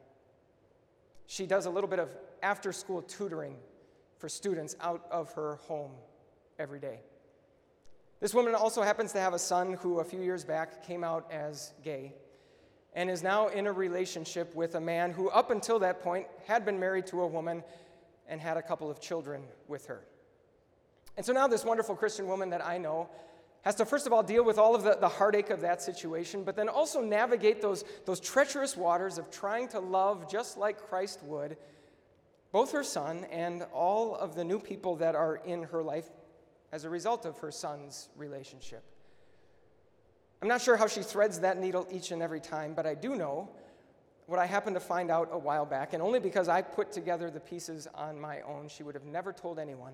She 1.25 1.45
does 1.45 1.65
a 1.65 1.69
little 1.69 1.89
bit 1.89 1.99
of 1.99 2.09
after 2.43 2.73
school 2.73 3.01
tutoring 3.01 3.55
for 4.17 4.27
students 4.27 4.75
out 4.81 5.05
of 5.09 5.31
her 5.33 5.55
home 5.67 5.91
every 6.59 6.79
day. 6.79 6.99
This 8.19 8.33
woman 8.33 8.53
also 8.53 8.81
happens 8.81 9.13
to 9.13 9.19
have 9.19 9.33
a 9.33 9.39
son 9.39 9.73
who, 9.73 9.99
a 9.99 10.03
few 10.03 10.21
years 10.21 10.43
back, 10.43 10.85
came 10.85 11.03
out 11.03 11.31
as 11.31 11.73
gay 11.83 12.13
and 12.93 13.09
is 13.09 13.23
now 13.23 13.47
in 13.47 13.67
a 13.67 13.71
relationship 13.71 14.53
with 14.53 14.75
a 14.75 14.81
man 14.81 15.11
who, 15.11 15.29
up 15.29 15.49
until 15.49 15.79
that 15.79 16.03
point, 16.03 16.27
had 16.45 16.65
been 16.65 16.79
married 16.79 17.07
to 17.07 17.21
a 17.21 17.27
woman 17.27 17.63
and 18.27 18.41
had 18.41 18.57
a 18.57 18.61
couple 18.61 18.91
of 18.91 18.99
children 18.99 19.43
with 19.67 19.85
her. 19.85 20.03
And 21.17 21.25
so 21.25 21.33
now, 21.33 21.47
this 21.47 21.65
wonderful 21.65 21.95
Christian 21.95 22.27
woman 22.27 22.49
that 22.51 22.65
I 22.65 22.77
know 22.77 23.09
has 23.63 23.75
to, 23.75 23.85
first 23.85 24.07
of 24.07 24.13
all, 24.13 24.23
deal 24.23 24.43
with 24.43 24.57
all 24.57 24.73
of 24.73 24.83
the, 24.83 24.97
the 24.99 25.09
heartache 25.09 25.49
of 25.49 25.61
that 25.61 25.81
situation, 25.81 26.43
but 26.43 26.55
then 26.55 26.67
also 26.67 27.01
navigate 27.01 27.61
those, 27.61 27.83
those 28.05 28.19
treacherous 28.19 28.75
waters 28.75 29.17
of 29.17 29.29
trying 29.29 29.67
to 29.69 29.79
love 29.79 30.29
just 30.31 30.57
like 30.57 30.81
Christ 30.81 31.21
would 31.23 31.57
both 32.51 32.71
her 32.71 32.83
son 32.83 33.25
and 33.31 33.63
all 33.73 34.15
of 34.15 34.35
the 34.35 34.43
new 34.43 34.59
people 34.59 34.95
that 34.97 35.15
are 35.15 35.37
in 35.45 35.63
her 35.63 35.81
life 35.81 36.09
as 36.71 36.85
a 36.85 36.89
result 36.89 37.25
of 37.25 37.37
her 37.39 37.51
son's 37.51 38.09
relationship. 38.15 38.83
I'm 40.41 40.47
not 40.47 40.61
sure 40.61 40.75
how 40.75 40.87
she 40.87 41.01
threads 41.01 41.39
that 41.41 41.59
needle 41.59 41.87
each 41.91 42.11
and 42.11 42.21
every 42.21 42.41
time, 42.41 42.73
but 42.73 42.85
I 42.85 42.95
do 42.95 43.15
know 43.15 43.49
what 44.25 44.39
I 44.39 44.45
happened 44.45 44.75
to 44.75 44.79
find 44.79 45.11
out 45.11 45.29
a 45.31 45.37
while 45.37 45.65
back, 45.65 45.93
and 45.93 46.01
only 46.01 46.19
because 46.19 46.47
I 46.47 46.61
put 46.61 46.91
together 46.91 47.29
the 47.29 47.39
pieces 47.39 47.87
on 47.93 48.19
my 48.19 48.41
own, 48.41 48.69
she 48.69 48.81
would 48.81 48.95
have 48.95 49.05
never 49.05 49.33
told 49.33 49.59
anyone 49.59 49.93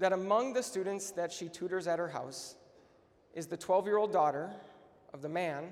that 0.00 0.12
among 0.12 0.54
the 0.54 0.62
students 0.62 1.12
that 1.12 1.30
she 1.30 1.48
tutors 1.48 1.86
at 1.86 1.98
her 1.98 2.08
house 2.08 2.56
is 3.34 3.46
the 3.46 3.56
12 3.56 3.86
year 3.86 3.98
old 3.98 4.12
daughter 4.12 4.50
of 5.14 5.22
the 5.22 5.28
man 5.28 5.68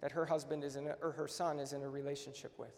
that 0.00 0.10
her 0.12 0.26
husband 0.26 0.64
is 0.64 0.74
in 0.74 0.86
a, 0.86 0.94
or 1.02 1.12
her 1.12 1.28
son 1.28 1.60
is 1.60 1.72
in 1.72 1.82
a 1.82 1.88
relationship 1.88 2.52
with. 2.58 2.74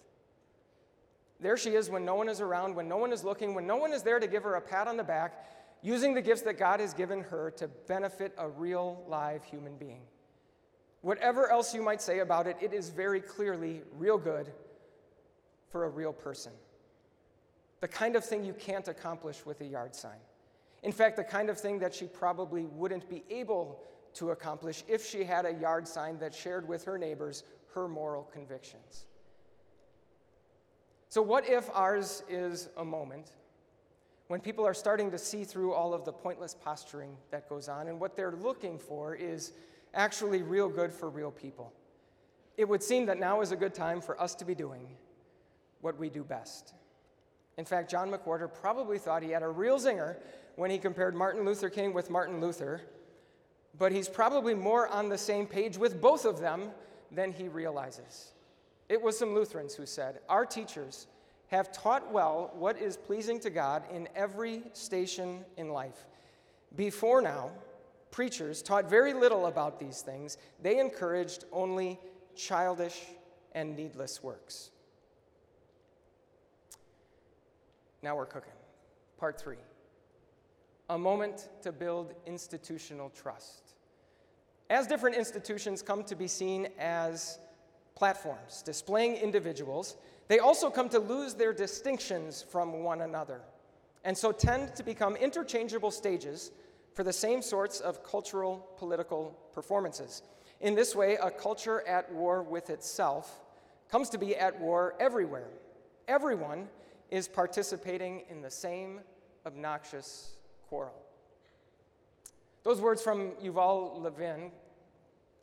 There 1.38 1.56
she 1.56 1.70
is 1.70 1.88
when 1.88 2.04
no 2.04 2.16
one 2.16 2.28
is 2.28 2.40
around, 2.40 2.74
when 2.74 2.88
no 2.88 2.96
one 2.96 3.12
is 3.12 3.24
looking, 3.24 3.54
when 3.54 3.66
no 3.66 3.76
one 3.76 3.92
is 3.92 4.02
there 4.02 4.18
to 4.18 4.26
give 4.26 4.42
her 4.42 4.56
a 4.56 4.60
pat 4.60 4.88
on 4.88 4.96
the 4.96 5.04
back, 5.04 5.46
using 5.80 6.12
the 6.12 6.20
gifts 6.20 6.42
that 6.42 6.58
God 6.58 6.80
has 6.80 6.92
given 6.92 7.22
her 7.22 7.50
to 7.52 7.68
benefit 7.68 8.34
a 8.36 8.48
real 8.48 9.02
live 9.08 9.44
human 9.44 9.76
being. 9.76 10.02
Whatever 11.02 11.50
else 11.50 11.74
you 11.74 11.82
might 11.82 12.02
say 12.02 12.18
about 12.18 12.46
it, 12.46 12.56
it 12.60 12.74
is 12.74 12.90
very 12.90 13.20
clearly 13.20 13.82
real 13.96 14.18
good 14.18 14.52
for 15.70 15.84
a 15.84 15.88
real 15.88 16.12
person. 16.12 16.52
The 17.80 17.88
kind 17.88 18.16
of 18.16 18.24
thing 18.24 18.44
you 18.44 18.52
can't 18.52 18.88
accomplish 18.88 19.46
with 19.46 19.62
a 19.62 19.64
yard 19.64 19.94
sign. 19.94 20.18
In 20.82 20.92
fact, 20.92 21.16
the 21.16 21.24
kind 21.24 21.50
of 21.50 21.58
thing 21.58 21.78
that 21.80 21.94
she 21.94 22.06
probably 22.06 22.66
wouldn't 22.66 23.08
be 23.08 23.22
able 23.30 23.80
to 24.14 24.30
accomplish 24.30 24.82
if 24.88 25.06
she 25.06 25.24
had 25.24 25.44
a 25.44 25.52
yard 25.52 25.86
sign 25.86 26.18
that 26.18 26.34
shared 26.34 26.66
with 26.66 26.84
her 26.84 26.98
neighbors 26.98 27.44
her 27.74 27.86
moral 27.86 28.24
convictions. 28.24 29.06
So, 31.08 31.22
what 31.22 31.48
if 31.48 31.68
ours 31.74 32.22
is 32.28 32.68
a 32.76 32.84
moment 32.84 33.32
when 34.28 34.40
people 34.40 34.66
are 34.66 34.74
starting 34.74 35.10
to 35.10 35.18
see 35.18 35.44
through 35.44 35.72
all 35.72 35.92
of 35.92 36.04
the 36.04 36.12
pointless 36.12 36.54
posturing 36.54 37.16
that 37.30 37.48
goes 37.48 37.68
on, 37.68 37.88
and 37.88 38.00
what 38.00 38.16
they're 38.16 38.36
looking 38.36 38.78
for 38.78 39.14
is 39.14 39.52
actually 39.92 40.42
real 40.42 40.68
good 40.68 40.92
for 40.92 41.10
real 41.10 41.30
people? 41.30 41.72
It 42.56 42.68
would 42.68 42.82
seem 42.82 43.06
that 43.06 43.18
now 43.18 43.40
is 43.40 43.52
a 43.52 43.56
good 43.56 43.74
time 43.74 44.00
for 44.00 44.20
us 44.20 44.34
to 44.36 44.44
be 44.44 44.54
doing 44.54 44.86
what 45.80 45.98
we 45.98 46.10
do 46.10 46.22
best. 46.22 46.74
In 47.60 47.66
fact, 47.66 47.90
John 47.90 48.10
McWhorter 48.10 48.50
probably 48.52 48.98
thought 48.98 49.22
he 49.22 49.32
had 49.32 49.42
a 49.42 49.48
real 49.48 49.78
zinger 49.78 50.16
when 50.56 50.70
he 50.70 50.78
compared 50.78 51.14
Martin 51.14 51.44
Luther 51.44 51.68
King 51.68 51.92
with 51.92 52.08
Martin 52.08 52.40
Luther 52.40 52.80
but 53.78 53.92
he's 53.92 54.08
probably 54.08 54.54
more 54.54 54.88
on 54.88 55.08
the 55.08 55.18
same 55.18 55.46
page 55.46 55.78
with 55.78 56.00
both 56.00 56.24
of 56.24 56.38
them 56.40 56.70
than 57.10 57.32
he 57.32 57.48
realizes. 57.48 58.32
It 58.88 59.00
was 59.00 59.18
some 59.18 59.34
Lutherans 59.34 59.74
who 59.74 59.86
said, 59.86 60.20
Our 60.28 60.44
teachers 60.44 61.06
have 61.48 61.72
taught 61.72 62.12
well 62.12 62.52
what 62.54 62.78
is 62.78 62.96
pleasing 62.96 63.40
to 63.40 63.50
God 63.50 63.82
in 63.92 64.08
every 64.14 64.62
station 64.72 65.44
in 65.56 65.70
life. 65.70 66.06
Before 66.76 67.22
now, 67.22 67.50
preachers 68.10 68.62
taught 68.62 68.88
very 68.88 69.14
little 69.14 69.46
about 69.46 69.78
these 69.78 70.02
things, 70.02 70.36
they 70.62 70.78
encouraged 70.78 71.44
only 71.52 71.98
childish 72.36 73.00
and 73.52 73.76
needless 73.76 74.22
works. 74.22 74.70
Now 78.02 78.16
we're 78.16 78.26
cooking. 78.26 78.52
Part 79.18 79.40
three 79.40 79.58
a 80.90 80.98
moment 80.98 81.48
to 81.62 81.70
build 81.70 82.14
institutional 82.26 83.10
trust. 83.10 83.74
As 84.68 84.88
different 84.88 85.16
institutions 85.16 85.82
come 85.82 86.02
to 86.02 86.16
be 86.16 86.26
seen 86.26 86.68
as 86.80 87.38
platforms 87.94 88.62
displaying 88.62 89.14
individuals, 89.14 89.96
they 90.26 90.40
also 90.40 90.68
come 90.68 90.88
to 90.88 90.98
lose 90.98 91.34
their 91.34 91.52
distinctions 91.52 92.42
from 92.42 92.82
one 92.82 93.02
another, 93.02 93.40
and 94.04 94.18
so 94.18 94.32
tend 94.32 94.74
to 94.74 94.82
become 94.82 95.14
interchangeable 95.14 95.92
stages 95.92 96.50
for 96.94 97.04
the 97.04 97.12
same 97.12 97.40
sorts 97.40 97.78
of 97.78 98.02
cultural 98.02 98.68
political 98.76 99.38
performances. 99.52 100.22
In 100.60 100.74
this 100.74 100.96
way, 100.96 101.16
a 101.22 101.30
culture 101.30 101.86
at 101.86 102.12
war 102.12 102.42
with 102.42 102.68
itself 102.68 103.40
comes 103.88 104.08
to 104.10 104.18
be 104.18 104.34
at 104.36 104.58
war 104.60 104.94
everywhere. 104.98 105.48
Everyone 106.08 106.68
is 107.10 107.28
participating 107.28 108.22
in 108.28 108.40
the 108.40 108.50
same 108.50 109.00
obnoxious 109.46 110.34
quarrel. 110.68 111.02
Those 112.62 112.80
words 112.80 113.02
from 113.02 113.32
Yuval 113.42 114.00
Levin 114.00 114.50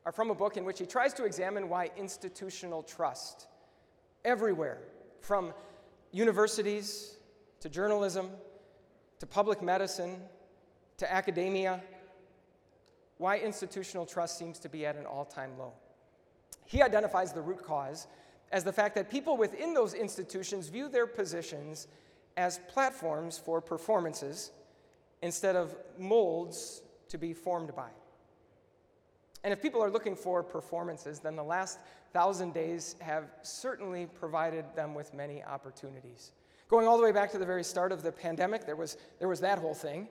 are 0.05 0.11
from 0.11 0.30
a 0.30 0.36
book 0.36 0.55
in 0.55 0.63
which 0.63 0.80
he 0.80 0.86
tries 0.86 1.13
to 1.15 1.26
examine 1.26 1.68
why 1.68 1.89
institutional 1.97 2.84
trust, 2.84 3.47
everywhere, 4.24 4.80
from 5.20 5.53
universities 6.11 7.18
to 7.59 7.70
journalism 7.70 8.30
to 9.20 9.26
public 9.26 9.61
medicine 9.61 10.22
to 10.97 11.11
academia, 11.11 11.82
why 13.18 13.38
institutional 13.39 14.05
trust 14.05 14.38
seems 14.38 14.59
to 14.59 14.70
be 14.70 14.86
at 14.86 14.95
an 14.95 15.05
all 15.05 15.26
time 15.26 15.57
low. 15.57 15.74
He 16.65 16.82
identifies 16.82 17.34
the 17.34 17.41
root 17.41 17.63
cause 17.63 18.07
as 18.51 18.63
the 18.63 18.73
fact 18.73 18.95
that 18.95 19.09
people 19.09 19.37
within 19.37 19.73
those 19.73 19.93
institutions 19.93 20.69
view 20.69 20.89
their 20.89 21.07
positions 21.07 21.87
as 22.37 22.59
platforms 22.67 23.37
for 23.37 23.59
performances 23.59 24.51
instead 25.21 25.55
of 25.55 25.75
molds 25.97 26.81
to 27.09 27.17
be 27.17 27.33
formed 27.33 27.75
by. 27.75 27.89
And 29.43 29.53
if 29.53 29.61
people 29.61 29.83
are 29.83 29.89
looking 29.89 30.15
for 30.15 30.43
performances, 30.43 31.19
then 31.19 31.35
the 31.35 31.43
last 31.43 31.79
thousand 32.13 32.53
days 32.53 32.95
have 32.99 33.25
certainly 33.41 34.05
provided 34.05 34.65
them 34.75 34.93
with 34.93 35.13
many 35.13 35.43
opportunities. 35.43 36.31
Going 36.67 36.87
all 36.87 36.97
the 36.97 37.03
way 37.03 37.11
back 37.11 37.31
to 37.31 37.37
the 37.37 37.45
very 37.45 37.63
start 37.63 37.91
of 37.91 38.03
the 38.03 38.11
pandemic, 38.11 38.65
there 38.65 38.75
was, 38.75 38.97
there 39.19 39.27
was 39.27 39.39
that 39.39 39.59
whole 39.59 39.73
thing. 39.73 40.07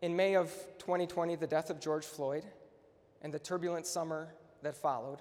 In 0.00 0.16
May 0.16 0.36
of 0.36 0.50
2020, 0.78 1.36
the 1.36 1.46
death 1.46 1.70
of 1.70 1.80
George 1.80 2.04
Floyd 2.04 2.44
and 3.20 3.32
the 3.32 3.38
turbulent 3.38 3.86
summer 3.86 4.34
that 4.62 4.74
followed, 4.74 5.18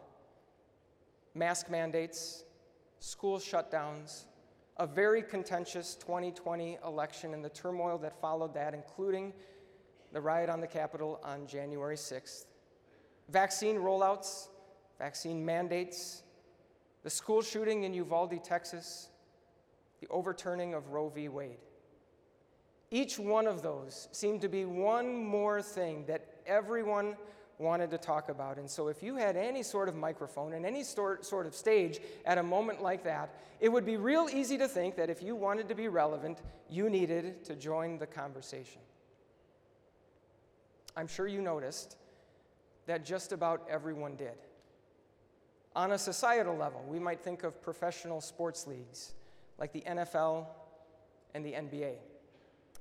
mask 1.34 1.70
mandates, 1.70 2.44
school 3.00 3.40
shutdowns, 3.40 4.26
a 4.78 4.88
very 4.88 5.22
contentious 5.22 5.96
2020 5.96 6.78
election 6.86 7.34
and 7.34 7.44
the 7.44 7.50
turmoil 7.50 7.98
that 8.00 8.20
followed 8.20 8.54
that, 8.54 8.74
including 8.74 9.34
the 10.12 10.20
riot 10.20 10.50
on 10.50 10.60
the 10.60 10.68
Capitol 10.68 11.20
on 11.24 11.48
January 11.48 11.96
6th, 11.96 12.46
vaccine 13.30 13.78
rollouts, 13.78 14.50
vaccine 14.98 15.46
mandates, 15.46 16.24
the 17.04 17.10
school 17.10 17.42
shooting 17.42 17.84
in 17.84 17.94
Uvalde, 17.94 18.44
Texas, 18.44 19.10
the 20.00 20.08
overturning 20.10 20.74
of 20.74 20.90
Roe 20.90 21.10
v. 21.10 21.30
Wade. 21.30 21.58
Each 22.90 23.18
one 23.18 23.48
of 23.48 23.62
those 23.62 24.10
seemed 24.12 24.42
to 24.42 24.50
be 24.50 24.66
one 24.66 25.16
more 25.16 25.62
thing 25.62 26.06
that 26.08 26.28
everyone 26.46 27.16
wanted 27.62 27.92
to 27.92 27.98
talk 27.98 28.30
about. 28.30 28.58
And 28.58 28.70
so, 28.70 28.88
if 28.88 29.02
you 29.02 29.16
had 29.16 29.38
any 29.38 29.64
sort 29.64 29.88
of 29.88 29.96
microphone 29.96 30.54
and 30.54 30.66
any 30.66 30.84
sort, 30.84 31.26
sort 31.26 31.46
of 31.46 31.56
stage 31.56 32.00
at 32.26 32.38
a 32.38 32.44
moment 32.44 32.82
like 32.82 33.04
that, 33.04 33.34
it 33.60 33.70
would 33.70 33.86
be 33.86 33.98
real 33.98 34.28
easy 34.32 34.58
to 34.58 34.68
think 34.68 34.96
that 34.96 35.10
if 35.10 35.22
you 35.22 35.36
wanted 35.36 35.70
to 35.70 35.76
be 35.76 35.88
relevant, 35.88 36.40
you 36.70 36.90
needed 36.90 37.46
to 37.46 37.56
join 37.56 37.98
the 37.98 38.08
conversation. 38.08 38.82
I'm 40.98 41.08
sure 41.08 41.28
you 41.28 41.42
noticed 41.42 41.96
that 42.88 43.06
just 43.06 43.32
about 43.32 43.66
everyone 43.70 44.16
did. 44.16 44.36
On 45.76 45.94
a 45.94 45.98
societal 45.98 46.58
level, 46.58 46.84
we 46.88 47.00
might 47.00 47.22
think 47.22 47.44
of 47.44 47.62
professional 47.62 48.20
sports 48.20 48.68
leagues 48.68 49.14
like 49.58 49.72
the 49.72 49.82
NFL 49.82 50.48
and 51.34 51.46
the 51.46 51.54
NBA. 51.54 51.94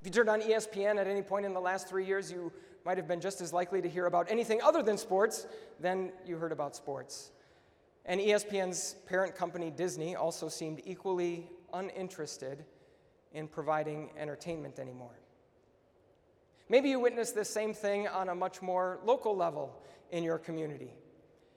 If 0.01 0.07
you 0.07 0.11
turned 0.11 0.31
on 0.31 0.41
ESPN 0.41 0.99
at 0.99 1.07
any 1.07 1.23
point 1.23 1.45
in 1.45 1.53
the 1.53 1.61
last 1.61 1.89
three 1.89 2.07
years, 2.07 2.33
you 2.33 2.51
might 2.85 2.97
have 2.97 3.09
been 3.09 3.21
just 3.21 3.41
as 3.41 3.53
likely 3.53 3.83
to 3.83 3.89
hear 3.89 4.07
about 4.07 4.31
anything 4.31 4.61
other 4.63 4.83
than 4.83 4.97
sports 4.97 5.47
than 5.79 6.13
you 6.27 6.37
heard 6.37 6.53
about 6.53 6.75
sports. 6.75 7.31
And 8.07 8.21
ESPN's 8.21 8.97
parent 9.07 9.35
company, 9.35 9.71
Disney, 9.71 10.17
also 10.17 10.49
seemed 10.49 10.81
equally 10.85 11.49
uninterested 11.73 12.65
in 13.33 13.47
providing 13.47 14.11
entertainment 14.19 14.79
anymore. 14.79 15.19
Maybe 16.69 16.89
you 16.89 17.01
witnessed 17.01 17.35
this 17.35 17.51
same 17.51 17.75
thing 17.75 18.09
on 18.09 18.29
a 18.29 18.35
much 18.35 18.63
more 18.63 19.01
local 19.05 19.37
level 19.37 19.83
in 20.11 20.25
your 20.25 20.39
community. 20.39 20.93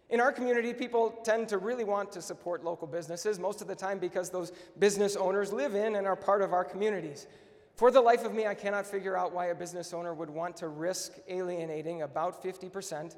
In 0.09 0.19
our 0.19 0.31
community, 0.31 0.73
people 0.73 1.11
tend 1.23 1.49
to 1.49 1.57
really 1.57 1.83
want 1.83 2.11
to 2.11 2.21
support 2.21 2.63
local 2.63 2.87
businesses 2.87 3.39
most 3.39 3.61
of 3.61 3.67
the 3.67 3.75
time 3.75 3.97
because 3.97 4.29
those 4.29 4.51
business 4.77 5.15
owners 5.15 5.51
live 5.53 5.75
in 5.75 5.95
and 5.95 6.05
are 6.05 6.15
part 6.15 6.41
of 6.41 6.53
our 6.53 6.63
communities. 6.63 7.27
For 7.75 7.89
the 7.89 8.01
life 8.01 8.23
of 8.23 8.33
me, 8.33 8.45
I 8.45 8.53
cannot 8.53 8.85
figure 8.85 9.17
out 9.17 9.33
why 9.33 9.47
a 9.47 9.55
business 9.55 9.93
owner 9.93 10.13
would 10.13 10.29
want 10.29 10.57
to 10.57 10.67
risk 10.67 11.13
alienating 11.27 12.03
about 12.03 12.43
50% 12.43 13.15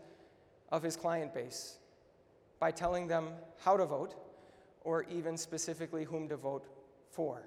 of 0.72 0.82
his 0.82 0.96
client 0.96 1.34
base 1.34 1.78
by 2.60 2.72
telling 2.72 3.08
them 3.08 3.30
how 3.64 3.76
to 3.76 3.86
vote 3.86 4.16
or 4.82 5.04
even 5.04 5.38
specifically 5.38 6.06
whom 6.06 6.30
to 6.30 6.38
vote 6.38 6.66
for. 7.12 7.44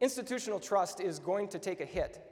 Institutional 0.00 0.60
trust 0.60 1.00
is 1.00 1.18
going 1.18 1.48
to 1.48 1.58
take 1.58 1.80
a 1.80 1.84
hit 1.84 2.24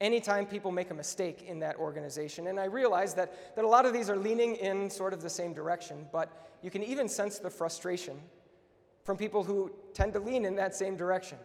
anytime 0.00 0.46
people 0.46 0.70
make 0.70 0.90
a 0.90 0.94
mistake 0.94 1.42
in 1.42 1.58
that 1.58 1.76
organization. 1.76 2.46
And 2.46 2.58
I 2.58 2.66
realize 2.66 3.14
that, 3.14 3.54
that 3.56 3.64
a 3.64 3.68
lot 3.68 3.84
of 3.84 3.92
these 3.92 4.08
are 4.08 4.16
leaning 4.16 4.54
in 4.56 4.88
sort 4.88 5.12
of 5.12 5.20
the 5.20 5.30
same 5.30 5.52
direction, 5.52 6.06
but 6.12 6.30
you 6.62 6.70
can 6.70 6.82
even 6.84 7.08
sense 7.08 7.38
the 7.38 7.50
frustration 7.50 8.16
from 9.04 9.16
people 9.16 9.42
who 9.42 9.72
tend 9.94 10.12
to 10.12 10.20
lean 10.20 10.44
in 10.44 10.54
that 10.56 10.74
same 10.74 10.96
direction. 10.96 11.38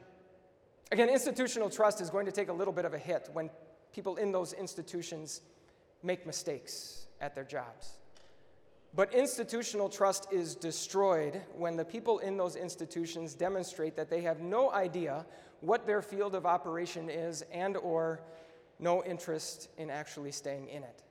Again, 0.91 1.09
institutional 1.09 1.69
trust 1.69 2.01
is 2.01 2.09
going 2.09 2.25
to 2.25 2.31
take 2.31 2.49
a 2.49 2.53
little 2.53 2.73
bit 2.73 2.85
of 2.85 2.93
a 2.93 2.97
hit 2.97 3.29
when 3.33 3.49
people 3.93 4.17
in 4.17 4.31
those 4.31 4.53
institutions 4.53 5.41
make 6.03 6.25
mistakes 6.25 7.07
at 7.21 7.33
their 7.33 7.43
jobs. 7.43 7.93
But 8.95 9.13
institutional 9.13 9.89
trust 9.89 10.27
is 10.31 10.55
destroyed 10.55 11.41
when 11.55 11.75
the 11.75 11.85
people 11.85 12.19
in 12.19 12.37
those 12.37 12.55
institutions 12.55 13.33
demonstrate 13.33 13.95
that 13.95 14.09
they 14.09 14.21
have 14.21 14.39
no 14.39 14.71
idea 14.71 15.25
what 15.61 15.87
their 15.87 16.01
field 16.01 16.35
of 16.35 16.45
operation 16.45 17.09
is 17.09 17.43
and 17.51 17.75
or 17.77 18.19
no 18.77 19.03
interest 19.03 19.69
in 19.77 19.89
actually 19.89 20.31
staying 20.31 20.67
in 20.67 20.83
it. 20.83 21.01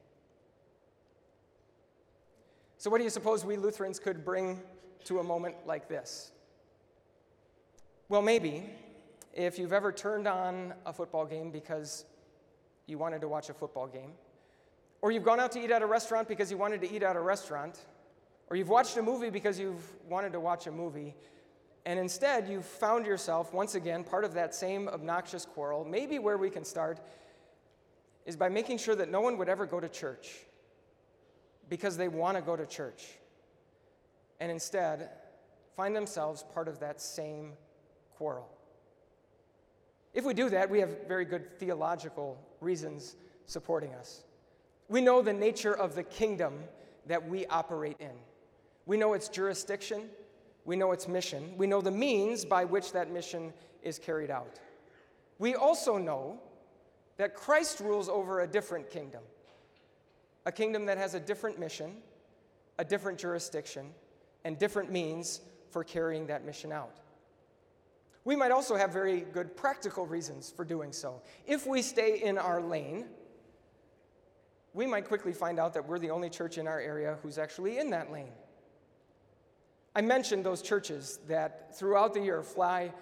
So, 2.78 2.90
what 2.90 2.98
do 2.98 3.04
you 3.04 3.10
suppose 3.10 3.44
we 3.44 3.56
Lutherans 3.56 3.98
could 3.98 4.24
bring 4.24 4.60
to 5.04 5.18
a 5.18 5.24
moment 5.24 5.56
like 5.66 5.88
this? 5.88 6.32
Well, 8.08 8.22
maybe 8.22 8.70
if 9.33 9.59
you've 9.59 9.72
ever 9.72 9.93
turned 9.93 10.26
on 10.26 10.74
a 10.85 10.93
football 10.93 11.24
game 11.24 11.51
because 11.51 12.05
you 12.87 12.99
wanted 12.99 13.20
to 13.20 13.28
watch 13.28 13.49
a 13.49 13.55
football 13.55 13.87
game, 13.87 14.12
or 15.01 15.11
you've 15.11 15.24
gone 15.24 15.41
out 15.41 15.53
to 15.53 15.61
eat 15.62 15.70
at 15.70 15.83
a 15.83 15.87
restaurant 15.87 16.28
because 16.28 16.51
you 16.51 16.59
wanted 16.59 16.80
to 16.80 16.93
eat 16.93 17.03
at 17.03 17.16
a 17.16 17.20
restaurant, 17.20 17.78
or 18.49 18.57
you've 18.57 18.68
watched 18.68 18.97
a 18.97 19.03
movie 19.03 19.30
because 19.30 19.59
you've 19.59 19.83
wanted 20.09 20.33
to 20.33 20.41
watch 20.41 20.66
a 20.66 20.70
movie, 20.70 21.14
and 21.87 21.99
instead 21.99 22.49
you've 22.49 22.64
found 22.64 23.07
yourself 23.07 23.53
once 23.53 23.74
again 23.74 24.05
part 24.05 24.24
of 24.24 24.35
that 24.35 24.55
same 24.55 24.89
obnoxious 24.89 25.45
quarrel, 25.45 25.85
maybe 25.85 26.18
where 26.18 26.37
we 26.37 26.51
can 26.51 26.64
start 26.64 27.01
is 28.26 28.37
by 28.37 28.49
making 28.49 28.78
sure 28.78 28.95
that 28.95 29.11
no 29.11 29.20
one 29.20 29.37
would 29.39 29.49
ever 29.49 29.66
go 29.66 29.80
to 29.80 29.89
church 29.89 30.39
because 31.68 31.97
they 31.97 32.09
want 32.09 32.37
to 32.37 32.43
go 32.43 32.55
to 32.55 32.66
church, 32.66 33.07
and 34.41 34.53
instead 34.53 35.09
find 35.74 35.97
themselves 35.97 36.45
part 36.53 36.68
of 36.68 36.80
that 36.80 37.01
same 37.01 37.53
quarrel. 38.16 38.49
If 40.14 40.24
we 40.24 40.34
do 40.34 40.50
that, 40.50 40.68
we 40.68 40.80
have 40.80 41.08
very 41.08 41.24
good 41.24 41.58
theological 41.58 42.38
reasons 42.60 43.16
supporting 43.46 43.94
us. 43.94 44.24
We 44.88 45.00
know 45.00 45.22
the 45.22 45.32
nature 45.32 45.74
of 45.74 45.94
the 45.94 46.02
kingdom 46.02 46.64
that 47.06 47.26
we 47.26 47.46
operate 47.46 47.96
in. 47.98 48.12
We 48.84 48.96
know 48.96 49.14
its 49.14 49.28
jurisdiction, 49.28 50.10
we 50.64 50.76
know 50.76 50.92
its 50.92 51.08
mission, 51.08 51.54
we 51.56 51.66
know 51.66 51.80
the 51.80 51.90
means 51.90 52.44
by 52.44 52.64
which 52.64 52.92
that 52.92 53.10
mission 53.10 53.52
is 53.82 53.98
carried 53.98 54.30
out. 54.30 54.58
We 55.38 55.54
also 55.54 55.98
know 55.98 56.38
that 57.16 57.34
Christ 57.34 57.80
rules 57.80 58.08
over 58.08 58.40
a 58.40 58.46
different 58.46 58.90
kingdom, 58.90 59.22
a 60.46 60.52
kingdom 60.52 60.86
that 60.86 60.98
has 60.98 61.14
a 61.14 61.20
different 61.20 61.58
mission, 61.58 61.96
a 62.78 62.84
different 62.84 63.18
jurisdiction, 63.18 63.90
and 64.44 64.58
different 64.58 64.90
means 64.90 65.40
for 65.70 65.84
carrying 65.84 66.26
that 66.26 66.44
mission 66.44 66.72
out. 66.72 66.96
We 68.24 68.36
might 68.36 68.52
also 68.52 68.76
have 68.76 68.92
very 68.92 69.20
good 69.20 69.56
practical 69.56 70.06
reasons 70.06 70.52
for 70.54 70.64
doing 70.64 70.92
so. 70.92 71.22
If 71.46 71.66
we 71.66 71.82
stay 71.82 72.20
in 72.22 72.38
our 72.38 72.62
lane, 72.62 73.06
we 74.74 74.86
might 74.86 75.06
quickly 75.06 75.32
find 75.32 75.58
out 75.58 75.74
that 75.74 75.86
we're 75.86 75.98
the 75.98 76.10
only 76.10 76.30
church 76.30 76.56
in 76.56 76.66
our 76.66 76.80
area 76.80 77.18
who's 77.22 77.36
actually 77.36 77.78
in 77.78 77.90
that 77.90 78.12
lane. 78.12 78.32
I 79.94 80.00
mentioned 80.00 80.44
those 80.44 80.62
churches 80.62 81.18
that 81.28 81.76
throughout 81.76 82.14
the 82.14 82.20
year 82.20 82.42
fly 82.42 82.92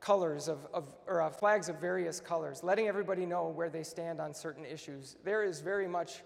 colors 0.00 0.48
of, 0.48 0.66
of 0.72 0.88
or 1.06 1.20
uh, 1.20 1.30
flags 1.30 1.68
of 1.68 1.76
various 1.80 2.20
colors, 2.20 2.62
letting 2.62 2.88
everybody 2.88 3.26
know 3.26 3.48
where 3.48 3.68
they 3.68 3.82
stand 3.82 4.20
on 4.20 4.34
certain 4.34 4.64
issues. 4.64 5.16
There 5.24 5.44
is 5.44 5.60
very 5.60 5.86
much 5.86 6.22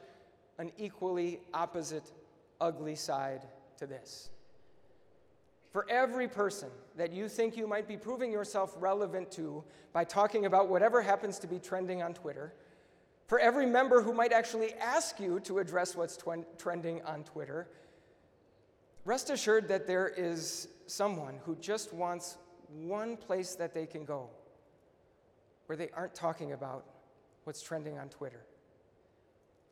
an 0.59 0.73
equally 0.79 1.41
opposite, 1.53 2.13
ugly 2.61 2.95
side 2.95 3.47
to 3.79 3.87
this. 3.87 4.31
For 5.71 5.89
every 5.89 6.27
person 6.27 6.69
that 6.97 7.13
you 7.13 7.29
think 7.29 7.57
you 7.57 7.67
might 7.67 7.87
be 7.87 7.97
proving 7.97 8.33
yourself 8.33 8.75
relevant 8.79 9.31
to 9.33 9.63
by 9.93 10.05
talking 10.05 10.47
about 10.47 10.69
whatever 10.69 11.01
happens 11.01 11.39
to 11.41 11.47
be 11.47 11.59
trending 11.59 12.03
on 12.03 12.13
Twitter, 12.13 12.55
for 13.27 13.39
every 13.39 13.67
member 13.67 14.03
who 14.03 14.13
might 14.13 14.33
actually 14.33 14.75
ask 14.75 15.21
you 15.21 15.39
to 15.41 15.61
address 15.61 15.95
what's 15.95 16.17
tw- 16.17 16.59
trending 16.59 17.01
on 17.03 17.23
Twitter, 17.23 17.69
rest 19.05 19.31
assured 19.31 19.69
that 19.69 19.87
there 19.87 20.09
is 20.09 20.67
someone 20.87 21.39
who 21.45 21.55
just 21.57 21.93
wants 21.93 22.39
one 22.69 23.17
place 23.17 23.55
that 23.55 23.73
they 23.73 23.87
can 23.87 24.05
go 24.05 24.29
where 25.67 25.77
they 25.77 25.91
aren't 25.95 26.15
talking 26.15 26.53
about 26.53 26.85
what's 27.45 27.63
trending 27.63 27.97
on 27.97 28.09
Twitter. 28.09 28.45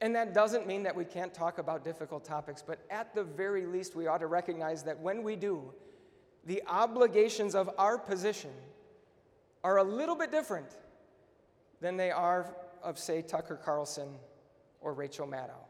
And 0.01 0.15
that 0.15 0.33
doesn't 0.33 0.67
mean 0.67 0.85
that 0.85 0.95
we 0.95 1.05
can't 1.05 1.35
talk 1.35 1.59
about 1.59 1.83
difficult 1.83 2.25
topics, 2.25 2.63
but 2.63 2.79
at 2.89 3.15
the 3.15 3.25
very 3.25 3.67
least, 3.67 3.97
we 3.97 4.07
ought 4.07 4.19
to 4.19 4.29
recognize 4.29 4.85
that 4.85 4.99
when 5.01 5.23
we 5.23 5.35
do, 5.35 5.73
the 6.45 6.63
obligations 6.69 7.55
of 7.55 7.69
our 7.79 7.99
position 7.99 8.53
are 9.65 9.79
a 9.79 9.83
little 9.83 10.15
bit 10.15 10.31
different 10.31 10.77
than 11.81 11.97
they 11.97 12.13
are 12.13 12.55
of, 12.83 12.99
say, 12.99 13.23
Tucker 13.23 13.57
Carlson 13.57 14.09
or 14.81 14.95
Rachel 14.95 15.27
Maddow. 15.27 15.65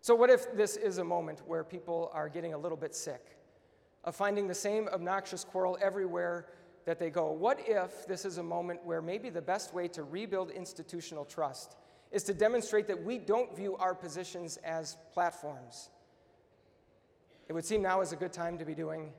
So, 0.00 0.14
what 0.14 0.30
if 0.30 0.50
this 0.54 0.76
is 0.76 0.96
a 0.96 1.04
moment 1.04 1.42
where 1.46 1.62
people 1.62 2.10
are 2.14 2.30
getting 2.30 2.54
a 2.54 2.58
little 2.58 2.78
bit 2.78 2.94
sick 2.94 3.36
of 4.04 4.16
finding 4.16 4.48
the 4.48 4.54
same 4.54 4.88
obnoxious 4.88 5.44
quarrel 5.44 5.76
everywhere 5.82 6.46
that 6.86 6.98
they 6.98 7.10
go? 7.10 7.30
What 7.30 7.60
if 7.68 8.06
this 8.06 8.24
is 8.24 8.38
a 8.38 8.42
moment 8.42 8.82
where 8.84 9.02
maybe 9.02 9.28
the 9.28 9.42
best 9.42 9.74
way 9.74 9.88
to 9.88 10.02
rebuild 10.02 10.50
institutional 10.50 11.26
trust 11.26 11.76
is 12.10 12.22
to 12.24 12.34
demonstrate 12.34 12.88
that 12.88 13.02
we 13.02 13.18
don't 13.18 13.54
view 13.56 13.76
our 13.76 13.94
positions 13.94 14.58
as 14.58 14.96
platforms? 15.12 15.90
It 17.48 17.52
would 17.52 17.64
seem 17.64 17.82
now 17.82 18.00
is 18.00 18.12
a 18.12 18.16
good 18.16 18.32
time 18.32 18.58
to 18.58 18.64
be 18.64 18.74
doing 18.74 19.12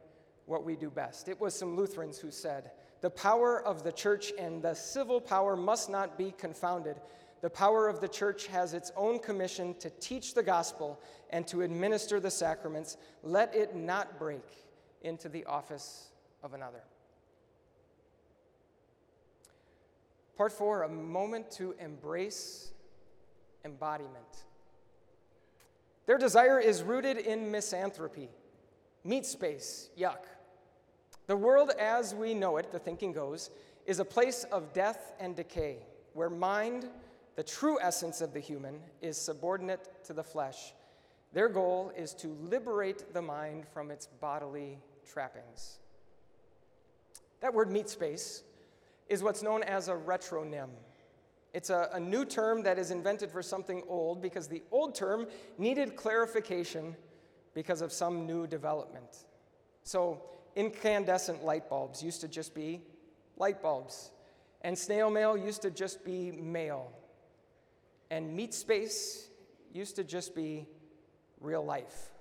what 0.46 0.64
we 0.64 0.76
do 0.76 0.90
best. 0.90 1.28
It 1.28 1.40
was 1.40 1.54
some 1.54 1.76
Lutherans 1.76 2.18
who 2.18 2.32
said, 2.32 2.72
The 3.02 3.10
power 3.10 3.62
of 3.62 3.84
the 3.84 3.92
church 3.92 4.32
and 4.38 4.62
the 4.62 4.74
civil 4.74 5.22
power 5.22 5.56
must 5.56 5.90
not 5.90 6.18
be 6.18 6.34
confounded. 6.38 6.98
The 7.42 7.50
power 7.50 7.88
of 7.88 8.02
the 8.02 8.08
church 8.08 8.48
has 8.48 8.74
its 8.74 8.92
own 8.96 9.20
commission 9.20 9.74
to 9.80 9.90
teach 9.90 10.34
the 10.34 10.44
gospel 10.44 11.00
and 11.32 11.48
to 11.48 11.62
administer 11.62 12.20
the 12.20 12.30
sacraments. 12.30 12.98
Let 13.24 13.56
it 13.56 13.76
not 13.76 14.20
break 14.20 14.46
into 15.02 15.28
the 15.28 15.46
office 15.46 16.10
of 16.44 16.54
another. 16.54 16.84
Part 20.38 20.52
four 20.52 20.84
a 20.84 20.90
moment 20.90 21.52
to 21.52 21.76
embrace 21.80 22.71
embodiment. 23.66 24.46
Their 26.06 26.18
desire 26.18 26.60
is 26.60 26.84
rooted 26.84 27.18
in 27.18 27.52
misanthropy, 27.52 28.30
meat 29.04 29.26
space, 29.26 29.90
yuck. 29.98 30.26
The 31.28 31.38
world 31.38 31.72
as 31.80 32.14
we 32.14 32.34
know 32.34 32.58
it, 32.58 32.72
the 32.72 32.80
thinking 32.80 33.14
goes, 33.14 33.52
is 33.86 34.00
a 34.00 34.06
place 34.06 34.44
of 34.52 34.74
death 34.74 35.14
and 35.20 35.36
decay, 35.36 35.78
where 36.14 36.30
mind, 36.30 36.90
the 37.36 37.44
true 37.44 37.80
essence 37.82 38.22
of 38.22 38.34
the 38.34 38.40
human, 38.40 38.80
is 39.02 39.18
subordinate 39.18 40.04
to 40.06 40.14
the 40.14 40.24
flesh. 40.24 40.74
Their 41.34 41.48
goal 41.48 41.92
is 41.96 42.14
to 42.16 42.36
liberate 42.42 43.14
the 43.14 43.22
mind 43.22 43.66
from 43.74 43.92
its 43.92 44.08
bodily 44.08 44.80
trappings. 45.10 45.78
That 47.40 47.54
word 47.54 47.72
meat 47.72 47.90
space 47.90 48.44
is 49.08 49.24
what's 49.24 49.42
known 49.42 49.64
as 49.64 49.88
a 49.88 49.94
retronym. 49.94 50.70
It's 51.54 51.70
a, 51.70 51.90
a, 51.94 52.00
new 52.00 52.24
term 52.24 52.64
that 52.64 52.80
is 52.80 52.92
invented 52.92 53.30
for 53.30 53.42
something 53.42 53.84
old 53.88 54.22
because 54.22 54.48
the 54.48 54.64
old 54.72 54.96
term 54.96 55.28
needed 55.58 55.98
clarification 55.98 56.96
because 57.54 57.82
of 57.82 57.92
some 57.92 58.26
new 58.26 58.48
development. 58.48 59.26
So, 59.84 60.22
incandescent 60.56 61.44
light 61.44 61.70
bulbs 61.70 62.02
used 62.02 62.22
to 62.22 62.30
just 62.30 62.56
be 62.56 62.82
light 63.36 63.62
bulbs, 63.62 64.12
and 64.62 64.78
snail 64.78 65.10
mail 65.10 65.38
used 65.38 65.62
to 65.64 65.72
just 65.72 66.06
be 66.06 66.32
mail 66.32 66.92
and 68.12 68.36
meat 68.36 68.54
space 68.54 69.30
used 69.74 69.96
to 69.96 70.04
just 70.04 70.36
be 70.36 70.68
real 71.40 71.66
life. 71.66 72.12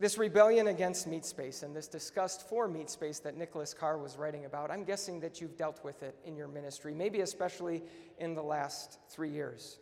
This 0.00 0.18
rebellion 0.18 0.66
against 0.66 1.06
meat 1.06 1.24
space 1.24 1.62
and 1.62 1.74
this 1.74 1.86
disgust 1.86 2.48
for 2.48 2.66
meat 2.66 2.90
space 2.90 3.20
that 3.20 3.36
Nicholas 3.36 3.72
Carr 3.72 3.96
was 3.96 4.16
writing 4.16 4.44
about, 4.44 4.70
I'm 4.70 4.82
guessing 4.82 5.20
that 5.20 5.40
you've 5.40 5.56
dealt 5.56 5.84
with 5.84 6.02
it 6.02 6.16
in 6.24 6.36
your 6.36 6.48
ministry, 6.48 6.92
maybe 6.92 7.20
especially 7.20 7.82
in 8.18 8.34
the 8.34 8.42
last 8.42 8.98
three 9.08 9.30
years. 9.30 9.78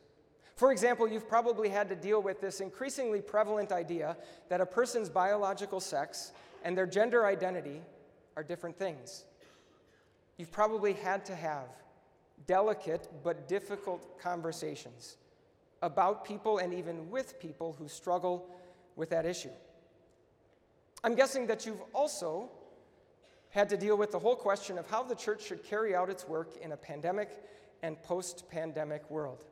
For 0.57 0.71
example, 0.71 1.09
you've 1.09 1.29
probably 1.29 1.71
had 1.71 1.89
to 1.89 1.97
deal 1.97 2.21
with 2.21 2.43
this 2.43 2.61
increasingly 2.61 3.23
prevalent 3.23 3.73
idea 3.73 4.19
that 4.51 4.61
a 4.61 4.67
person's 4.67 5.09
biological 5.09 5.81
sex 5.81 6.33
and 6.63 6.77
their 6.77 6.87
gender 6.87 7.25
identity 7.25 7.81
are 8.37 8.43
different 8.43 8.79
things. 8.79 9.25
You've 10.37 10.53
probably 10.53 10.93
had 10.93 11.25
to 11.27 11.35
have 11.35 11.69
delicate 12.47 13.09
but 13.25 13.49
difficult 13.49 14.21
conversations 14.21 15.17
about 15.81 16.25
people 16.25 16.59
and 16.59 16.75
even 16.75 17.11
with 17.11 17.41
people 17.41 17.75
who 17.79 17.89
struggle 17.89 18.47
with 18.95 19.09
that 19.11 19.25
issue. 19.25 19.51
I'm 21.05 21.17
guessing 21.17 21.47
that 21.49 21.67
you've 21.67 21.83
also 21.93 22.49
had 23.51 23.69
to 23.71 23.77
deal 23.77 23.97
with 23.97 24.13
the 24.13 24.19
whole 24.19 24.37
question 24.37 24.79
of 24.79 24.89
how 24.89 25.03
the 25.03 25.15
church 25.15 25.45
should 25.45 25.65
carry 25.65 25.95
out 25.95 26.09
its 26.09 26.29
work 26.29 26.57
in 26.63 26.73
a 26.73 26.77
pandemic 26.77 27.43
and 27.83 28.01
post 28.03 28.49
pandemic 28.49 29.11
world. 29.11 29.45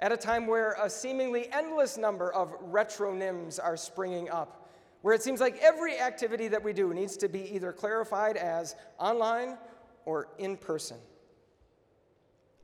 At 0.00 0.10
a 0.10 0.16
time 0.16 0.46
where 0.48 0.76
a 0.82 0.90
seemingly 0.90 1.48
endless 1.52 1.96
number 1.96 2.32
of 2.32 2.52
retronyms 2.70 3.60
are 3.62 3.76
springing 3.76 4.28
up, 4.28 4.68
where 5.02 5.14
it 5.14 5.22
seems 5.22 5.40
like 5.40 5.58
every 5.62 6.00
activity 6.00 6.48
that 6.48 6.62
we 6.62 6.72
do 6.72 6.92
needs 6.92 7.16
to 7.18 7.28
be 7.28 7.54
either 7.54 7.72
clarified 7.72 8.36
as 8.36 8.74
online 8.98 9.56
or 10.04 10.28
in 10.38 10.56
person. 10.56 10.96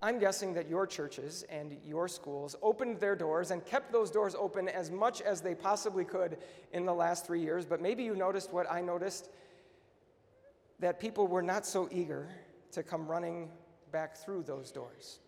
I'm 0.02 0.18
guessing 0.18 0.54
that 0.54 0.68
your 0.68 0.86
churches 0.86 1.44
and 1.50 1.76
your 1.84 2.08
schools 2.08 2.56
opened 2.62 3.00
their 3.00 3.14
doors 3.14 3.50
and 3.50 3.64
kept 3.66 3.92
those 3.92 4.10
doors 4.10 4.34
open 4.34 4.66
as 4.68 4.90
much 4.90 5.20
as 5.20 5.42
they 5.42 5.54
possibly 5.54 6.06
could 6.06 6.38
in 6.72 6.86
the 6.86 6.94
last 6.94 7.26
three 7.26 7.42
years, 7.42 7.66
but 7.66 7.82
maybe 7.82 8.02
you 8.02 8.16
noticed 8.16 8.50
what 8.50 8.70
I 8.70 8.80
noticed 8.80 9.28
that 10.78 10.98
people 10.98 11.26
were 11.26 11.42
not 11.42 11.66
so 11.66 11.86
eager 11.92 12.30
to 12.72 12.82
come 12.82 13.06
running 13.06 13.50
back 13.92 14.16
through 14.16 14.44
those 14.44 14.70
doors. 14.70 15.18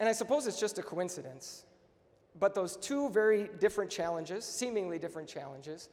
And 0.00 0.08
I 0.08 0.12
suppose 0.12 0.46
it's 0.46 0.60
just 0.60 0.78
a 0.78 0.82
coincidence, 0.82 1.64
but 2.38 2.54
those 2.54 2.76
two 2.76 3.08
very 3.08 3.48
different 3.58 3.90
challenges, 3.90 4.44
seemingly 4.44 4.98
different 4.98 5.28
challenges, 5.28 5.88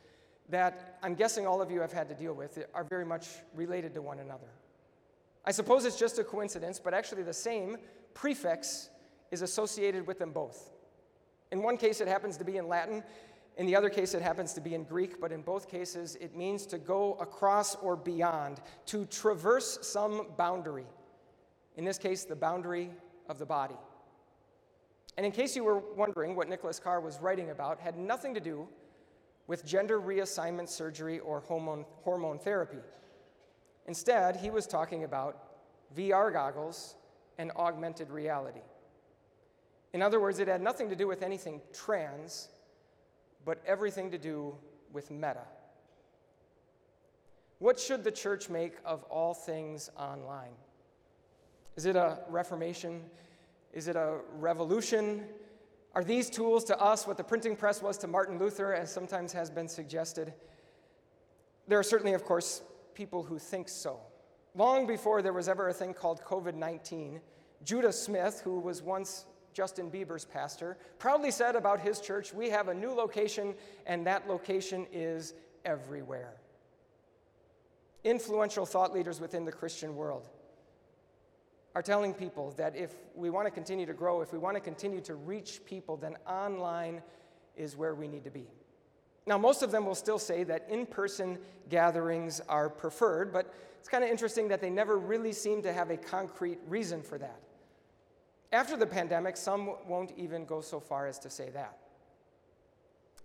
that 0.49 0.99
I'm 1.01 1.15
guessing 1.15 1.47
all 1.47 1.61
of 1.61 1.71
you 1.71 1.79
have 1.79 1.93
had 1.93 2.09
to 2.09 2.15
deal 2.15 2.33
with 2.33 2.63
are 2.73 2.83
very 2.83 3.05
much 3.05 3.29
related 3.55 3.93
to 3.95 4.01
one 4.01 4.19
another. 4.19 4.49
I 5.45 5.51
suppose 5.51 5.85
it's 5.85 5.99
just 5.99 6.17
a 6.19 6.23
coincidence, 6.23 6.79
but 6.79 6.93
actually 6.93 7.23
the 7.23 7.33
same 7.33 7.77
prefix 8.13 8.89
is 9.31 9.41
associated 9.41 10.07
with 10.07 10.17
them 10.17 10.31
both. 10.31 10.71
In 11.51 11.61
one 11.61 11.77
case, 11.77 12.01
it 12.01 12.07
happens 12.07 12.37
to 12.37 12.43
be 12.43 12.57
in 12.57 12.67
Latin. 12.67 13.03
In 13.57 13.65
the 13.65 13.75
other 13.75 13.89
case, 13.89 14.13
it 14.13 14.21
happens 14.21 14.53
to 14.53 14.61
be 14.61 14.73
in 14.73 14.83
Greek, 14.83 15.21
but 15.21 15.31
in 15.31 15.41
both 15.41 15.69
cases, 15.69 16.15
it 16.19 16.35
means 16.35 16.65
to 16.67 16.77
go 16.77 17.13
across 17.21 17.75
or 17.75 17.95
beyond, 17.95 18.59
to 18.87 19.05
traverse 19.05 19.79
some 19.81 20.27
boundary. 20.37 20.87
In 21.77 21.85
this 21.85 21.97
case, 21.97 22.23
the 22.25 22.35
boundary 22.35 22.89
of 23.29 23.37
the 23.37 23.45
body. 23.45 23.75
And 25.17 25.25
in 25.25 25.31
case 25.31 25.55
you 25.55 25.63
were 25.63 25.79
wondering 25.95 26.35
what 26.35 26.49
Nicholas 26.49 26.79
Carr 26.79 26.99
was 26.99 27.19
writing 27.21 27.51
about, 27.51 27.79
had 27.79 27.97
nothing 27.97 28.33
to 28.33 28.41
do 28.41 28.67
with 29.47 29.65
gender 29.65 30.01
reassignment 30.01 30.67
surgery 30.67 31.19
or 31.19 31.39
hormone, 31.41 31.85
hormone 32.03 32.39
therapy. 32.39 32.79
Instead, 33.88 34.38
he 34.38 34.49
was 34.49 34.65
talking 34.65 35.03
about 35.03 35.38
VR 35.95 36.31
goggles 36.31 36.95
and 37.38 37.51
augmented 37.55 38.09
reality. 38.09 38.61
In 39.93 40.01
other 40.01 40.19
words, 40.19 40.39
it 40.39 40.47
had 40.47 40.61
nothing 40.61 40.89
to 40.89 40.95
do 40.95 41.07
with 41.07 41.21
anything 41.21 41.61
trans, 41.73 42.49
but 43.45 43.61
everything 43.65 44.11
to 44.11 44.17
do 44.17 44.55
with 44.91 45.11
meta. 45.11 45.45
What 47.59 47.79
should 47.79 48.03
the 48.03 48.11
church 48.11 48.49
make 48.49 48.73
of 48.83 49.03
all 49.03 49.33
things 49.33 49.89
online? 49.97 50.51
Is 51.75 51.86
it 51.86 51.95
a 51.95 52.19
reformation? 52.29 53.01
Is 53.73 53.88
it 53.88 53.95
a 53.95 54.17
revolution? 54.38 55.25
Are 55.93 56.03
these 56.03 56.29
tools 56.29 56.65
to 56.65 56.79
us 56.79 57.07
what 57.07 57.15
the 57.15 57.23
printing 57.23 57.55
press 57.55 57.81
was 57.81 57.97
to 57.99 58.07
Martin 58.07 58.38
Luther, 58.38 58.73
as 58.73 58.91
sometimes 58.91 59.31
has 59.31 59.49
been 59.49 59.69
suggested? 59.69 60.33
There 61.67 61.79
are 61.79 61.83
certainly, 61.83 62.13
of 62.13 62.25
course, 62.25 62.61
people 62.95 63.21
who 63.21 63.37
think 63.37 63.69
so. 63.69 63.99
Long 64.55 64.87
before 64.87 65.21
there 65.21 65.33
was 65.33 65.49
ever 65.49 65.67
a 65.67 65.73
thing 65.73 65.93
called 65.93 66.21
COVID 66.23 66.55
19, 66.55 67.19
Judah 67.63 67.91
Smith, 67.91 68.41
who 68.43 68.59
was 68.59 68.81
once 68.81 69.25
Justin 69.53 69.91
Bieber's 69.91 70.25
pastor, 70.25 70.77
proudly 70.97 71.31
said 71.31 71.55
about 71.55 71.79
his 71.79 71.99
church, 71.99 72.33
We 72.33 72.49
have 72.49 72.69
a 72.69 72.73
new 72.73 72.91
location, 72.91 73.53
and 73.85 74.07
that 74.07 74.27
location 74.27 74.87
is 74.91 75.33
everywhere. 75.65 76.33
Influential 78.03 78.65
thought 78.65 78.93
leaders 78.93 79.19
within 79.19 79.45
the 79.45 79.51
Christian 79.51 79.95
world 79.95 80.29
are 81.73 81.81
telling 81.81 82.13
people 82.13 82.51
that 82.51 82.75
if 82.75 82.93
we 83.15 83.29
want 83.29 83.47
to 83.47 83.51
continue 83.51 83.85
to 83.85 83.93
grow, 83.93 84.21
if 84.21 84.31
we 84.31 84.39
want 84.39 84.55
to 84.55 84.61
continue 84.61 85.01
to 85.01 85.15
reach 85.15 85.61
people, 85.65 85.97
then 85.97 86.15
online 86.27 87.01
is 87.57 87.75
where 87.75 87.93
we 87.93 88.07
need 88.07 88.23
to 88.23 88.31
be. 88.31 88.47
Now, 89.28 89.38
most 89.38 89.63
of 89.63 89.71
them 89.71 89.86
will 89.86 89.95
still 89.95 90.19
say 90.19 90.43
that 90.43 90.67
in 90.69 90.86
person 90.86 91.39
gatherings 91.69 92.41
are 92.47 92.69
preferred, 92.69 93.34
but 93.34 93.51
it's 93.80 93.89
kind 93.89 94.03
of 94.03 94.09
interesting 94.09 94.47
that 94.49 94.61
they 94.61 94.69
never 94.69 94.97
really 94.97 95.34
seem 95.34 95.61
to 95.63 95.73
have 95.73 95.89
a 95.89 95.97
concrete 95.97 96.59
reason 96.67 97.01
for 97.01 97.17
that. 97.17 97.39
After 98.51 98.78
the 98.78 98.86
pandemic, 98.86 99.36
some 99.36 99.76
won't 99.88 100.11
even 100.15 100.45
go 100.45 100.61
so 100.61 100.80
far 100.80 101.07
as 101.07 101.17
to 101.19 101.30
say 101.30 101.49
that. 101.51 101.78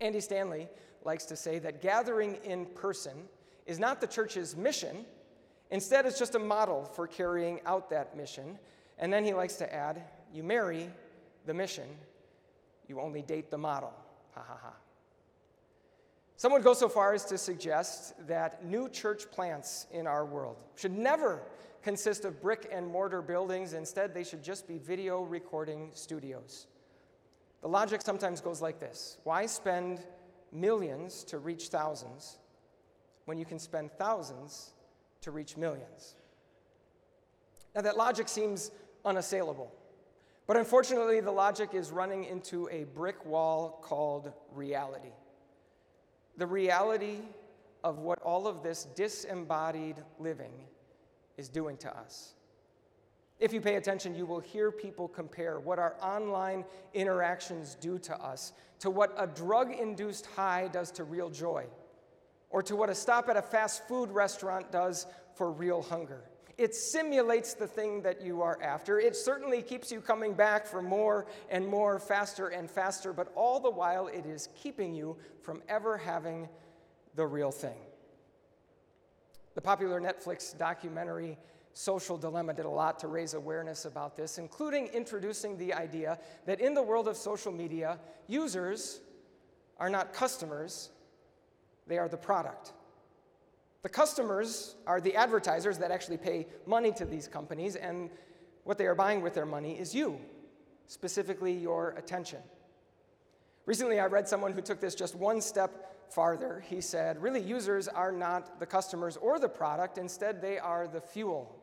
Andy 0.00 0.20
Stanley 0.20 0.68
likes 1.04 1.24
to 1.26 1.36
say 1.36 1.58
that 1.58 1.82
gathering 1.82 2.36
in 2.44 2.64
person 2.66 3.28
is 3.66 3.78
not 3.78 4.00
the 4.00 4.06
church's 4.06 4.56
mission, 4.56 5.04
instead, 5.70 6.06
it's 6.06 6.18
just 6.18 6.34
a 6.34 6.38
model 6.38 6.84
for 6.84 7.06
carrying 7.06 7.60
out 7.66 7.90
that 7.90 8.16
mission. 8.16 8.58
And 8.98 9.12
then 9.12 9.24
he 9.24 9.34
likes 9.34 9.56
to 9.56 9.72
add, 9.72 10.02
You 10.32 10.42
marry 10.42 10.90
the 11.46 11.54
mission, 11.54 11.88
you 12.88 13.00
only 13.00 13.22
date 13.22 13.50
the 13.50 13.58
model. 13.58 13.92
Ha 14.34 14.44
ha 14.46 14.58
ha. 14.62 14.72
Some 16.40 16.52
would 16.52 16.64
go 16.64 16.72
so 16.72 16.88
far 16.88 17.12
as 17.12 17.26
to 17.26 17.36
suggest 17.36 18.14
that 18.26 18.64
new 18.64 18.88
church 18.88 19.30
plants 19.30 19.86
in 19.92 20.06
our 20.06 20.24
world 20.24 20.56
should 20.74 20.96
never 20.96 21.42
consist 21.82 22.24
of 22.24 22.40
brick 22.40 22.66
and 22.72 22.86
mortar 22.86 23.20
buildings. 23.20 23.74
Instead, 23.74 24.14
they 24.14 24.24
should 24.24 24.42
just 24.42 24.66
be 24.66 24.78
video 24.78 25.20
recording 25.20 25.90
studios. 25.92 26.66
The 27.60 27.68
logic 27.68 28.00
sometimes 28.00 28.40
goes 28.40 28.62
like 28.62 28.80
this 28.80 29.18
Why 29.24 29.44
spend 29.44 30.00
millions 30.50 31.24
to 31.24 31.36
reach 31.36 31.68
thousands 31.68 32.38
when 33.26 33.36
you 33.36 33.44
can 33.44 33.58
spend 33.58 33.92
thousands 33.98 34.70
to 35.20 35.32
reach 35.32 35.58
millions? 35.58 36.14
Now, 37.74 37.82
that 37.82 37.98
logic 37.98 38.30
seems 38.30 38.70
unassailable. 39.04 39.70
But 40.46 40.56
unfortunately, 40.56 41.20
the 41.20 41.32
logic 41.32 41.74
is 41.74 41.90
running 41.90 42.24
into 42.24 42.66
a 42.70 42.84
brick 42.84 43.26
wall 43.26 43.78
called 43.82 44.32
reality 44.54 45.12
the 46.40 46.46
reality 46.46 47.18
of 47.84 47.98
what 47.98 48.18
all 48.22 48.46
of 48.46 48.62
this 48.62 48.84
disembodied 48.96 49.96
living 50.18 50.52
is 51.36 51.50
doing 51.50 51.76
to 51.76 51.94
us. 51.94 52.32
If 53.38 53.52
you 53.52 53.60
pay 53.60 53.76
attention, 53.76 54.14
you 54.14 54.24
will 54.24 54.40
hear 54.40 54.72
people 54.72 55.06
compare 55.06 55.60
what 55.60 55.78
our 55.78 55.96
online 56.00 56.64
interactions 56.94 57.76
do 57.78 57.98
to 57.98 58.16
us 58.16 58.54
to 58.78 58.88
what 58.88 59.14
a 59.18 59.26
drug 59.26 59.70
induced 59.70 60.24
high 60.34 60.68
does 60.72 60.90
to 60.92 61.04
real 61.04 61.28
joy, 61.28 61.66
or 62.48 62.62
to 62.62 62.74
what 62.74 62.88
a 62.88 62.94
stop 62.94 63.28
at 63.28 63.36
a 63.36 63.42
fast 63.42 63.86
food 63.86 64.10
restaurant 64.10 64.72
does 64.72 65.06
for 65.34 65.52
real 65.52 65.82
hunger. 65.82 66.22
It 66.60 66.74
simulates 66.74 67.54
the 67.54 67.66
thing 67.66 68.02
that 68.02 68.20
you 68.20 68.42
are 68.42 68.60
after. 68.60 69.00
It 69.00 69.16
certainly 69.16 69.62
keeps 69.62 69.90
you 69.90 70.02
coming 70.02 70.34
back 70.34 70.66
for 70.66 70.82
more 70.82 71.26
and 71.48 71.66
more, 71.66 71.98
faster 71.98 72.48
and 72.48 72.70
faster, 72.70 73.14
but 73.14 73.32
all 73.34 73.60
the 73.60 73.70
while 73.70 74.08
it 74.08 74.26
is 74.26 74.50
keeping 74.62 74.94
you 74.94 75.16
from 75.40 75.62
ever 75.70 75.96
having 75.96 76.50
the 77.14 77.26
real 77.26 77.50
thing. 77.50 77.78
The 79.54 79.62
popular 79.62 80.02
Netflix 80.02 80.56
documentary 80.56 81.38
Social 81.72 82.18
Dilemma 82.18 82.52
did 82.52 82.66
a 82.66 82.70
lot 82.70 82.98
to 82.98 83.08
raise 83.08 83.32
awareness 83.32 83.86
about 83.86 84.14
this, 84.14 84.36
including 84.36 84.88
introducing 84.88 85.56
the 85.56 85.72
idea 85.72 86.18
that 86.44 86.60
in 86.60 86.74
the 86.74 86.82
world 86.82 87.08
of 87.08 87.16
social 87.16 87.52
media, 87.52 87.98
users 88.26 89.00
are 89.78 89.88
not 89.88 90.12
customers, 90.12 90.90
they 91.86 91.96
are 91.96 92.08
the 92.08 92.18
product. 92.18 92.74
The 93.82 93.88
customers 93.88 94.76
are 94.86 95.00
the 95.00 95.16
advertisers 95.16 95.78
that 95.78 95.90
actually 95.90 96.18
pay 96.18 96.46
money 96.66 96.92
to 96.92 97.06
these 97.06 97.26
companies, 97.26 97.76
and 97.76 98.10
what 98.64 98.76
they 98.76 98.86
are 98.86 98.94
buying 98.94 99.22
with 99.22 99.34
their 99.34 99.46
money 99.46 99.78
is 99.78 99.94
you, 99.94 100.18
specifically 100.86 101.52
your 101.52 101.94
attention. 101.96 102.40
Recently, 103.64 103.98
I 103.98 104.06
read 104.06 104.28
someone 104.28 104.52
who 104.52 104.60
took 104.60 104.80
this 104.80 104.94
just 104.94 105.14
one 105.14 105.40
step 105.40 106.12
farther. 106.12 106.62
He 106.68 106.82
said, 106.82 107.22
Really, 107.22 107.40
users 107.40 107.88
are 107.88 108.12
not 108.12 108.60
the 108.60 108.66
customers 108.66 109.16
or 109.16 109.38
the 109.38 109.48
product, 109.48 109.96
instead, 109.96 110.42
they 110.42 110.58
are 110.58 110.86
the 110.86 111.00
fuel. 111.00 111.56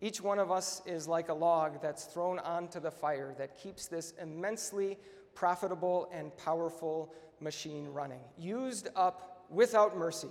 Each 0.00 0.20
one 0.20 0.38
of 0.38 0.50
us 0.50 0.82
is 0.86 1.08
like 1.08 1.28
a 1.28 1.34
log 1.34 1.80
that's 1.80 2.04
thrown 2.04 2.38
onto 2.40 2.78
the 2.78 2.90
fire 2.90 3.34
that 3.38 3.56
keeps 3.56 3.86
this 3.86 4.14
immensely 4.20 4.98
profitable 5.34 6.08
and 6.12 6.36
powerful 6.36 7.12
machine 7.40 7.88
running, 7.88 8.20
used 8.38 8.88
up 8.94 9.46
without 9.50 9.96
mercy 9.96 10.28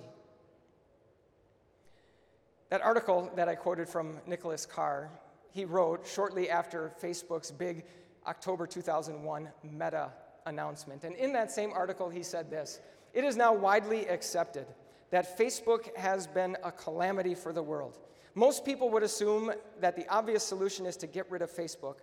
that 2.72 2.82
article 2.82 3.30
that 3.36 3.50
I 3.50 3.56
quoted 3.56 3.88
from 3.88 4.18
Nicholas 4.26 4.66
Carr, 4.66 5.12
he 5.52 5.66
wrote 5.66 6.08
shortly 6.08 6.50
after 6.50 6.92
Facebook's 7.02 7.52
big 7.52 7.84
October 8.26 8.66
2001 8.66 9.50
meta 9.62 10.10
announcement. 10.46 11.04
And 11.04 11.14
in 11.18 11.34
that 11.34 11.52
same 11.52 11.72
article, 11.74 12.10
he 12.10 12.24
said 12.24 12.50
this 12.50 12.80
It 13.14 13.26
is 13.26 13.36
now 13.36 13.54
widely 13.54 14.08
accepted 14.08 14.66
that 15.12 15.38
Facebook 15.38 15.96
has 15.98 16.26
been 16.26 16.56
a 16.64 16.72
calamity 16.72 17.36
for 17.36 17.52
the 17.52 17.62
world. 17.62 18.00
Most 18.36 18.64
people 18.64 18.90
would 18.92 19.04
assume 19.04 19.52
that 19.82 19.98
the 19.98 20.08
obvious 20.08 20.42
solution 20.42 20.86
is 20.86 20.96
to 20.98 21.08
get 21.08 21.30
rid 21.30 21.42
of 21.42 21.52
Facebook. 21.52 21.98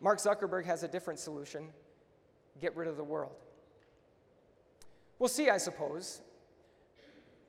Mark 0.00 0.18
Zuckerberg 0.18 0.64
has 0.64 0.82
a 0.82 0.88
different 0.88 1.20
solution 1.20 1.68
get 2.60 2.74
rid 2.76 2.88
of 2.88 2.96
the 2.96 3.04
world. 3.04 3.36
We'll 5.20 5.28
see, 5.28 5.48
I 5.48 5.58
suppose, 5.58 6.20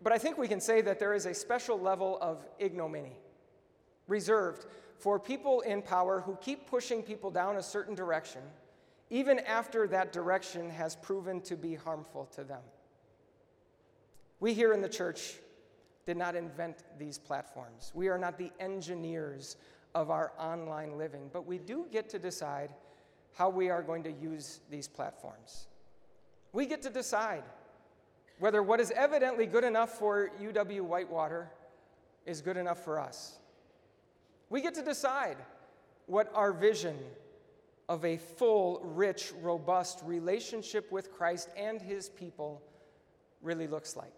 but 0.02 0.14
I 0.14 0.18
think 0.18 0.38
we 0.38 0.48
can 0.48 0.62
say 0.62 0.82
that 0.82 1.00
there 1.00 1.14
is 1.14 1.26
a 1.26 1.34
special 1.34 1.80
level 1.80 2.18
of 2.22 2.46
ignominy 2.58 3.18
reserved 4.08 4.66
for 4.98 5.20
people 5.20 5.62
in 5.62 5.82
power 5.82 6.22
who 6.22 6.38
keep 6.42 6.68
pushing 6.68 7.02
people 7.02 7.32
down 7.32 7.58
a 7.58 7.64
certain 7.64 7.96
direction, 7.96 8.42
even 9.10 9.40
after 9.40 9.88
that 9.88 10.12
direction 10.12 10.70
has 10.70 10.96
proven 10.96 11.42
to 11.42 11.56
be 11.56 11.76
harmful 11.76 12.26
to 12.36 12.44
them. 12.44 12.62
We 14.40 14.54
here 14.54 14.74
in 14.74 14.82
the 14.82 14.90
church 14.90 15.36
did 16.06 16.18
not 16.18 16.36
invent 16.36 16.84
these 16.98 17.18
platforms. 17.18 17.92
We 17.94 18.08
are 18.08 18.18
not 18.18 18.38
the 18.38 18.52
engineers 18.60 19.58
of 19.96 20.10
our 20.10 20.32
online 20.40 20.98
living, 20.98 21.30
but 21.32 21.46
we 21.46 21.58
do 21.58 21.88
get 21.92 22.10
to 22.10 22.20
decide 22.20 22.72
how 23.34 23.50
we 23.50 23.70
are 23.70 23.82
going 23.82 24.04
to 24.04 24.12
use 24.12 24.60
these 24.70 24.88
platforms. 24.88 25.68
We 26.52 26.66
get 26.66 26.82
to 26.84 26.90
decide 26.90 27.44
whether 28.40 28.64
what 28.64 28.80
is 28.80 28.92
evidently 28.92 29.46
good 29.46 29.64
enough 29.64 29.92
for 29.92 30.32
UW 30.42 30.82
Whitewater 30.82 31.50
is 32.26 32.42
good 32.42 32.58
enough 32.58 32.84
for 32.84 33.00
us. 33.00 33.38
We 34.50 34.62
get 34.62 34.74
to 34.76 34.82
decide 34.82 35.38
what 36.08 36.32
our 36.34 36.52
vision 36.52 36.98
of 37.88 38.06
a 38.06 38.18
full, 38.18 38.82
rich, 38.84 39.34
robust 39.42 40.02
relationship 40.06 40.92
with 40.92 41.12
Christ 41.12 41.50
and 41.58 41.82
his 41.82 42.10
people 42.10 42.62
really 43.42 43.68
looks 43.68 43.96
like. 43.96 44.14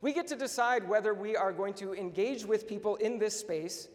We 0.00 0.12
get 0.12 0.26
to 0.28 0.36
decide 0.36 0.88
whether 0.88 1.14
we 1.14 1.36
are 1.36 1.52
going 1.52 1.74
to 1.74 1.94
engage 1.94 2.44
with 2.44 2.68
people 2.68 2.96
in 2.96 3.18
this 3.18 3.38
space 3.38 3.88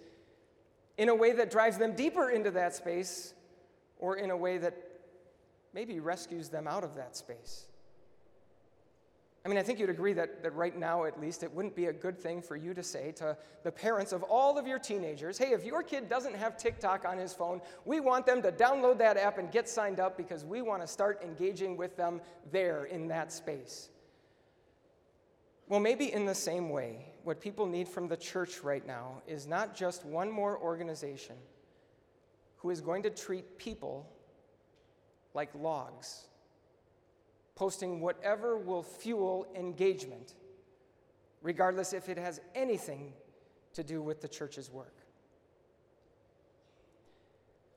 in 0.98 1.10
a 1.10 1.16
way 1.16 1.34
that 1.34 1.52
drives 1.52 1.78
them 1.78 1.94
deeper 1.96 2.30
into 2.30 2.52
that 2.52 2.76
space 2.76 3.34
or 4.00 4.16
in 4.16 4.32
a 4.32 4.38
way 4.38 4.58
that 4.58 4.74
maybe 5.74 6.00
rescues 6.00 6.50
them 6.50 6.68
out 6.68 6.84
of 6.84 6.96
that 6.96 7.16
space. 7.18 7.68
I 9.46 9.50
mean, 9.50 9.58
I 9.58 9.64
think 9.64 9.80
you'd 9.80 9.90
agree 9.90 10.14
that, 10.14 10.44
that 10.44 10.54
right 10.56 10.78
now, 10.78 11.06
at 11.06 11.22
least, 11.22 11.42
it 11.42 11.54
wouldn't 11.54 11.76
be 11.76 11.86
a 11.86 11.94
good 11.94 12.20
thing 12.20 12.42
for 12.42 12.56
you 12.56 12.74
to 12.74 12.84
say 12.84 13.14
to 13.14 13.38
the 13.64 13.72
parents 13.72 14.12
of 14.12 14.24
all 14.24 14.58
of 14.58 14.68
your 14.68 14.80
teenagers 14.80 15.38
hey, 15.38 15.54
if 15.54 15.64
your 15.64 15.84
kid 15.84 16.10
doesn't 16.10 16.36
have 16.36 16.58
TikTok 16.58 17.06
on 17.06 17.18
his 17.18 17.34
phone, 17.34 17.62
we 17.86 18.00
want 18.00 18.26
them 18.26 18.42
to 18.42 18.52
download 18.52 18.98
that 18.98 19.16
app 19.16 19.38
and 19.38 19.52
get 19.52 19.70
signed 19.70 20.00
up 20.00 20.18
because 20.18 20.44
we 20.44 20.62
want 20.62 20.82
to 20.82 20.88
start 20.88 21.22
engaging 21.24 21.78
with 21.78 21.96
them 21.96 22.20
there 22.52 22.86
in 22.86 23.08
that 23.08 23.32
space. 23.32 23.90
Well, 25.70 25.80
maybe 25.80 26.12
in 26.12 26.26
the 26.26 26.36
same 26.36 26.70
way, 26.70 27.14
what 27.24 27.42
people 27.42 27.66
need 27.66 27.88
from 27.88 28.08
the 28.08 28.18
church 28.18 28.62
right 28.64 28.86
now 28.86 29.22
is 29.28 29.48
not 29.48 29.76
just 29.76 30.06
one 30.06 30.32
more 30.32 30.58
organization 30.58 31.36
who 32.58 32.70
is 32.70 32.82
going 32.82 33.04
to 33.04 33.10
treat 33.10 33.58
people 33.58 34.10
like 35.34 35.50
logs 35.56 36.28
posting 37.58 38.00
whatever 38.00 38.56
will 38.56 38.84
fuel 38.84 39.48
engagement, 39.56 40.36
regardless 41.42 41.92
if 41.92 42.08
it 42.08 42.18
has 42.18 42.40
anything 42.54 43.12
to 43.74 43.84
do 43.84 44.00
with 44.00 44.22
the 44.22 44.28
church's 44.28 44.72
work. 44.72 44.94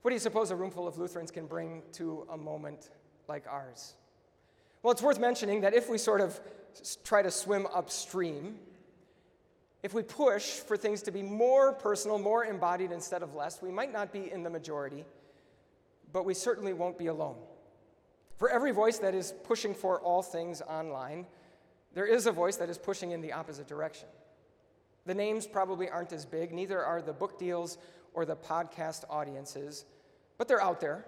What 0.03 0.11
do 0.11 0.15
you 0.15 0.21
suppose 0.21 0.51
a 0.51 0.57
room 0.57 0.71
full 0.71 0.87
of 0.87 0.99
Lutherans 0.99 1.31
can 1.31 1.47
bring 1.47 1.83
to 1.93 2.27
a 2.31 2.37
moment 2.37 2.91
like 3.27 3.47
ours? 3.49 3.95
Well, 4.83 4.93
it's 4.93 5.03
worth 5.03 5.19
mentioning 5.19 5.63
that 5.63 5.73
if 5.73 5.89
we 5.89 5.97
sort 5.97 6.21
of 6.21 6.39
try 7.03 7.23
to 7.23 7.31
swim 7.31 7.67
upstream, 7.73 8.59
if 9.83 9.95
we 9.95 10.03
push 10.03 10.45
for 10.45 10.77
things 10.77 11.01
to 11.03 11.11
be 11.11 11.23
more 11.23 11.73
personal, 11.73 12.19
more 12.19 12.45
embodied 12.45 12.93
instead 12.93 13.23
of 13.23 13.35
less, 13.35 13.63
we 13.63 13.71
might 13.71 13.93
not 13.93 14.13
be 14.13 14.31
in 14.31 14.43
the 14.43 14.51
majority, 14.51 15.07
but 16.13 16.27
we 16.27 16.35
certainly 16.35 16.75
won't 16.75 16.99
be 16.99 17.07
alone. 17.07 17.37
For 18.41 18.49
every 18.49 18.71
voice 18.71 18.97
that 19.01 19.15
is 19.15 19.35
pushing 19.45 19.75
for 19.75 20.01
all 20.01 20.23
things 20.23 20.63
online, 20.63 21.27
there 21.93 22.07
is 22.07 22.25
a 22.25 22.33
voice 22.33 22.57
that 22.57 22.71
is 22.71 22.79
pushing 22.79 23.11
in 23.11 23.21
the 23.21 23.35
opposite 23.35 23.69
direction. 23.69 24.09
The 25.05 25.13
names 25.13 25.47
probably 25.47 25.91
aren't 25.91 26.15
as 26.15 26.25
big, 26.25 26.51
neither 26.51 26.83
are 26.83 27.03
the 27.03 27.13
book 27.13 27.39
deals 27.39 27.77
or 28.15 28.25
the 28.25 28.37
podcast 28.37 29.05
audiences, 29.11 29.85
but 30.39 30.49
they're 30.49 30.63
out 30.63 30.81
there. 30.81 31.05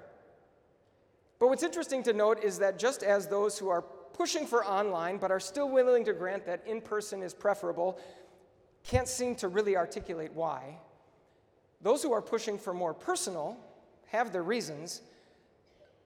But 1.38 1.48
what's 1.48 1.62
interesting 1.62 2.02
to 2.02 2.12
note 2.12 2.44
is 2.44 2.58
that 2.58 2.78
just 2.78 3.02
as 3.02 3.26
those 3.26 3.58
who 3.58 3.70
are 3.70 3.80
pushing 3.80 4.46
for 4.46 4.62
online 4.66 5.16
but 5.16 5.30
are 5.30 5.40
still 5.40 5.70
willing 5.70 6.04
to 6.04 6.12
grant 6.12 6.44
that 6.44 6.62
in 6.66 6.82
person 6.82 7.22
is 7.22 7.32
preferable 7.32 7.98
can't 8.84 9.08
seem 9.08 9.34
to 9.36 9.48
really 9.48 9.74
articulate 9.74 10.34
why, 10.34 10.76
those 11.80 12.02
who 12.02 12.12
are 12.12 12.20
pushing 12.20 12.58
for 12.58 12.74
more 12.74 12.92
personal 12.92 13.56
have 14.08 14.32
their 14.32 14.42
reasons, 14.42 15.00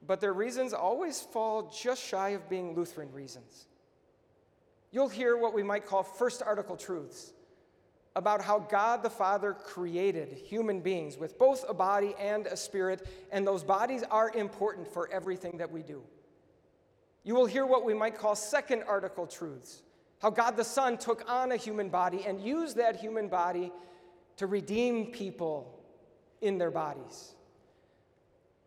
but 0.05 0.21
their 0.21 0.33
reasons 0.33 0.73
always 0.73 1.21
fall 1.21 1.71
just 1.75 2.03
shy 2.03 2.31
of 2.31 2.49
being 2.49 2.75
Lutheran 2.75 3.13
reasons. 3.13 3.67
You'll 4.91 5.09
hear 5.09 5.37
what 5.37 5.55
we 5.55 5.63
might 5.63 5.87
call 5.87 6.03
first 6.03 6.43
article 6.43 6.77
truths 6.77 7.33
about 8.15 8.41
how 8.41 8.59
God 8.59 9.03
the 9.03 9.11
Father 9.11 9.53
created 9.53 10.33
human 10.33 10.81
beings 10.81 11.19
with 11.19 11.39
both 11.39 11.65
a 11.69 11.75
body 11.75 12.15
and 12.19 12.47
a 12.47 12.57
spirit, 12.57 13.07
and 13.31 13.47
those 13.47 13.63
bodies 13.63 14.03
are 14.11 14.31
important 14.31 14.89
for 14.89 15.09
everything 15.13 15.59
that 15.59 15.71
we 15.71 15.83
do. 15.83 16.03
You 17.25 17.35
will 17.35 17.47
hear 17.47 17.67
what 17.67 17.85
we 17.85 17.93
might 17.93 18.17
call 18.17 18.35
second 18.35 18.85
article 18.87 19.27
truths 19.27 19.83
how 20.19 20.31
God 20.31 20.57
the 20.57 20.65
Son 20.65 20.97
took 20.97 21.31
on 21.31 21.53
a 21.53 21.57
human 21.57 21.89
body 21.89 22.25
and 22.27 22.41
used 22.41 22.79
that 22.79 22.97
human 22.97 23.29
body 23.29 23.73
to 24.39 24.47
redeem 24.47 25.07
people 25.07 25.79
in 26.41 26.59
their 26.59 26.71
bodies. 26.71 27.36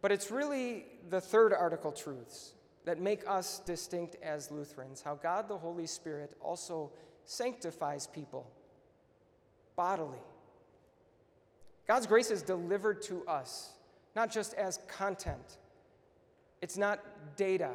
But 0.01 0.11
it's 0.11 0.31
really 0.31 0.85
the 1.09 1.19
third 1.19 1.53
article 1.53 1.91
truths 1.91 2.53
that 2.85 2.99
make 2.99 3.27
us 3.27 3.59
distinct 3.65 4.15
as 4.23 4.51
Lutherans 4.51 5.01
how 5.01 5.15
God 5.15 5.47
the 5.47 5.57
Holy 5.57 5.87
Spirit 5.87 6.33
also 6.41 6.91
sanctifies 7.25 8.07
people 8.07 8.49
bodily. 9.75 10.19
God's 11.87 12.07
grace 12.07 12.31
is 12.31 12.41
delivered 12.41 13.01
to 13.03 13.25
us, 13.27 13.71
not 14.15 14.31
just 14.31 14.53
as 14.53 14.79
content, 14.87 15.57
it's 16.61 16.77
not 16.77 16.99
data. 17.35 17.71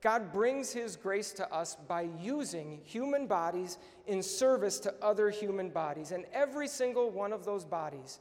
God 0.00 0.32
brings 0.32 0.72
His 0.72 0.96
grace 0.96 1.32
to 1.34 1.54
us 1.54 1.76
by 1.86 2.08
using 2.20 2.80
human 2.84 3.26
bodies 3.26 3.78
in 4.06 4.22
service 4.22 4.80
to 4.80 4.94
other 5.00 5.30
human 5.30 5.70
bodies. 5.70 6.10
And 6.10 6.24
every 6.32 6.66
single 6.66 7.10
one 7.10 7.32
of 7.32 7.44
those 7.44 7.64
bodies 7.64 8.18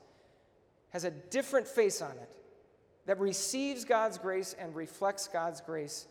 has 0.90 1.06
a 1.06 1.12
different 1.12 1.68
face 1.68 2.02
on 2.02 2.12
it 2.12 2.30
that 3.12 3.20
receives 3.20 3.84
God's 3.84 4.18
grace 4.18 4.56
and 4.58 4.74
reflects 4.74 5.28
God's 5.28 5.60
grace 5.60 6.08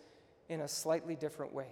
in 0.50 0.60
a 0.60 0.68
slightly 0.68 1.16
different 1.16 1.54
way. 1.54 1.68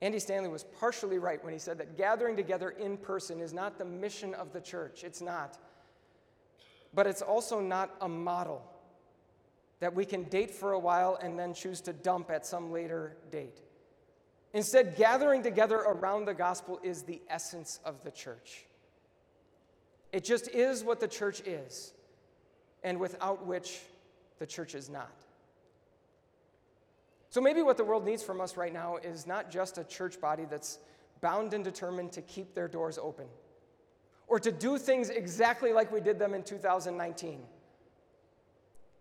Andy 0.00 0.18
Stanley 0.18 0.48
was 0.48 0.64
partially 0.80 1.18
right 1.18 1.44
when 1.44 1.52
he 1.52 1.58
said 1.58 1.76
that 1.76 1.98
gathering 1.98 2.36
together 2.36 2.70
in 2.70 2.96
person 2.96 3.38
is 3.38 3.52
not 3.52 3.76
the 3.76 3.84
mission 3.84 4.32
of 4.32 4.54
the 4.54 4.62
church. 4.62 5.04
It's 5.04 5.20
not. 5.20 5.58
But 6.94 7.06
it's 7.06 7.20
also 7.20 7.60
not 7.60 7.94
a 8.00 8.08
model 8.08 8.62
that 9.80 9.94
we 9.94 10.06
can 10.06 10.22
date 10.22 10.50
for 10.50 10.72
a 10.72 10.78
while 10.78 11.18
and 11.22 11.38
then 11.38 11.52
choose 11.52 11.82
to 11.82 11.92
dump 11.92 12.30
at 12.30 12.46
some 12.46 12.72
later 12.72 13.18
date. 13.30 13.58
Instead, 14.54 14.96
gathering 14.96 15.42
together 15.42 15.76
around 15.76 16.24
the 16.24 16.32
gospel 16.32 16.80
is 16.82 17.02
the 17.02 17.20
essence 17.28 17.78
of 17.84 18.02
the 18.04 18.10
church. 18.10 18.64
It 20.12 20.24
just 20.24 20.48
is 20.48 20.82
what 20.82 20.98
the 20.98 21.08
church 21.08 21.40
is 21.40 21.92
and 22.82 22.98
without 22.98 23.46
which 23.46 23.80
the 24.38 24.46
church 24.46 24.74
is 24.74 24.88
not. 24.88 25.12
So 27.30 27.40
maybe 27.40 27.62
what 27.62 27.76
the 27.76 27.84
world 27.84 28.04
needs 28.04 28.22
from 28.22 28.40
us 28.40 28.56
right 28.56 28.72
now 28.72 28.96
is 28.96 29.26
not 29.26 29.50
just 29.50 29.78
a 29.78 29.84
church 29.84 30.20
body 30.20 30.46
that's 30.48 30.78
bound 31.20 31.52
and 31.52 31.62
determined 31.62 32.12
to 32.12 32.22
keep 32.22 32.54
their 32.54 32.68
doors 32.68 32.98
open 32.98 33.26
or 34.28 34.38
to 34.38 34.52
do 34.52 34.78
things 34.78 35.10
exactly 35.10 35.72
like 35.72 35.90
we 35.92 36.00
did 36.00 36.18
them 36.18 36.34
in 36.34 36.42
2019. 36.42 37.40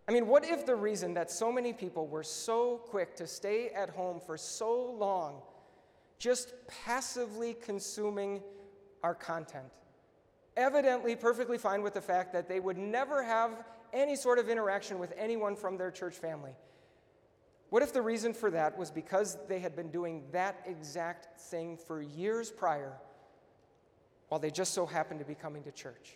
I 0.08 0.12
mean, 0.12 0.28
what 0.28 0.46
if 0.46 0.66
the 0.66 0.76
reason 0.76 1.14
that 1.16 1.30
so 1.30 1.52
many 1.52 1.74
people 1.74 2.08
were 2.08 2.24
so 2.24 2.78
quick 2.78 3.16
to 3.18 3.28
stay 3.28 3.70
at 3.70 3.90
home 3.90 4.22
for 4.26 4.38
so 4.38 4.92
long, 4.92 5.42
just 6.18 6.54
passively 6.86 7.54
consuming 7.54 8.42
our 9.04 9.14
content, 9.14 9.66
evidently 10.58 11.16
perfectly 11.16 11.58
fine 11.58 11.82
with 11.82 11.94
the 11.94 12.02
fact 12.02 12.34
that 12.34 12.50
they 12.50 12.60
would 12.60 12.78
never 12.78 13.24
have 13.24 13.64
any 13.94 14.16
sort 14.16 14.40
of 14.40 14.50
interaction 14.50 15.00
with 15.00 15.14
anyone 15.18 15.56
from 15.56 15.78
their 15.78 15.92
church 15.92 16.16
family. 16.16 16.52
What 17.70 17.84
if 17.84 17.94
the 17.94 18.02
reason 18.02 18.34
for 18.34 18.50
that 18.52 18.78
was 18.78 18.92
because 18.92 19.38
they 19.48 19.60
had 19.60 19.76
been 19.76 19.90
doing 19.90 20.24
that 20.32 20.62
exact 20.66 21.40
thing 21.40 21.78
for 21.78 22.02
years 22.02 22.50
prior 22.50 22.94
while 24.30 24.40
they 24.40 24.52
just 24.52 24.74
so 24.74 24.86
happened 24.86 25.20
to 25.20 25.26
be 25.26 25.36
coming 25.36 25.64
to 25.64 25.72
church? 25.72 26.16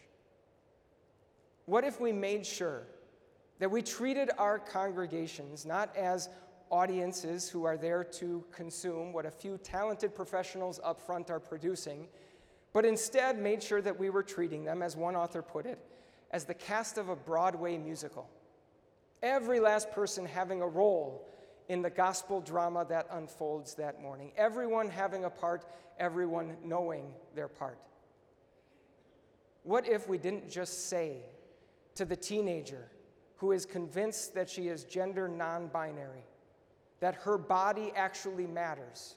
What 1.65 1.83
if 1.83 2.01
we 2.01 2.11
made 2.11 2.45
sure 2.45 2.83
that 3.59 3.69
we 3.69 3.81
treated 3.81 4.31
our 4.37 4.59
congregations 4.59 5.65
not 5.65 5.95
as 5.95 6.29
audiences 6.69 7.49
who 7.49 7.65
are 7.65 7.77
there 7.77 8.03
to 8.03 8.43
consume 8.51 9.13
what 9.13 9.25
a 9.25 9.31
few 9.31 9.57
talented 9.57 10.15
professionals 10.15 10.79
up 10.83 10.99
front 10.99 11.29
are 11.29 11.39
producing? 11.39 12.07
But 12.73 12.85
instead 12.85 13.37
made 13.39 13.61
sure 13.61 13.81
that 13.81 13.99
we 13.99 14.09
were 14.09 14.23
treating 14.23 14.63
them, 14.63 14.81
as 14.81 14.95
one 14.95 15.15
author 15.15 15.41
put 15.41 15.65
it, 15.65 15.79
as 16.31 16.45
the 16.45 16.53
cast 16.53 16.97
of 16.97 17.09
a 17.09 17.15
Broadway 17.15 17.77
musical. 17.77 18.29
Every 19.21 19.59
last 19.59 19.91
person 19.91 20.25
having 20.25 20.61
a 20.61 20.67
role 20.67 21.27
in 21.69 21.81
the 21.81 21.89
gospel 21.89 22.41
drama 22.41 22.85
that 22.89 23.07
unfolds 23.11 23.75
that 23.75 24.01
morning. 24.01 24.31
Everyone 24.35 24.89
having 24.89 25.25
a 25.25 25.29
part, 25.29 25.65
everyone 25.99 26.57
knowing 26.63 27.13
their 27.35 27.47
part. 27.47 27.77
What 29.63 29.87
if 29.87 30.09
we 30.09 30.17
didn't 30.17 30.49
just 30.49 30.89
say 30.89 31.17
to 31.95 32.05
the 32.05 32.15
teenager 32.15 32.89
who 33.37 33.51
is 33.51 33.65
convinced 33.65 34.33
that 34.35 34.49
she 34.49 34.67
is 34.67 34.83
gender 34.83 35.27
non 35.27 35.67
binary, 35.67 36.25
that 36.99 37.15
her 37.15 37.37
body 37.37 37.91
actually 37.95 38.47
matters, 38.47 39.15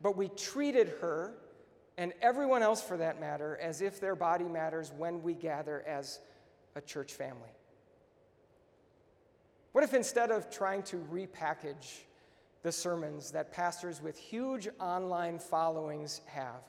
but 0.00 0.16
we 0.16 0.28
treated 0.28 0.88
her 1.00 1.34
and 2.00 2.14
everyone 2.22 2.62
else 2.62 2.80
for 2.80 2.96
that 2.96 3.20
matter, 3.20 3.58
as 3.60 3.82
if 3.82 4.00
their 4.00 4.16
body 4.16 4.46
matters 4.46 4.90
when 4.96 5.22
we 5.22 5.34
gather 5.34 5.84
as 5.86 6.18
a 6.74 6.80
church 6.80 7.12
family? 7.12 7.50
What 9.72 9.84
if 9.84 9.92
instead 9.92 10.30
of 10.30 10.50
trying 10.50 10.82
to 10.84 10.96
repackage 11.12 12.04
the 12.62 12.72
sermons 12.72 13.30
that 13.32 13.52
pastors 13.52 14.00
with 14.00 14.16
huge 14.16 14.66
online 14.80 15.38
followings 15.38 16.22
have, 16.24 16.62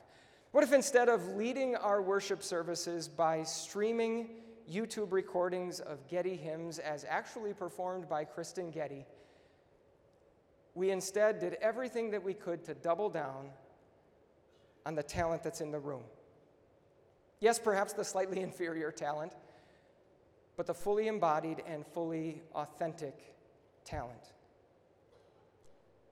what 0.50 0.64
if 0.64 0.74
instead 0.74 1.08
of 1.08 1.26
leading 1.28 1.76
our 1.76 2.02
worship 2.02 2.42
services 2.42 3.08
by 3.08 3.42
streaming 3.42 4.28
YouTube 4.70 5.12
recordings 5.12 5.80
of 5.80 6.06
Getty 6.08 6.36
hymns 6.36 6.78
as 6.78 7.06
actually 7.08 7.54
performed 7.54 8.06
by 8.06 8.24
Kristyn 8.24 8.70
Getty, 8.70 9.06
we 10.74 10.90
instead 10.90 11.38
did 11.38 11.54
everything 11.62 12.10
that 12.10 12.22
we 12.22 12.34
could 12.34 12.62
to 12.64 12.74
double 12.74 13.08
down 13.08 13.48
on 14.86 14.94
the 14.94 15.02
talent 15.02 15.42
that's 15.42 15.60
in 15.60 15.70
the 15.70 15.78
room. 15.78 16.02
Yes, 17.40 17.58
perhaps 17.58 17.92
the 17.92 18.04
slightly 18.04 18.40
inferior 18.48 18.90
talent, 18.90 19.32
but 20.56 20.66
the 20.66 20.74
fully 20.74 21.08
embodied 21.08 21.62
and 21.66 21.86
fully 21.86 22.42
authentic 22.54 23.34
talent. 23.84 24.32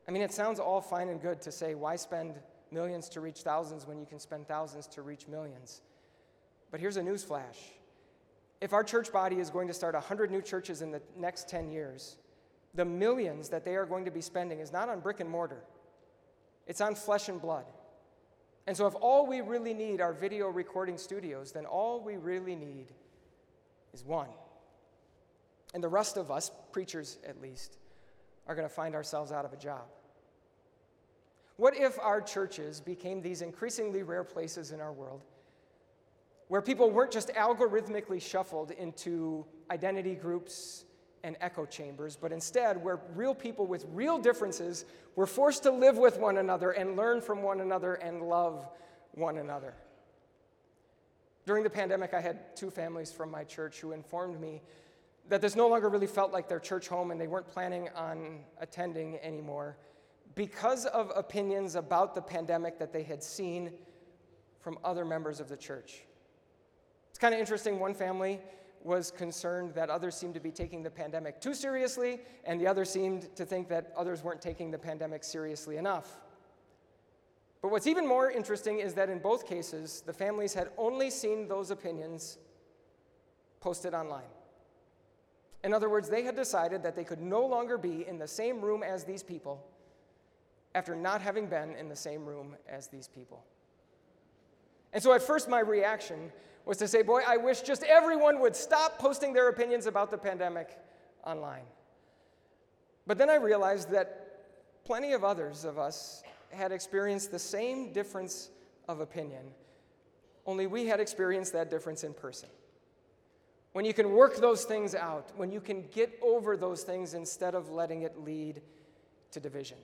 I 0.08 0.12
mean, 0.12 0.22
it 0.22 0.32
sounds 0.32 0.58
all 0.58 0.80
fine 0.80 1.08
and 1.08 1.20
good 1.20 1.40
to 1.42 1.52
say, 1.52 1.74
why 1.74 1.96
spend 1.96 2.34
millions 2.72 3.08
to 3.10 3.20
reach 3.20 3.42
thousands 3.42 3.86
when 3.86 3.98
you 3.98 4.06
can 4.06 4.18
spend 4.18 4.48
thousands 4.48 4.86
to 4.88 5.02
reach 5.02 5.28
millions? 5.28 5.82
But 6.70 6.80
here's 6.80 6.96
a 6.96 7.02
news 7.02 7.22
flash. 7.22 7.58
If 8.60 8.72
our 8.72 8.84
church 8.84 9.12
body 9.12 9.36
is 9.36 9.50
going 9.50 9.68
to 9.68 9.74
start 9.74 9.94
100 9.94 10.30
new 10.30 10.42
churches 10.42 10.82
in 10.82 10.90
the 10.90 11.00
next 11.16 11.48
10 11.48 11.70
years, 11.70 12.16
the 12.74 12.84
millions 12.84 13.48
that 13.48 13.64
they 13.64 13.74
are 13.76 13.86
going 13.86 14.04
to 14.04 14.10
be 14.10 14.20
spending 14.20 14.60
is 14.60 14.72
not 14.72 14.88
on 14.88 15.00
brick 15.00 15.20
and 15.20 15.30
mortar, 15.30 15.62
it's 16.66 16.80
on 16.80 16.94
flesh 16.94 17.28
and 17.28 17.40
blood. 17.40 17.64
And 18.70 18.76
so, 18.76 18.86
if 18.86 18.94
all 19.00 19.26
we 19.26 19.40
really 19.40 19.74
need 19.74 20.00
are 20.00 20.12
video 20.12 20.46
recording 20.46 20.96
studios, 20.96 21.50
then 21.50 21.66
all 21.66 22.00
we 22.00 22.16
really 22.16 22.54
need 22.54 22.86
is 23.92 24.04
one. 24.04 24.28
And 25.74 25.82
the 25.82 25.88
rest 25.88 26.16
of 26.16 26.30
us, 26.30 26.52
preachers 26.70 27.18
at 27.26 27.42
least, 27.42 27.78
are 28.46 28.54
going 28.54 28.68
to 28.68 28.72
find 28.72 28.94
ourselves 28.94 29.32
out 29.32 29.44
of 29.44 29.52
a 29.52 29.56
job. 29.56 29.86
What 31.56 31.76
if 31.76 31.98
our 31.98 32.20
churches 32.20 32.80
became 32.80 33.20
these 33.20 33.42
increasingly 33.42 34.04
rare 34.04 34.22
places 34.22 34.70
in 34.70 34.80
our 34.80 34.92
world 34.92 35.24
where 36.46 36.62
people 36.62 36.92
weren't 36.92 37.10
just 37.10 37.30
algorithmically 37.30 38.22
shuffled 38.22 38.70
into 38.70 39.44
identity 39.72 40.14
groups 40.14 40.84
and 41.22 41.36
echo 41.40 41.66
chambers, 41.66 42.16
but 42.16 42.32
instead 42.32 42.82
where 42.82 43.00
real 43.14 43.34
people 43.34 43.66
with 43.66 43.86
real 43.92 44.18
differences 44.18 44.84
were 45.16 45.26
forced 45.26 45.62
to 45.64 45.70
live 45.70 45.98
with 45.98 46.18
one 46.18 46.38
another 46.38 46.70
and 46.70 46.96
learn 46.96 47.20
from 47.20 47.42
one 47.42 47.60
another 47.60 47.94
and 47.94 48.22
love 48.22 48.66
one 49.12 49.38
another? 49.38 49.74
During 51.46 51.64
the 51.64 51.70
pandemic, 51.70 52.14
I 52.14 52.20
had 52.20 52.56
two 52.56 52.70
families 52.70 53.10
from 53.10 53.30
my 53.30 53.44
church 53.44 53.80
who 53.80 53.92
informed 53.92 54.40
me 54.40 54.62
that 55.28 55.40
this 55.40 55.56
no 55.56 55.68
longer 55.68 55.88
really 55.88 56.06
felt 56.06 56.32
like 56.32 56.48
their 56.48 56.60
church 56.60 56.88
home 56.88 57.10
and 57.10 57.20
they 57.20 57.28
weren't 57.28 57.48
planning 57.48 57.88
on 57.94 58.40
attending 58.60 59.18
anymore 59.20 59.76
because 60.34 60.86
of 60.86 61.12
opinions 61.16 61.74
about 61.74 62.14
the 62.14 62.22
pandemic 62.22 62.78
that 62.78 62.92
they 62.92 63.02
had 63.02 63.22
seen 63.22 63.72
from 64.60 64.78
other 64.84 65.04
members 65.04 65.40
of 65.40 65.48
the 65.48 65.56
church. 65.56 66.02
It's 67.10 67.18
kind 67.18 67.34
of 67.34 67.40
interesting. 67.40 67.78
One 67.78 67.94
family 67.94 68.40
was 68.82 69.10
concerned 69.10 69.74
that 69.74 69.90
others 69.90 70.14
seemed 70.14 70.34
to 70.34 70.40
be 70.40 70.50
taking 70.50 70.82
the 70.82 70.90
pandemic 70.90 71.40
too 71.40 71.54
seriously, 71.54 72.20
and 72.44 72.60
the 72.60 72.66
other 72.66 72.84
seemed 72.84 73.34
to 73.36 73.44
think 73.44 73.68
that 73.68 73.92
others 73.96 74.22
weren't 74.22 74.40
taking 74.40 74.70
the 74.70 74.78
pandemic 74.78 75.22
seriously 75.22 75.76
enough. 75.76 76.20
But 77.62 77.70
what's 77.70 77.86
even 77.86 78.06
more 78.06 78.30
interesting 78.30 78.78
is 78.78 78.94
that 78.94 79.10
in 79.10 79.18
both 79.18 79.46
cases, 79.46 80.02
the 80.06 80.12
families 80.12 80.54
had 80.54 80.70
only 80.78 81.10
seen 81.10 81.46
those 81.46 81.70
opinions 81.70 82.38
posted 83.60 83.92
online. 83.92 84.30
In 85.62 85.74
other 85.74 85.90
words, 85.90 86.08
they 86.08 86.22
had 86.22 86.36
decided 86.36 86.82
that 86.82 86.96
they 86.96 87.04
could 87.04 87.20
no 87.20 87.44
longer 87.44 87.76
be 87.76 88.06
in 88.08 88.18
the 88.18 88.26
same 88.26 88.62
room 88.62 88.82
as 88.82 89.04
these 89.04 89.22
people 89.22 89.62
after 90.74 90.94
not 90.94 91.20
having 91.20 91.46
been 91.46 91.74
in 91.76 91.88
the 91.88 91.96
same 91.96 92.24
room 92.24 92.56
as 92.68 92.86
these 92.86 93.08
people. 93.08 93.44
And 94.92 95.02
so 95.02 95.12
at 95.12 95.22
first, 95.22 95.48
my 95.48 95.60
reaction 95.60 96.32
was 96.64 96.76
to 96.78 96.88
say, 96.88 97.02
Boy, 97.02 97.22
I 97.26 97.36
wish 97.36 97.62
just 97.62 97.82
everyone 97.84 98.40
would 98.40 98.54
stop 98.54 98.98
posting 98.98 99.32
their 99.32 99.48
opinions 99.48 99.86
about 99.86 100.10
the 100.10 100.18
pandemic 100.18 100.78
online. 101.24 101.64
But 103.06 103.18
then 103.18 103.30
I 103.30 103.36
realized 103.36 103.90
that 103.90 104.84
plenty 104.84 105.12
of 105.12 105.24
others 105.24 105.64
of 105.64 105.78
us 105.78 106.22
had 106.50 106.72
experienced 106.72 107.30
the 107.30 107.38
same 107.38 107.92
difference 107.92 108.50
of 108.88 109.00
opinion, 109.00 109.44
only 110.46 110.66
we 110.66 110.86
had 110.86 111.00
experienced 111.00 111.52
that 111.52 111.70
difference 111.70 112.02
in 112.02 112.12
person. 112.12 112.48
When 113.72 113.84
you 113.84 113.94
can 113.94 114.12
work 114.12 114.36
those 114.36 114.64
things 114.64 114.96
out, 114.96 115.30
when 115.36 115.52
you 115.52 115.60
can 115.60 115.84
get 115.92 116.18
over 116.22 116.56
those 116.56 116.82
things 116.82 117.14
instead 117.14 117.54
of 117.54 117.70
letting 117.70 118.02
it 118.02 118.18
lead 118.18 118.62
to 119.30 119.38
division. 119.38 119.78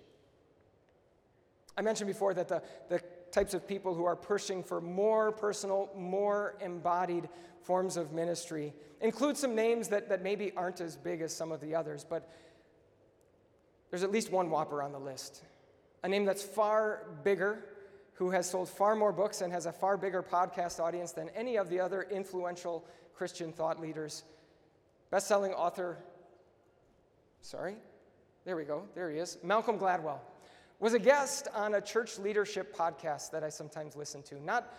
I 1.76 1.82
mentioned 1.82 2.08
before 2.08 2.34
that 2.34 2.48
the, 2.48 2.62
the 2.88 3.00
types 3.36 3.52
of 3.52 3.68
people 3.68 3.94
who 3.94 4.06
are 4.06 4.16
pushing 4.16 4.62
for 4.62 4.80
more 4.80 5.30
personal, 5.30 5.90
more 5.94 6.56
embodied 6.62 7.28
forms 7.60 7.98
of 7.98 8.10
ministry. 8.10 8.72
Include 9.02 9.36
some 9.36 9.54
names 9.54 9.88
that, 9.88 10.08
that 10.08 10.22
maybe 10.22 10.52
aren't 10.56 10.80
as 10.80 10.96
big 10.96 11.20
as 11.20 11.36
some 11.36 11.52
of 11.52 11.60
the 11.60 11.74
others, 11.74 12.02
but 12.02 12.32
there's 13.90 14.02
at 14.02 14.10
least 14.10 14.32
one 14.32 14.48
whopper 14.48 14.82
on 14.82 14.90
the 14.90 14.98
list. 14.98 15.42
A 16.02 16.08
name 16.08 16.24
that's 16.24 16.42
far 16.42 17.08
bigger, 17.24 17.62
who 18.14 18.30
has 18.30 18.48
sold 18.48 18.70
far 18.70 18.96
more 18.96 19.12
books 19.12 19.42
and 19.42 19.52
has 19.52 19.66
a 19.66 19.72
far 19.72 19.98
bigger 19.98 20.22
podcast 20.22 20.80
audience 20.80 21.12
than 21.12 21.28
any 21.36 21.56
of 21.56 21.68
the 21.68 21.78
other 21.78 22.06
influential 22.10 22.86
Christian 23.14 23.52
thought 23.52 23.78
leaders. 23.78 24.24
Best 25.10 25.28
selling 25.28 25.52
author, 25.52 25.98
sorry, 27.42 27.76
there 28.46 28.56
we 28.56 28.64
go, 28.64 28.84
there 28.94 29.10
he 29.10 29.18
is, 29.18 29.36
Malcolm 29.42 29.78
Gladwell, 29.78 30.20
was 30.78 30.94
a 30.94 30.98
guest 30.98 31.48
on 31.54 31.74
a 31.74 31.80
church 31.80 32.18
leadership 32.18 32.76
podcast 32.76 33.30
that 33.30 33.42
I 33.42 33.48
sometimes 33.48 33.96
listen 33.96 34.22
to. 34.24 34.42
Not 34.42 34.72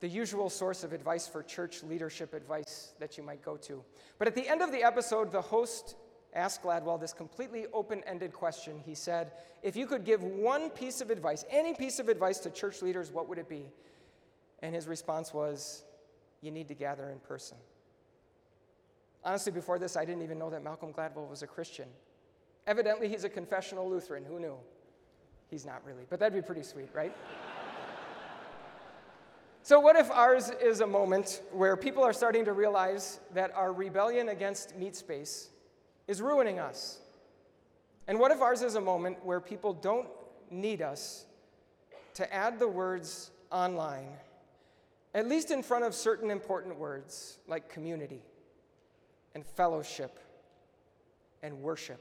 the 0.00 0.08
usual 0.08 0.50
source 0.50 0.84
of 0.84 0.92
advice 0.92 1.26
for 1.26 1.42
church 1.42 1.82
leadership 1.82 2.34
advice 2.34 2.92
that 3.00 3.16
you 3.16 3.24
might 3.24 3.42
go 3.42 3.56
to. 3.56 3.82
But 4.18 4.28
at 4.28 4.34
the 4.34 4.46
end 4.46 4.62
of 4.62 4.70
the 4.70 4.82
episode, 4.82 5.32
the 5.32 5.40
host 5.40 5.96
asked 6.34 6.62
Gladwell 6.62 7.00
this 7.00 7.12
completely 7.12 7.66
open 7.72 8.02
ended 8.06 8.32
question. 8.32 8.80
He 8.84 8.94
said, 8.94 9.32
If 9.62 9.74
you 9.74 9.86
could 9.86 10.04
give 10.04 10.22
one 10.22 10.70
piece 10.70 11.00
of 11.00 11.10
advice, 11.10 11.44
any 11.50 11.74
piece 11.74 11.98
of 11.98 12.08
advice 12.08 12.38
to 12.40 12.50
church 12.50 12.82
leaders, 12.82 13.10
what 13.10 13.28
would 13.28 13.38
it 13.38 13.48
be? 13.48 13.70
And 14.60 14.74
his 14.74 14.86
response 14.86 15.32
was, 15.32 15.84
You 16.42 16.50
need 16.50 16.68
to 16.68 16.74
gather 16.74 17.10
in 17.10 17.18
person. 17.20 17.56
Honestly, 19.24 19.50
before 19.50 19.78
this, 19.78 19.96
I 19.96 20.04
didn't 20.04 20.22
even 20.22 20.38
know 20.38 20.50
that 20.50 20.62
Malcolm 20.62 20.92
Gladwell 20.92 21.28
was 21.28 21.42
a 21.42 21.46
Christian. 21.46 21.88
Evidently, 22.66 23.08
he's 23.08 23.24
a 23.24 23.28
confessional 23.28 23.88
Lutheran. 23.88 24.24
Who 24.24 24.38
knew? 24.38 24.56
He's 25.50 25.64
not 25.64 25.82
really, 25.84 26.04
but 26.08 26.20
that'd 26.20 26.34
be 26.34 26.44
pretty 26.44 26.62
sweet, 26.62 26.88
right? 26.94 27.14
So, 29.62 29.78
what 29.80 29.96
if 29.96 30.10
ours 30.10 30.50
is 30.62 30.80
a 30.80 30.86
moment 30.86 31.42
where 31.52 31.76
people 31.76 32.02
are 32.02 32.14
starting 32.14 32.46
to 32.46 32.54
realize 32.54 33.20
that 33.34 33.54
our 33.54 33.72
rebellion 33.72 34.30
against 34.30 34.76
meat 34.76 34.96
space 34.96 35.50
is 36.06 36.22
ruining 36.22 36.58
us. 36.58 36.98
And 38.08 38.18
what 38.18 38.32
if 38.32 38.40
ours 38.40 38.62
is 38.62 38.74
a 38.74 38.80
moment 38.80 39.22
where 39.22 39.40
people 39.40 39.74
don't 39.74 40.08
need 40.50 40.80
us 40.80 41.26
to 42.14 42.34
add 42.34 42.58
the 42.58 42.66
words 42.66 43.30
online, 43.52 44.08
at 45.14 45.28
least 45.28 45.50
in 45.50 45.62
front 45.62 45.84
of 45.84 45.94
certain 45.94 46.30
important 46.30 46.78
words 46.78 47.36
like 47.46 47.68
community 47.68 48.22
and 49.34 49.44
fellowship 49.44 50.18
and 51.42 51.60
worship? 51.60 52.00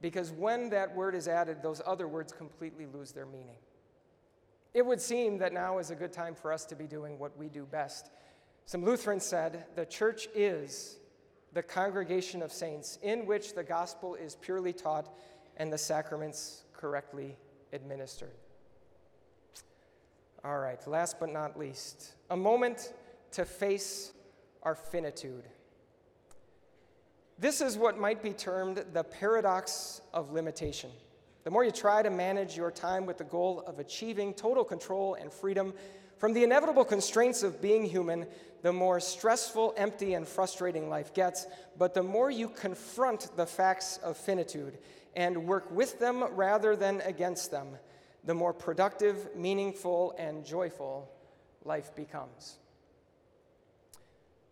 Because 0.00 0.30
when 0.30 0.70
that 0.70 0.94
word 0.94 1.14
is 1.14 1.26
added, 1.26 1.58
those 1.62 1.82
other 1.84 2.06
words 2.06 2.32
completely 2.32 2.86
lose 2.86 3.12
their 3.12 3.26
meaning. 3.26 3.56
It 4.74 4.84
would 4.84 5.00
seem 5.00 5.38
that 5.38 5.52
now 5.52 5.78
is 5.78 5.90
a 5.90 5.96
good 5.96 6.12
time 6.12 6.34
for 6.34 6.52
us 6.52 6.64
to 6.66 6.76
be 6.76 6.86
doing 6.86 7.18
what 7.18 7.36
we 7.36 7.48
do 7.48 7.64
best. 7.64 8.10
Some 8.64 8.84
Lutherans 8.84 9.24
said 9.24 9.64
the 9.74 9.86
church 9.86 10.28
is 10.34 10.98
the 11.52 11.62
congregation 11.62 12.42
of 12.42 12.52
saints, 12.52 12.98
in 13.02 13.26
which 13.26 13.54
the 13.54 13.64
gospel 13.64 14.14
is 14.14 14.36
purely 14.36 14.72
taught 14.72 15.08
and 15.56 15.72
the 15.72 15.78
sacraments 15.78 16.64
correctly 16.74 17.36
administered. 17.72 18.36
All 20.44 20.58
right, 20.58 20.86
last 20.86 21.18
but 21.18 21.32
not 21.32 21.58
least, 21.58 22.14
a 22.30 22.36
moment 22.36 22.92
to 23.32 23.44
face 23.44 24.12
our 24.62 24.74
finitude. 24.74 25.44
This 27.40 27.60
is 27.60 27.78
what 27.78 27.96
might 27.96 28.20
be 28.20 28.32
termed 28.32 28.84
the 28.92 29.04
paradox 29.04 30.00
of 30.12 30.32
limitation. 30.32 30.90
The 31.44 31.50
more 31.52 31.62
you 31.62 31.70
try 31.70 32.02
to 32.02 32.10
manage 32.10 32.56
your 32.56 32.72
time 32.72 33.06
with 33.06 33.18
the 33.18 33.24
goal 33.24 33.62
of 33.64 33.78
achieving 33.78 34.34
total 34.34 34.64
control 34.64 35.14
and 35.14 35.32
freedom 35.32 35.72
from 36.16 36.32
the 36.32 36.42
inevitable 36.42 36.84
constraints 36.84 37.44
of 37.44 37.62
being 37.62 37.84
human, 37.84 38.26
the 38.62 38.72
more 38.72 38.98
stressful, 38.98 39.72
empty, 39.76 40.14
and 40.14 40.26
frustrating 40.26 40.88
life 40.88 41.14
gets, 41.14 41.46
but 41.78 41.94
the 41.94 42.02
more 42.02 42.28
you 42.28 42.48
confront 42.48 43.34
the 43.36 43.46
facts 43.46 43.98
of 43.98 44.16
finitude 44.16 44.78
and 45.14 45.46
work 45.46 45.70
with 45.70 46.00
them 46.00 46.24
rather 46.34 46.74
than 46.74 47.00
against 47.02 47.52
them, 47.52 47.68
the 48.24 48.34
more 48.34 48.52
productive, 48.52 49.28
meaningful, 49.36 50.12
and 50.18 50.44
joyful 50.44 51.08
life 51.64 51.94
becomes. 51.94 52.58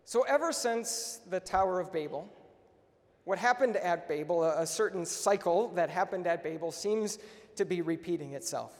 So, 0.05 0.21
ever 0.21 0.53
since 0.53 1.19
the 1.29 1.41
Tower 1.41 1.81
of 1.81 1.91
Babel, 1.91 2.29
what 3.27 3.37
happened 3.37 3.75
at 3.75 4.07
Babel, 4.07 4.45
a, 4.45 4.65
certain 4.65 5.05
cycle 5.05 5.67
that 5.75 5.89
happened 5.89 6.25
at 6.27 6.41
Babel, 6.41 6.71
seems 6.71 7.19
to 7.57 7.65
be 7.65 7.81
repeating 7.81 8.35
itself. 8.35 8.71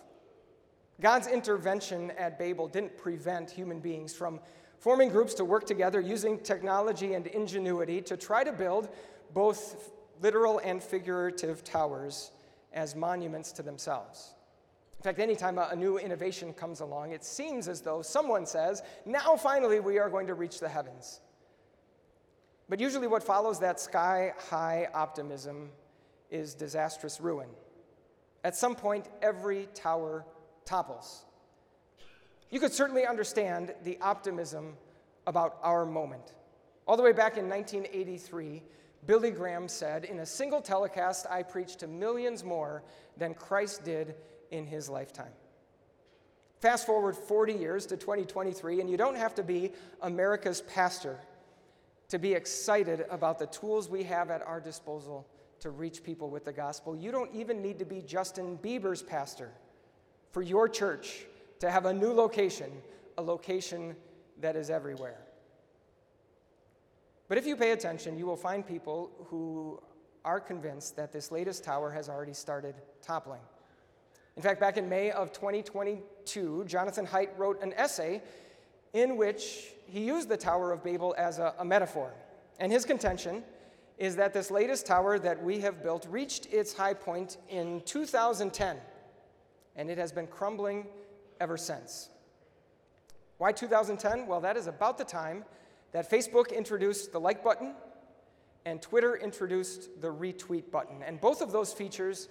God's 1.02 1.28
intervention 1.28 2.12
at 2.12 2.40
Babel 2.40 2.70
didn't 2.70 2.98
prevent 2.98 3.52
human 3.52 3.82
beings 3.82 4.16
from 4.16 4.40
forming 4.80 5.10
groups 5.10 5.34
to 5.34 5.44
work 5.44 5.66
together 5.66 6.00
using 6.00 6.40
technology 6.40 7.14
and 7.16 7.28
ingenuity 7.28 8.00
to 8.04 8.16
try 8.16 8.46
to 8.46 8.54
build 8.54 8.88
both 9.34 9.92
literal 10.22 10.62
and 10.64 10.82
figurative 10.82 11.62
towers 11.66 12.32
as 12.72 12.96
monuments 12.96 13.52
to 13.52 13.62
themselves. 13.62 14.34
In 15.00 15.04
fact, 15.04 15.20
anytime 15.20 15.58
a, 15.58 15.76
new 15.76 15.98
innovation 15.98 16.54
comes 16.54 16.80
along, 16.80 17.12
it 17.12 17.26
seems 17.26 17.68
as 17.68 17.82
though 17.82 18.02
someone 18.02 18.46
says, 18.46 18.82
now 19.06 19.36
finally 19.36 19.82
we 19.82 20.00
are 20.00 20.10
going 20.10 20.28
to 20.28 20.36
reach 20.36 20.62
the 20.62 20.70
heavens. 20.70 21.20
But 22.70 22.80
usually, 22.80 23.08
what 23.08 23.24
follows 23.24 23.60
that 23.60 23.80
sky 23.80 24.34
high 24.50 24.88
optimism 24.94 25.70
is 26.30 26.54
disastrous 26.54 27.22
ruin. 27.22 27.50
At 28.44 28.56
some 28.56 28.76
point, 28.76 29.08
every 29.22 29.68
tower 29.74 30.26
topples. 30.66 31.26
You 32.50 32.60
could 32.60 32.74
certainly 32.74 33.06
understand 33.06 33.74
the 33.84 33.98
optimism 34.02 34.76
about 35.26 35.58
our 35.64 35.86
moment. 35.86 36.34
All 36.88 36.96
the 36.98 37.04
way 37.04 37.12
back 37.12 37.38
in 37.38 37.50
1983, 37.50 38.64
Billy 39.06 39.32
Graham 39.32 39.68
said, 39.68 40.06
In 40.06 40.20
a 40.20 40.26
single 40.26 40.62
telecast, 40.62 41.26
I 41.30 41.44
preached 41.44 41.80
to 41.80 41.88
millions 41.88 42.44
more 42.44 42.84
than 43.18 43.34
Christ 43.34 43.84
did 43.84 44.16
in 44.52 44.66
his 44.66 44.90
lifetime. 44.90 45.32
Fast 46.62 46.86
forward 46.86 47.16
40 47.16 47.54
years 47.54 47.86
to 47.88 47.98
2023, 47.98 48.82
and 48.82 48.90
you 48.90 48.98
don't 48.98 49.16
have 49.16 49.36
to 49.36 49.44
be 49.44 49.72
America's 50.02 50.62
pastor 50.62 51.20
to 52.10 52.18
be 52.18 52.34
excited 52.34 53.06
about 53.10 53.38
the 53.40 53.48
tools 53.48 53.90
we 53.90 54.04
have 54.04 54.32
at 54.32 54.42
our 54.42 54.60
disposal 54.60 55.28
to 55.60 55.72
reach 55.72 56.04
people 56.04 56.30
with 56.30 56.46
the 56.46 56.54
gospel. 56.54 56.96
You 56.96 57.12
don't 57.12 57.34
even 57.34 57.62
need 57.62 57.80
to 57.80 57.86
be 57.86 58.02
Justin 58.02 58.58
Bieber's 58.62 59.02
pastor 59.02 59.52
for 60.32 60.42
your 60.42 60.70
church 60.70 61.26
to 61.60 61.70
have 61.70 61.86
a 61.86 61.94
new 61.94 62.12
location, 62.14 62.72
a 63.18 63.22
location 63.22 63.96
that 64.40 64.56
is 64.56 64.70
everywhere. 64.70 65.18
But 67.28 67.38
if 67.38 67.46
you 67.46 67.56
pay 67.56 67.72
attention, 67.72 68.18
you 68.18 68.26
will 68.26 68.38
find 68.38 68.66
people 68.66 69.12
who 69.26 69.82
are 70.24 70.40
convinced 70.40 70.96
that 70.96 71.12
this 71.12 71.32
latest 71.32 71.64
tower 71.64 71.92
has 71.92 72.08
already 72.08 72.34
started 72.34 72.76
toppling. 73.02 73.42
In 74.36 74.44
fact, 74.44 74.60
back 74.60 74.78
in 74.78 74.88
May 74.88 75.12
of 75.12 75.34
2022, 75.34 76.66
Jonathan 76.66 77.08
Haidt 77.08 77.30
wrote 77.38 77.62
an 77.64 77.74
essay 77.74 78.22
in 79.02 79.18
which 79.18 79.74
he 79.86 80.02
used 80.02 80.28
the 80.28 80.38
Tower 80.38 80.72
of 80.72 80.84
Babel 80.84 81.14
as 81.18 81.40
a, 81.40 81.54
a 81.60 81.66
metaphor. 81.66 82.14
And 82.60 82.72
his 82.72 82.86
contention 82.86 83.44
is 83.98 84.16
that 84.16 84.34
this 84.34 84.52
latest 84.52 84.86
tower 84.86 85.18
that 85.20 85.44
we 85.44 85.60
have 85.60 85.82
built 85.82 86.08
reached 86.10 86.48
its 86.48 86.74
high 86.74 86.94
point 86.94 87.38
in 87.50 87.82
2010, 87.86 88.78
and 89.76 89.90
it 89.90 89.98
has 89.98 90.12
been 90.12 90.28
crumbling 90.28 90.88
ever 91.40 91.58
since. 91.58 92.10
Why 93.38 93.52
2010? 93.52 94.28
Well, 94.28 94.42
that 94.42 94.58
is 94.58 94.68
about 94.68 94.98
the 94.98 95.04
time 95.04 95.46
that 95.92 96.10
Facebook 96.10 96.56
introduced 96.56 97.12
the 97.12 97.20
like 97.20 97.44
button 97.44 97.76
and 98.66 98.82
Twitter 98.82 99.16
introduced 99.16 100.02
the 100.02 100.12
retweet 100.12 100.72
button. 100.72 101.02
And 101.02 101.22
both 101.22 101.42
of 101.42 101.52
those 101.52 101.72
features 101.72 102.28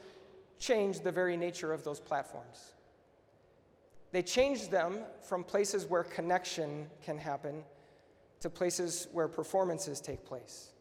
changed 0.58 1.02
the 1.02 1.12
very 1.12 1.36
nature 1.36 1.72
of 1.72 1.82
those 1.84 2.00
platforms. 2.00 2.72
They 4.12 4.22
changed 4.22 4.70
them 4.70 5.00
from 5.20 5.44
places 5.44 5.86
where 5.86 6.02
connection 6.02 6.88
can 7.02 7.18
happen 7.18 7.64
to 8.40 8.50
places 8.50 9.09
where 9.12 9.28
performances 9.28 10.00
take 10.00 10.24
place. 10.24 10.72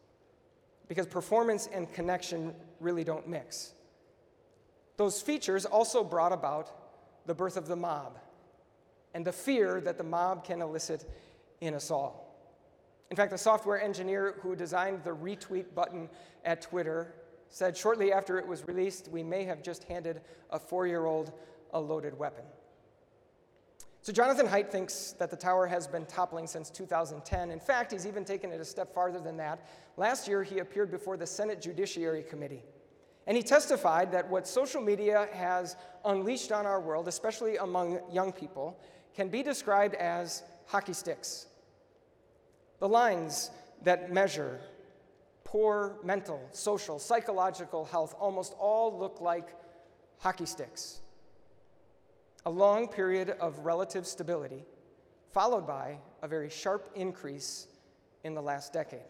Because 0.88 1.06
performance 1.06 1.68
and 1.72 1.92
connection 1.92 2.54
really 2.80 3.02
don't 3.02 3.28
mix. 3.28 3.72
Those 4.96 5.20
features 5.20 5.64
also 5.64 6.04
brought 6.04 6.32
about 6.32 6.70
the 7.26 7.34
birth 7.34 7.56
of 7.56 7.66
the 7.66 7.76
mob 7.76 8.18
and 9.14 9.26
the 9.26 9.32
fear 9.32 9.80
that 9.80 9.98
the 9.98 10.04
mob 10.04 10.44
can 10.44 10.62
elicit 10.62 11.04
in 11.60 11.74
us 11.74 11.90
all. 11.90 12.26
In 13.10 13.16
fact, 13.16 13.30
the 13.30 13.38
software 13.38 13.80
engineer 13.80 14.34
who 14.42 14.56
designed 14.56 15.04
the 15.04 15.14
retweet 15.14 15.74
button 15.74 16.08
at 16.44 16.62
Twitter 16.62 17.14
said 17.48 17.76
shortly 17.76 18.12
after 18.12 18.38
it 18.38 18.46
was 18.46 18.66
released, 18.66 19.08
we 19.08 19.22
may 19.22 19.44
have 19.44 19.62
just 19.62 19.84
handed 19.84 20.20
a 20.50 20.58
four 20.58 20.86
year 20.86 21.06
old 21.06 21.32
a 21.72 21.80
loaded 21.80 22.18
weapon. 22.18 22.44
So, 24.06 24.12
Jonathan 24.12 24.46
Haidt 24.46 24.70
thinks 24.70 25.16
that 25.18 25.32
the 25.32 25.36
tower 25.36 25.66
has 25.66 25.88
been 25.88 26.06
toppling 26.06 26.46
since 26.46 26.70
2010. 26.70 27.50
In 27.50 27.58
fact, 27.58 27.90
he's 27.90 28.06
even 28.06 28.24
taken 28.24 28.52
it 28.52 28.60
a 28.60 28.64
step 28.64 28.94
farther 28.94 29.18
than 29.18 29.36
that. 29.38 29.66
Last 29.96 30.28
year, 30.28 30.44
he 30.44 30.60
appeared 30.60 30.92
before 30.92 31.16
the 31.16 31.26
Senate 31.26 31.60
Judiciary 31.60 32.22
Committee. 32.22 32.62
And 33.26 33.36
he 33.36 33.42
testified 33.42 34.12
that 34.12 34.30
what 34.30 34.46
social 34.46 34.80
media 34.80 35.28
has 35.32 35.74
unleashed 36.04 36.52
on 36.52 36.66
our 36.66 36.80
world, 36.80 37.08
especially 37.08 37.56
among 37.56 37.98
young 38.12 38.30
people, 38.30 38.78
can 39.12 39.28
be 39.28 39.42
described 39.42 39.96
as 39.96 40.44
hockey 40.66 40.92
sticks. 40.92 41.48
The 42.78 42.88
lines 42.88 43.50
that 43.82 44.12
measure 44.12 44.60
poor 45.42 45.96
mental, 46.04 46.40
social, 46.52 47.00
psychological 47.00 47.84
health 47.84 48.14
almost 48.20 48.54
all 48.60 48.96
look 48.96 49.20
like 49.20 49.48
hockey 50.20 50.46
sticks. 50.46 51.00
A 52.46 52.50
long 52.50 52.88
period 52.88 53.30
of 53.40 53.58
relative 53.58 54.06
stability, 54.06 54.64
followed 55.32 55.66
by 55.66 55.98
a 56.22 56.28
very 56.28 56.48
sharp 56.48 56.90
increase 56.94 57.66
in 58.24 58.34
the 58.34 58.40
last 58.40 58.72
decade. 58.72 59.00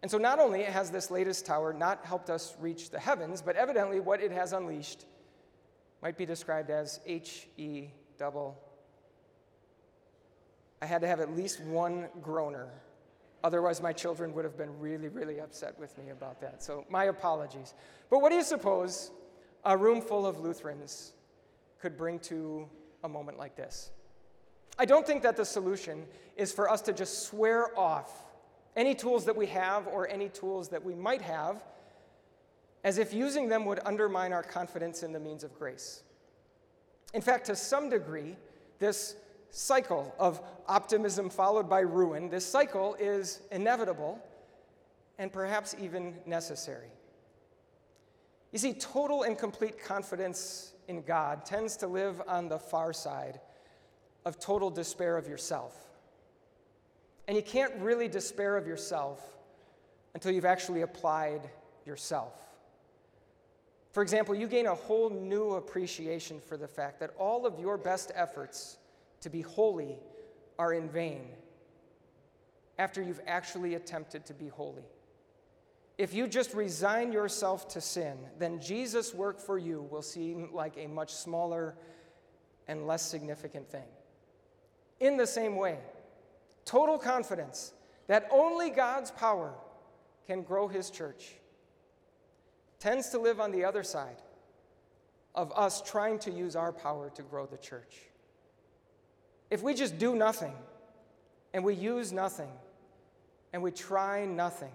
And 0.00 0.10
so, 0.10 0.16
not 0.16 0.38
only 0.38 0.62
has 0.62 0.90
this 0.90 1.10
latest 1.10 1.44
tower 1.44 1.74
not 1.74 2.06
helped 2.06 2.30
us 2.30 2.56
reach 2.58 2.88
the 2.88 2.98
heavens, 2.98 3.42
but 3.42 3.56
evidently 3.56 4.00
what 4.00 4.22
it 4.22 4.30
has 4.30 4.52
unleashed 4.52 5.04
might 6.02 6.16
be 6.16 6.24
described 6.24 6.70
as 6.70 7.00
H 7.04 7.48
E 7.58 7.88
double. 8.16 8.58
I 10.80 10.86
had 10.86 11.02
to 11.02 11.06
have 11.06 11.20
at 11.20 11.36
least 11.36 11.60
one 11.60 12.08
groaner 12.22 12.70
Otherwise, 13.44 13.82
my 13.82 13.92
children 13.92 14.32
would 14.32 14.46
have 14.46 14.56
been 14.56 14.80
really, 14.80 15.08
really 15.08 15.38
upset 15.38 15.78
with 15.78 15.96
me 15.98 16.08
about 16.08 16.40
that. 16.40 16.62
So, 16.62 16.86
my 16.88 17.04
apologies. 17.04 17.74
But 18.08 18.20
what 18.20 18.30
do 18.30 18.36
you 18.36 18.42
suppose 18.42 19.10
a 19.66 19.76
room 19.76 20.00
full 20.00 20.24
of 20.24 20.40
Lutherans 20.40 21.12
could 21.84 21.98
bring 21.98 22.18
to 22.18 22.66
a 23.02 23.08
moment 23.10 23.36
like 23.36 23.56
this? 23.56 23.90
I 24.78 24.86
don't 24.86 25.06
think 25.06 25.22
that 25.22 25.36
the 25.36 25.44
solution 25.44 26.06
is 26.34 26.50
for 26.50 26.70
us 26.70 26.80
to 26.80 26.94
just 26.94 27.24
swear 27.26 27.78
off 27.78 28.22
any 28.74 28.94
tools 28.94 29.26
that 29.26 29.36
we 29.36 29.44
have 29.48 29.86
or 29.86 30.08
any 30.08 30.30
tools 30.30 30.70
that 30.70 30.82
we 30.82 30.94
might 30.94 31.20
have 31.20 31.62
as 32.84 32.96
if 32.96 33.12
using 33.12 33.50
them 33.50 33.66
would 33.66 33.80
undermine 33.84 34.32
our 34.32 34.42
confidence 34.42 35.02
in 35.02 35.12
the 35.12 35.20
means 35.20 35.44
of 35.44 35.54
grace. 35.58 36.04
In 37.12 37.20
fact, 37.20 37.44
to 37.46 37.56
some 37.56 37.90
degree, 37.90 38.34
this 38.78 39.16
cycle 39.50 40.14
of 40.18 40.40
optimism 40.66 41.28
followed 41.28 41.68
by 41.68 41.80
ruin, 41.80 42.30
this 42.30 42.46
cycle 42.46 42.96
is 42.98 43.42
inevitable 43.52 44.18
and 45.18 45.30
perhaps 45.30 45.76
even 45.78 46.14
necessary. 46.24 46.88
You 48.52 48.58
see, 48.58 48.72
total 48.72 49.24
and 49.24 49.36
complete 49.36 49.78
confidence 49.84 50.73
in 50.88 51.02
God 51.02 51.44
tends 51.44 51.76
to 51.78 51.86
live 51.86 52.20
on 52.26 52.48
the 52.48 52.58
far 52.58 52.92
side 52.92 53.40
of 54.24 54.38
total 54.38 54.70
despair 54.70 55.16
of 55.16 55.28
yourself. 55.28 55.76
And 57.26 57.36
you 57.36 57.42
can't 57.42 57.74
really 57.76 58.08
despair 58.08 58.56
of 58.56 58.66
yourself 58.66 59.20
until 60.14 60.32
you've 60.32 60.44
actually 60.44 60.82
applied 60.82 61.48
yourself. 61.86 62.34
For 63.92 64.02
example, 64.02 64.34
you 64.34 64.48
gain 64.48 64.66
a 64.66 64.74
whole 64.74 65.08
new 65.08 65.52
appreciation 65.52 66.40
for 66.40 66.56
the 66.56 66.66
fact 66.66 67.00
that 67.00 67.10
all 67.18 67.46
of 67.46 67.58
your 67.58 67.78
best 67.78 68.10
efforts 68.14 68.78
to 69.20 69.30
be 69.30 69.40
holy 69.40 69.96
are 70.58 70.72
in 70.72 70.88
vain 70.88 71.28
after 72.78 73.00
you've 73.02 73.20
actually 73.26 73.74
attempted 73.74 74.26
to 74.26 74.34
be 74.34 74.48
holy. 74.48 74.84
If 75.96 76.12
you 76.12 76.26
just 76.26 76.54
resign 76.54 77.12
yourself 77.12 77.68
to 77.68 77.80
sin, 77.80 78.18
then 78.38 78.60
Jesus' 78.60 79.14
work 79.14 79.40
for 79.40 79.58
you 79.58 79.82
will 79.82 80.02
seem 80.02 80.52
like 80.52 80.74
a 80.76 80.88
much 80.88 81.12
smaller 81.14 81.76
and 82.66 82.86
less 82.86 83.02
significant 83.02 83.70
thing. 83.70 83.86
In 84.98 85.16
the 85.16 85.26
same 85.26 85.56
way, 85.56 85.78
total 86.64 86.98
confidence 86.98 87.72
that 88.08 88.28
only 88.32 88.70
God's 88.70 89.10
power 89.12 89.54
can 90.26 90.42
grow 90.42 90.66
his 90.66 90.90
church 90.90 91.34
tends 92.80 93.10
to 93.10 93.18
live 93.18 93.40
on 93.40 93.52
the 93.52 93.64
other 93.64 93.82
side 93.82 94.20
of 95.34 95.52
us 95.56 95.80
trying 95.82 96.18
to 96.20 96.30
use 96.30 96.56
our 96.56 96.72
power 96.72 97.10
to 97.14 97.22
grow 97.22 97.46
the 97.46 97.56
church. 97.56 98.02
If 99.50 99.62
we 99.62 99.74
just 99.74 99.98
do 99.98 100.14
nothing 100.14 100.54
and 101.52 101.64
we 101.64 101.74
use 101.74 102.12
nothing 102.12 102.50
and 103.52 103.62
we 103.62 103.70
try 103.70 104.24
nothing, 104.26 104.72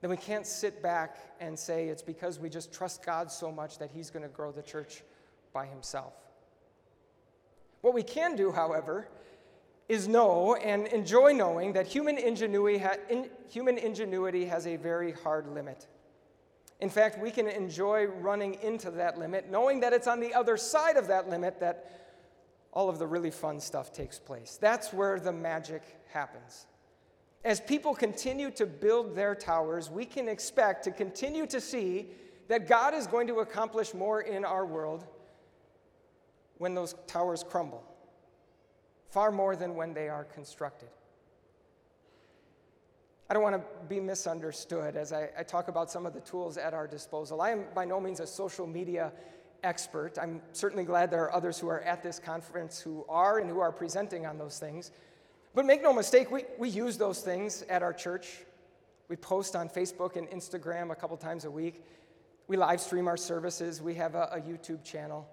then 0.00 0.10
we 0.10 0.16
can't 0.16 0.46
sit 0.46 0.82
back 0.82 1.16
and 1.40 1.58
say 1.58 1.88
it's 1.88 2.02
because 2.02 2.38
we 2.38 2.48
just 2.48 2.72
trust 2.72 3.04
God 3.04 3.30
so 3.30 3.52
much 3.52 3.78
that 3.78 3.90
He's 3.90 4.10
going 4.10 4.22
to 4.22 4.28
grow 4.28 4.50
the 4.50 4.62
church 4.62 5.02
by 5.52 5.66
Himself. 5.66 6.14
What 7.82 7.94
we 7.94 8.02
can 8.02 8.36
do, 8.36 8.52
however, 8.52 9.08
is 9.88 10.06
know 10.06 10.54
and 10.54 10.86
enjoy 10.88 11.32
knowing 11.32 11.72
that 11.72 11.86
human 11.86 12.16
ingenuity, 12.16 12.78
ha- 12.78 12.96
in, 13.08 13.28
human 13.48 13.76
ingenuity 13.76 14.44
has 14.44 14.66
a 14.66 14.76
very 14.76 15.12
hard 15.12 15.48
limit. 15.48 15.86
In 16.80 16.88
fact, 16.88 17.18
we 17.18 17.30
can 17.30 17.46
enjoy 17.46 18.06
running 18.06 18.54
into 18.62 18.90
that 18.92 19.18
limit, 19.18 19.50
knowing 19.50 19.80
that 19.80 19.92
it's 19.92 20.06
on 20.06 20.20
the 20.20 20.32
other 20.32 20.56
side 20.56 20.96
of 20.96 21.08
that 21.08 21.28
limit 21.28 21.60
that 21.60 22.00
all 22.72 22.88
of 22.88 22.98
the 22.98 23.06
really 23.06 23.30
fun 23.30 23.60
stuff 23.60 23.92
takes 23.92 24.18
place. 24.18 24.58
That's 24.60 24.92
where 24.92 25.18
the 25.20 25.32
magic 25.32 25.82
happens. 26.08 26.66
As 27.44 27.60
people 27.60 27.94
continue 27.94 28.50
to 28.52 28.66
build 28.66 29.14
their 29.14 29.34
towers, 29.34 29.90
we 29.90 30.04
can 30.04 30.28
expect 30.28 30.84
to 30.84 30.90
continue 30.90 31.46
to 31.46 31.60
see 31.60 32.08
that 32.48 32.68
God 32.68 32.92
is 32.94 33.06
going 33.06 33.26
to 33.28 33.40
accomplish 33.40 33.94
more 33.94 34.20
in 34.20 34.44
our 34.44 34.66
world 34.66 35.06
when 36.58 36.74
those 36.74 36.94
towers 37.06 37.42
crumble, 37.42 37.82
far 39.08 39.30
more 39.30 39.56
than 39.56 39.74
when 39.74 39.94
they 39.94 40.08
are 40.08 40.24
constructed. 40.24 40.90
I 43.30 43.32
don't 43.32 43.42
want 43.42 43.56
to 43.56 43.86
be 43.88 44.00
misunderstood 44.00 44.96
as 44.96 45.12
I, 45.12 45.30
I, 45.38 45.44
talk 45.44 45.68
about 45.68 45.88
some 45.90 46.04
of 46.04 46.12
the 46.12 46.20
tools 46.20 46.58
at 46.58 46.74
our 46.74 46.88
disposal. 46.88 47.40
I 47.40 47.50
am 47.50 47.64
by 47.72 47.84
no 47.84 48.00
means 48.00 48.18
a 48.18 48.26
social 48.26 48.66
media 48.66 49.12
expert. 49.62 50.18
I'm 50.20 50.42
certainly 50.52 50.82
glad 50.82 51.12
there 51.12 51.22
are 51.22 51.32
others 51.32 51.58
who 51.58 51.68
are 51.68 51.80
at 51.82 52.02
this 52.02 52.18
conference 52.18 52.80
who 52.80 53.06
are 53.08 53.38
and 53.38 53.48
who 53.48 53.60
are 53.60 53.70
presenting 53.70 54.26
on 54.26 54.36
those 54.36 54.58
things. 54.58 54.90
But 55.54 55.66
make 55.66 55.82
no 55.82 55.92
mistake, 55.92 56.30
we, 56.30 56.44
we 56.58 56.68
use 56.68 56.96
those 56.96 57.20
things 57.20 57.62
at 57.68 57.82
our 57.82 57.92
church. 57.92 58.28
We 59.08 59.16
post 59.16 59.56
on 59.56 59.68
Facebook 59.68 60.16
and 60.16 60.28
Instagram 60.30 60.92
a 60.92 60.94
couple 60.94 61.16
times 61.16 61.44
a 61.44 61.50
week. 61.50 61.84
We 62.46 62.56
live 62.56 62.80
stream 62.80 63.08
our 63.08 63.16
services. 63.16 63.82
We 63.82 63.94
have 63.94 64.14
a, 64.14 64.28
a 64.32 64.40
YouTube 64.40 64.84
channel. 64.84 65.28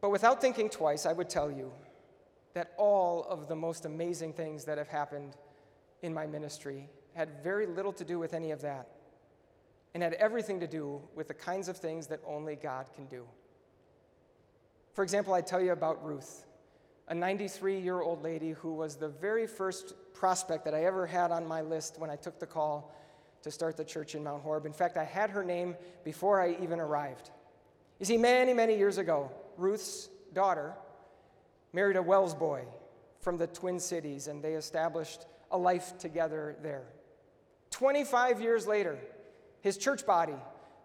But 0.00 0.10
without 0.10 0.40
thinking 0.40 0.68
twice, 0.68 1.06
I 1.06 1.12
would 1.12 1.28
tell 1.28 1.50
you 1.50 1.72
that 2.54 2.72
all 2.76 3.24
of 3.28 3.48
the 3.48 3.56
most 3.56 3.84
amazing 3.84 4.32
things 4.32 4.64
that 4.64 4.78
have 4.78 4.88
happened 4.88 5.36
in 6.02 6.12
my 6.14 6.26
ministry 6.26 6.88
had 7.14 7.42
very 7.42 7.66
little 7.66 7.92
to 7.92 8.04
do 8.04 8.18
with 8.18 8.34
any 8.34 8.50
of 8.50 8.60
that 8.62 8.88
and 9.94 10.02
had 10.02 10.12
everything 10.14 10.60
to 10.60 10.66
do 10.66 11.00
with 11.14 11.28
the 11.28 11.34
kinds 11.34 11.68
of 11.68 11.76
things 11.76 12.06
that 12.08 12.20
only 12.26 12.54
God 12.54 12.86
can 12.94 13.06
do. 13.06 13.24
For 14.92 15.02
example, 15.02 15.34
I 15.34 15.40
tell 15.40 15.60
you 15.60 15.72
about 15.72 16.04
Ruth, 16.04 16.44
a 17.08 17.14
93 17.14 17.80
year 17.80 18.00
old 18.00 18.22
lady 18.22 18.50
who 18.50 18.74
was 18.74 18.96
the 18.96 19.08
very 19.08 19.46
first 19.46 19.94
prospect 20.12 20.64
that 20.64 20.74
I 20.74 20.84
ever 20.84 21.06
had 21.06 21.30
on 21.30 21.46
my 21.46 21.62
list 21.62 21.98
when 21.98 22.10
I 22.10 22.16
took 22.16 22.38
the 22.38 22.46
call 22.46 22.94
to 23.42 23.50
start 23.50 23.76
the 23.76 23.84
church 23.84 24.14
in 24.14 24.22
Mount 24.22 24.42
Horeb. 24.42 24.66
In 24.66 24.72
fact, 24.72 24.96
I 24.96 25.04
had 25.04 25.30
her 25.30 25.42
name 25.42 25.76
before 26.04 26.40
I 26.40 26.56
even 26.62 26.80
arrived. 26.80 27.30
You 27.98 28.06
see, 28.06 28.16
many, 28.16 28.52
many 28.52 28.76
years 28.76 28.98
ago, 28.98 29.30
Ruth's 29.56 30.08
daughter 30.32 30.74
married 31.72 31.96
a 31.96 32.02
WELS 32.02 32.34
boy 32.34 32.64
from 33.20 33.36
the 33.36 33.46
Twin 33.46 33.80
Cities, 33.80 34.28
and 34.28 34.42
they 34.42 34.54
established 34.54 35.26
a 35.50 35.58
life 35.58 35.96
together 35.98 36.56
there. 36.62 36.84
25 37.70 38.40
years 38.40 38.66
later, 38.66 38.98
his 39.60 39.76
church 39.76 40.04
body 40.06 40.36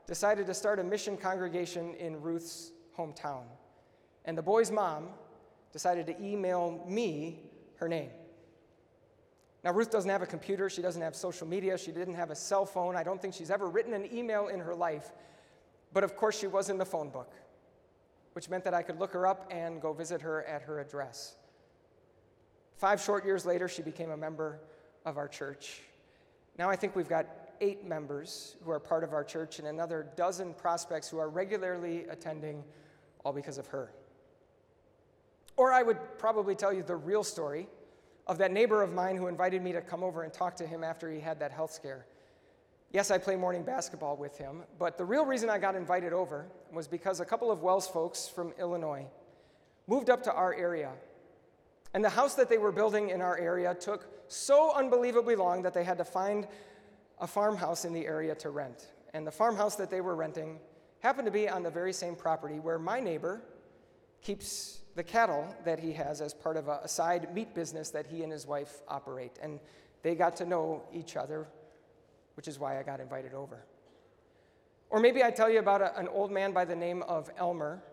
decided 0.08 0.48
to 0.48 0.54
start 0.54 0.80
a 0.80 0.84
mission 0.84 1.18
congregation 1.18 1.94
in 1.96 2.22
Ruth's 2.22 2.72
hometown. 2.98 3.44
And 4.26 4.38
the 4.38 4.42
boy's 4.42 4.72
mom 4.72 5.10
decided 5.74 6.08
to 6.08 6.24
email 6.24 6.86
me 6.88 7.42
her 7.78 7.90
name. 7.90 8.10
Now, 9.64 9.72
Ruth 9.72 9.92
doesn't 9.92 10.10
have 10.10 10.22
a 10.22 10.28
computer, 10.28 10.70
she 10.70 10.82
doesn't 10.82 11.02
have 11.02 11.16
social 11.16 11.48
media, 11.48 11.78
she 11.78 11.92
didn't 11.92 12.16
have 12.16 12.32
a 12.32 12.36
cell 12.36 12.66
phone. 12.66 12.96
I 12.96 13.04
don't 13.04 13.22
think 13.22 13.34
she's 13.34 13.50
ever 13.50 13.68
written 13.68 13.94
an 13.94 14.14
email 14.14 14.48
in 14.48 14.60
her 14.60 14.76
life. 14.76 15.12
But 15.94 16.04
of 16.04 16.16
course, 16.16 16.38
she 16.38 16.48
was 16.48 16.70
in 16.70 16.78
the 16.78 16.86
phone 16.86 17.10
book, 17.10 17.34
which 18.34 18.50
meant 18.50 18.64
that 18.66 18.74
I 18.74 18.84
could 18.84 19.00
look 19.00 19.14
her 19.14 19.26
up 19.26 19.48
and 19.52 19.82
go 19.82 19.94
visit 19.94 20.22
her 20.22 20.44
at 20.44 20.64
her 20.64 20.80
address. 20.80 21.36
Five 22.76 23.02
short 23.02 23.26
years 23.26 23.46
later, 23.46 23.68
she 23.68 23.82
became 23.82 24.12
a 24.12 24.18
member 24.18 24.60
of 25.06 25.18
our 25.18 25.28
church. 25.28 25.82
Now 26.58 26.70
I 26.70 26.76
think 26.76 26.96
we've 26.96 27.10
got 27.10 27.28
eight 27.62 27.86
members 27.86 28.58
who 28.64 28.72
are 28.72 28.80
part 28.80 29.04
of 29.04 29.14
our 29.14 29.24
church 29.24 29.60
and 29.60 29.68
another 29.68 30.08
dozen 30.18 30.54
prospects 30.54 31.08
who 31.08 31.18
are 31.18 31.30
regularly 31.30 32.06
attending, 32.10 32.64
all 33.24 33.32
because 33.32 33.58
of 33.58 33.68
her. 33.68 33.92
Or 35.56 35.72
I 35.72 35.84
would 35.84 35.98
probably 36.18 36.56
tell 36.56 36.74
you 36.74 36.84
the 36.84 36.96
real 36.96 37.24
story 37.24 37.68
of 38.28 38.38
that 38.38 38.52
neighbor 38.52 38.82
of 38.82 38.94
mine 38.94 39.18
who 39.18 39.28
invited 39.28 39.62
me 39.62 39.72
to 39.74 39.82
come 39.82 40.04
over 40.04 40.24
and 40.24 40.34
talk 40.34 40.56
to 40.56 40.68
him 40.68 40.84
after 40.84 41.12
he 41.12 41.20
had 41.20 41.40
that 41.40 41.52
health 41.52 41.72
scare. 41.72 42.06
Yes, 42.92 43.12
I 43.12 43.18
play 43.18 43.36
morning 43.36 43.64
basketball 43.64 44.18
with 44.18 44.38
him, 44.38 44.64
but 44.78 44.98
the 44.98 45.06
real 45.06 45.26
reason 45.26 45.50
I 45.50 45.58
got 45.58 45.76
invited 45.76 46.14
over 46.14 46.46
was 46.72 46.88
because 46.88 47.20
a 47.20 47.26
couple 47.26 47.52
of 47.52 47.62
WELS 47.62 47.88
folks 47.88 48.28
from 48.28 48.54
Illinois 48.60 49.06
moved 49.88 50.10
up 50.10 50.24
to 50.24 50.34
our 50.34 50.54
area. 50.54 50.92
And 51.94 52.04
the 52.04 52.10
house 52.10 52.36
that 52.36 52.50
they 52.50 52.58
were 52.58 52.72
building 52.72 53.10
in 53.10 53.22
our 53.22 53.38
area 53.38 53.74
took 53.76 54.08
so 54.28 54.74
unbelievably 54.76 55.36
long 55.36 55.62
that 55.64 55.74
they 55.74 55.84
had 55.84 55.98
to 55.98 56.06
find 56.06 56.48
a 57.20 57.28
farmhouse 57.28 57.86
in 57.86 57.94
the 57.94 58.06
area 58.06 58.36
to 58.36 58.50
rent. 58.50 58.88
And 59.14 59.28
the 59.28 59.32
farmhouse 59.32 59.76
that 59.76 59.90
they 59.90 60.02
were 60.02 60.16
renting 60.16 60.60
happened 61.00 61.26
to 61.26 61.32
be 61.32 61.50
on 61.50 61.64
the 61.64 61.70
very 61.70 61.94
same 61.94 62.16
property 62.16 62.60
where 62.60 62.80
my 62.80 63.00
neighbor 63.00 63.42
keeps 64.24 64.80
the 64.96 65.04
cattle 65.04 65.54
that 65.66 65.80
he 65.80 65.92
has 65.94 66.22
as 66.22 66.34
part 66.34 66.58
of 66.58 66.68
a, 66.68 66.88
side 66.88 67.34
meat 67.34 67.54
business 67.54 67.90
that 67.90 68.08
he 68.08 68.24
and 68.24 68.32
his 68.32 68.48
wife 68.48 68.82
operate. 68.88 69.38
And 69.42 69.60
they 70.02 70.16
got 70.16 70.36
to 70.38 70.46
know 70.46 70.84
each 70.94 71.16
other, 71.16 71.48
which 72.36 72.48
is 72.48 72.60
why 72.60 72.80
I 72.80 72.84
got 72.84 73.00
invited 73.00 73.34
over. 73.34 73.66
Or 74.90 75.00
maybe 75.00 75.24
I 75.24 75.32
tell 75.32 75.50
you 75.50 75.60
about 75.60 75.82
a, 75.82 75.98
an 75.98 76.08
old 76.08 76.32
man 76.32 76.52
by 76.52 76.66
the 76.66 76.76
name 76.76 77.02
of 77.04 77.30
Elmer, 77.38 77.84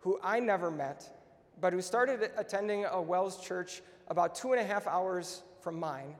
who 0.00 0.18
I 0.22 0.40
never 0.40 0.70
met, 0.70 1.16
but 1.60 1.72
who 1.72 1.82
started 1.82 2.30
attending 2.36 2.84
a 2.84 3.00
WELS 3.00 3.44
church 3.44 3.82
about 4.08 4.34
two 4.34 4.52
and 4.52 4.60
a 4.60 4.64
half 4.64 4.86
hours 4.86 5.42
from 5.60 5.78
mine 5.78 6.14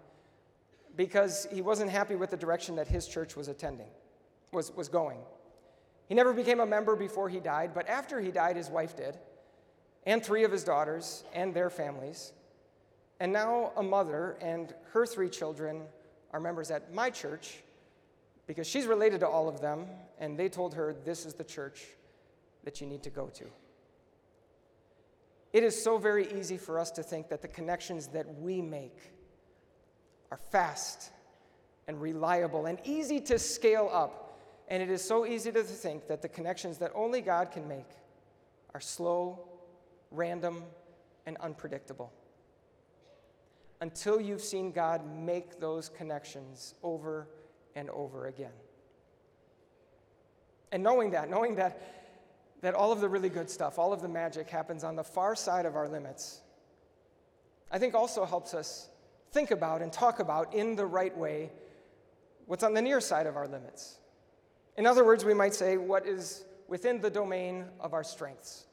because 0.96 1.46
he 1.52 1.62
wasn't 1.62 1.90
happy 1.90 2.16
with 2.16 2.30
the 2.30 2.36
direction 2.36 2.76
that 2.76 2.86
his 2.86 3.06
church 3.06 3.36
was 3.36 3.48
attending, 3.48 3.88
was, 4.52 4.72
was 4.72 4.88
going. 4.88 5.18
He 6.08 6.14
never 6.14 6.32
became 6.32 6.60
a 6.60 6.66
member 6.66 6.96
before 6.96 7.28
he 7.28 7.40
died, 7.40 7.72
but 7.74 7.88
after 7.88 8.20
he 8.20 8.30
died, 8.30 8.56
his 8.56 8.68
wife 8.68 8.96
did, 8.96 9.16
and 10.04 10.22
three 10.22 10.44
of 10.44 10.52
his 10.52 10.64
daughters 10.64 11.24
and 11.32 11.54
their 11.54 11.70
families. 11.70 12.32
And 13.20 13.32
now 13.32 13.72
a 13.76 13.82
mother 13.82 14.36
and 14.40 14.74
her 14.92 15.06
three 15.06 15.28
children 15.28 15.82
are 16.32 16.40
members 16.40 16.70
at 16.70 16.92
my 16.92 17.10
church 17.10 17.58
because 18.46 18.66
she's 18.66 18.86
related 18.86 19.20
to 19.20 19.28
all 19.28 19.48
of 19.48 19.60
them, 19.60 19.86
and 20.18 20.38
they 20.38 20.48
told 20.48 20.74
her 20.74 20.94
this 21.04 21.24
is 21.24 21.34
the 21.34 21.44
church 21.44 21.86
that 22.64 22.80
you 22.80 22.86
need 22.86 23.02
to 23.04 23.10
go 23.10 23.28
to. 23.28 23.44
It 25.52 25.62
is 25.62 25.82
so 25.82 25.98
very 25.98 26.32
easy 26.32 26.56
for 26.56 26.78
us 26.78 26.90
to 26.92 27.02
think 27.02 27.28
that 27.28 27.42
the 27.42 27.48
connections 27.48 28.08
that 28.08 28.40
we 28.40 28.62
make 28.62 28.98
are 30.30 30.40
fast 30.50 31.10
and 31.86 32.00
reliable 32.00 32.66
and 32.66 32.78
easy 32.84 33.20
to 33.20 33.38
scale 33.38 33.90
up. 33.92 34.21
And 34.72 34.82
it 34.82 34.90
is 34.90 35.04
so 35.04 35.26
easy 35.26 35.52
to 35.52 35.62
think 35.62 36.08
that 36.08 36.22
the 36.22 36.30
connections 36.30 36.78
that 36.78 36.92
only 36.94 37.20
God 37.20 37.50
can 37.50 37.68
make 37.68 37.90
are 38.72 38.80
slow, 38.80 39.38
random, 40.10 40.64
and 41.26 41.36
unpredictable. 41.40 42.10
Until 43.82 44.18
you've 44.18 44.40
seen 44.40 44.72
God 44.72 45.02
make 45.06 45.60
those 45.60 45.90
connections 45.90 46.72
over 46.82 47.28
and 47.76 47.90
over 47.90 48.28
again. 48.28 48.54
And 50.72 50.82
knowing 50.82 51.10
that, 51.10 51.28
knowing 51.28 51.56
that, 51.56 51.78
that 52.62 52.72
all 52.72 52.92
of 52.92 53.02
the 53.02 53.10
really 53.10 53.28
good 53.28 53.50
stuff, 53.50 53.78
all 53.78 53.92
of 53.92 54.00
the 54.00 54.08
magic 54.08 54.48
happens 54.48 54.84
on 54.84 54.96
the 54.96 55.04
far 55.04 55.36
side 55.36 55.66
of 55.66 55.76
our 55.76 55.86
limits, 55.86 56.40
I 57.70 57.78
think 57.78 57.94
also 57.94 58.24
helps 58.24 58.54
us 58.54 58.88
think 59.32 59.50
about 59.50 59.82
and 59.82 59.92
talk 59.92 60.18
about 60.18 60.54
in 60.54 60.76
the 60.76 60.86
right 60.86 61.14
way 61.14 61.52
what's 62.46 62.64
on 62.64 62.72
the 62.72 62.80
near 62.80 63.02
side 63.02 63.26
of 63.26 63.36
our 63.36 63.46
limits. 63.46 63.98
In 64.76 64.86
other 64.86 65.04
words, 65.04 65.24
we 65.24 65.34
might 65.34 65.54
say 65.54 65.76
what 65.76 66.06
is 66.06 66.44
within 66.68 67.00
the 67.00 67.10
domain 67.10 67.66
of 67.80 67.92
our 67.92 68.04
strengths. 68.04 68.64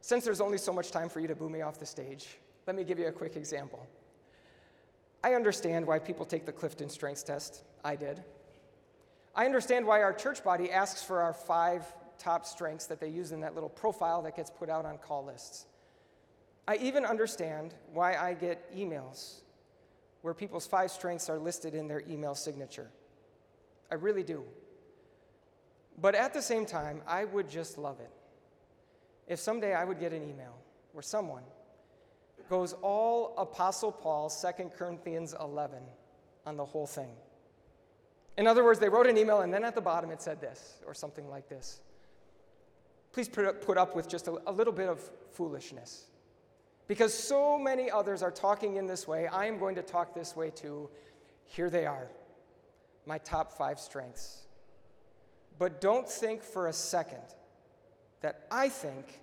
Since 0.00 0.24
there's 0.24 0.40
only 0.40 0.58
so 0.58 0.72
much 0.72 0.90
time 0.90 1.08
for 1.08 1.20
you 1.20 1.28
to 1.28 1.34
boo 1.34 1.48
me 1.48 1.62
off 1.62 1.78
the 1.78 1.86
stage, 1.86 2.38
let 2.66 2.76
me 2.76 2.84
give 2.84 2.98
you 2.98 3.06
a 3.06 3.12
quick 3.12 3.36
example. 3.36 3.86
I 5.24 5.34
understand 5.34 5.86
why 5.86 5.98
people 5.98 6.24
take 6.24 6.46
the 6.46 6.52
Clifton 6.52 6.88
Strengths 6.88 7.22
Test. 7.22 7.64
I 7.84 7.96
did. 7.96 8.22
I 9.34 9.46
understand 9.46 9.86
why 9.86 10.02
our 10.02 10.12
church 10.12 10.44
body 10.44 10.70
asks 10.70 11.02
for 11.02 11.20
our 11.20 11.32
five 11.32 11.84
top 12.18 12.44
strengths 12.44 12.86
that 12.86 13.00
they 13.00 13.08
use 13.08 13.32
in 13.32 13.40
that 13.40 13.54
little 13.54 13.68
profile 13.68 14.22
that 14.22 14.36
gets 14.36 14.50
put 14.50 14.68
out 14.68 14.84
on 14.84 14.98
call 14.98 15.24
lists. 15.24 15.66
I 16.66 16.76
even 16.76 17.04
understand 17.04 17.74
why 17.92 18.16
I 18.16 18.34
get 18.34 18.74
emails 18.76 19.40
where 20.22 20.34
people's 20.34 20.66
five 20.66 20.90
strengths 20.90 21.30
are 21.30 21.38
listed 21.38 21.74
in 21.74 21.88
their 21.88 22.02
email 22.08 22.34
signature. 22.34 22.90
I 23.90 23.94
really 23.94 24.22
do. 24.22 24.44
But 26.00 26.14
at 26.14 26.32
the 26.32 26.42
same 26.42 26.66
time, 26.66 27.02
I 27.06 27.24
would 27.24 27.48
just 27.48 27.78
love 27.78 28.00
it 28.00 28.10
if 29.26 29.38
someday 29.38 29.74
I 29.74 29.84
would 29.84 30.00
get 30.00 30.12
an 30.12 30.22
email 30.22 30.56
where 30.92 31.02
someone 31.02 31.42
goes 32.48 32.72
all 32.82 33.34
Apostle 33.36 33.92
Paul, 33.92 34.30
2 34.30 34.70
Corinthians 34.76 35.34
11, 35.38 35.80
on 36.46 36.56
the 36.56 36.64
whole 36.64 36.86
thing. 36.86 37.10
In 38.38 38.46
other 38.46 38.64
words, 38.64 38.78
they 38.78 38.88
wrote 38.88 39.06
an 39.06 39.18
email 39.18 39.40
and 39.40 39.52
then 39.52 39.64
at 39.64 39.74
the 39.74 39.80
bottom 39.80 40.10
it 40.10 40.22
said 40.22 40.40
this, 40.40 40.78
or 40.86 40.94
something 40.94 41.28
like 41.28 41.48
this. 41.48 41.80
Please 43.12 43.28
put 43.28 43.76
up 43.76 43.96
with 43.96 44.08
just 44.08 44.28
a, 44.28 44.50
little 44.50 44.72
bit 44.72 44.88
of 44.88 45.00
foolishness. 45.32 46.06
Because 46.86 47.12
so 47.12 47.58
many 47.58 47.90
others 47.90 48.22
are 48.22 48.30
talking 48.30 48.76
in 48.76 48.86
this 48.86 49.06
way, 49.06 49.26
I 49.26 49.46
am 49.46 49.58
going 49.58 49.74
to 49.74 49.82
talk 49.82 50.14
this 50.14 50.36
way 50.36 50.50
too. 50.50 50.88
Here 51.44 51.68
they 51.68 51.84
are, 51.84 52.08
my 53.08 53.18
top 53.18 53.50
five 53.52 53.80
strengths. 53.80 54.42
But 55.58 55.80
don't 55.80 56.08
think 56.08 56.44
for 56.44 56.68
a 56.68 56.72
second 56.72 57.22
that 58.20 58.46
I 58.50 58.68
think 58.68 59.20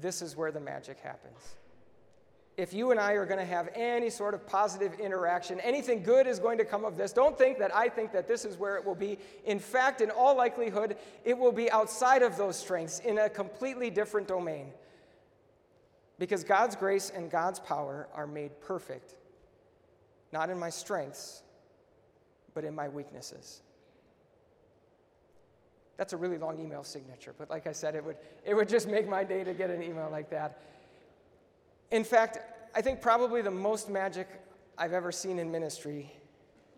this 0.00 0.22
is 0.22 0.36
where 0.36 0.52
the 0.52 0.60
magic 0.60 1.00
happens. 1.00 1.56
If 2.56 2.72
you 2.72 2.90
and 2.90 2.98
I 2.98 3.12
are 3.12 3.26
going 3.26 3.38
to 3.38 3.44
have 3.44 3.68
any 3.74 4.08
sort 4.08 4.32
of 4.32 4.46
positive 4.46 4.94
interaction, 4.98 5.60
anything 5.60 6.02
good 6.02 6.26
is 6.26 6.38
going 6.38 6.56
to 6.56 6.64
come 6.64 6.86
of 6.86 6.96
this. 6.96 7.12
Don't 7.12 7.36
think 7.36 7.58
that 7.58 7.74
I 7.74 7.90
think 7.90 8.12
that 8.12 8.26
this 8.26 8.46
is 8.46 8.56
where 8.56 8.76
it 8.76 8.84
will 8.84 8.94
be. 8.94 9.18
In 9.44 9.58
fact, 9.58 10.00
in 10.00 10.10
all 10.10 10.34
likelihood, 10.34 10.96
it 11.24 11.36
will 11.36 11.52
be 11.52 11.70
outside 11.70 12.22
of 12.22 12.38
those 12.38 12.56
strengths 12.56 13.00
in 13.00 13.18
a 13.18 13.28
completely 13.28 13.90
different 13.90 14.28
domain. 14.28 14.72
Because 16.18 16.44
God's 16.44 16.76
grace 16.76 17.12
and 17.14 17.30
God's 17.30 17.60
power 17.60 18.08
are 18.14 18.26
made 18.26 18.58
perfect, 18.62 19.16
not 20.32 20.48
in 20.48 20.58
my 20.58 20.70
strengths, 20.70 21.42
but 22.56 22.64
in 22.64 22.74
my 22.74 22.88
weaknesses. 22.88 23.60
That's 25.98 26.14
a 26.14 26.16
really 26.16 26.38
long 26.38 26.58
email 26.58 26.82
signature, 26.82 27.34
but 27.36 27.50
like 27.50 27.66
I 27.66 27.72
said, 27.72 27.94
it 27.94 28.02
would, 28.02 28.16
it 28.46 28.54
would 28.54 28.66
just 28.66 28.88
make 28.88 29.06
my 29.06 29.24
day 29.24 29.44
to 29.44 29.52
get 29.52 29.68
an 29.68 29.82
email 29.82 30.08
like 30.10 30.30
that. 30.30 30.58
In 31.90 32.02
fact, 32.02 32.38
I 32.74 32.80
think 32.80 33.02
probably 33.02 33.42
the 33.42 33.50
most 33.50 33.90
magic 33.90 34.26
I've 34.78 34.94
ever 34.94 35.12
seen 35.12 35.38
in 35.38 35.52
ministry 35.52 36.10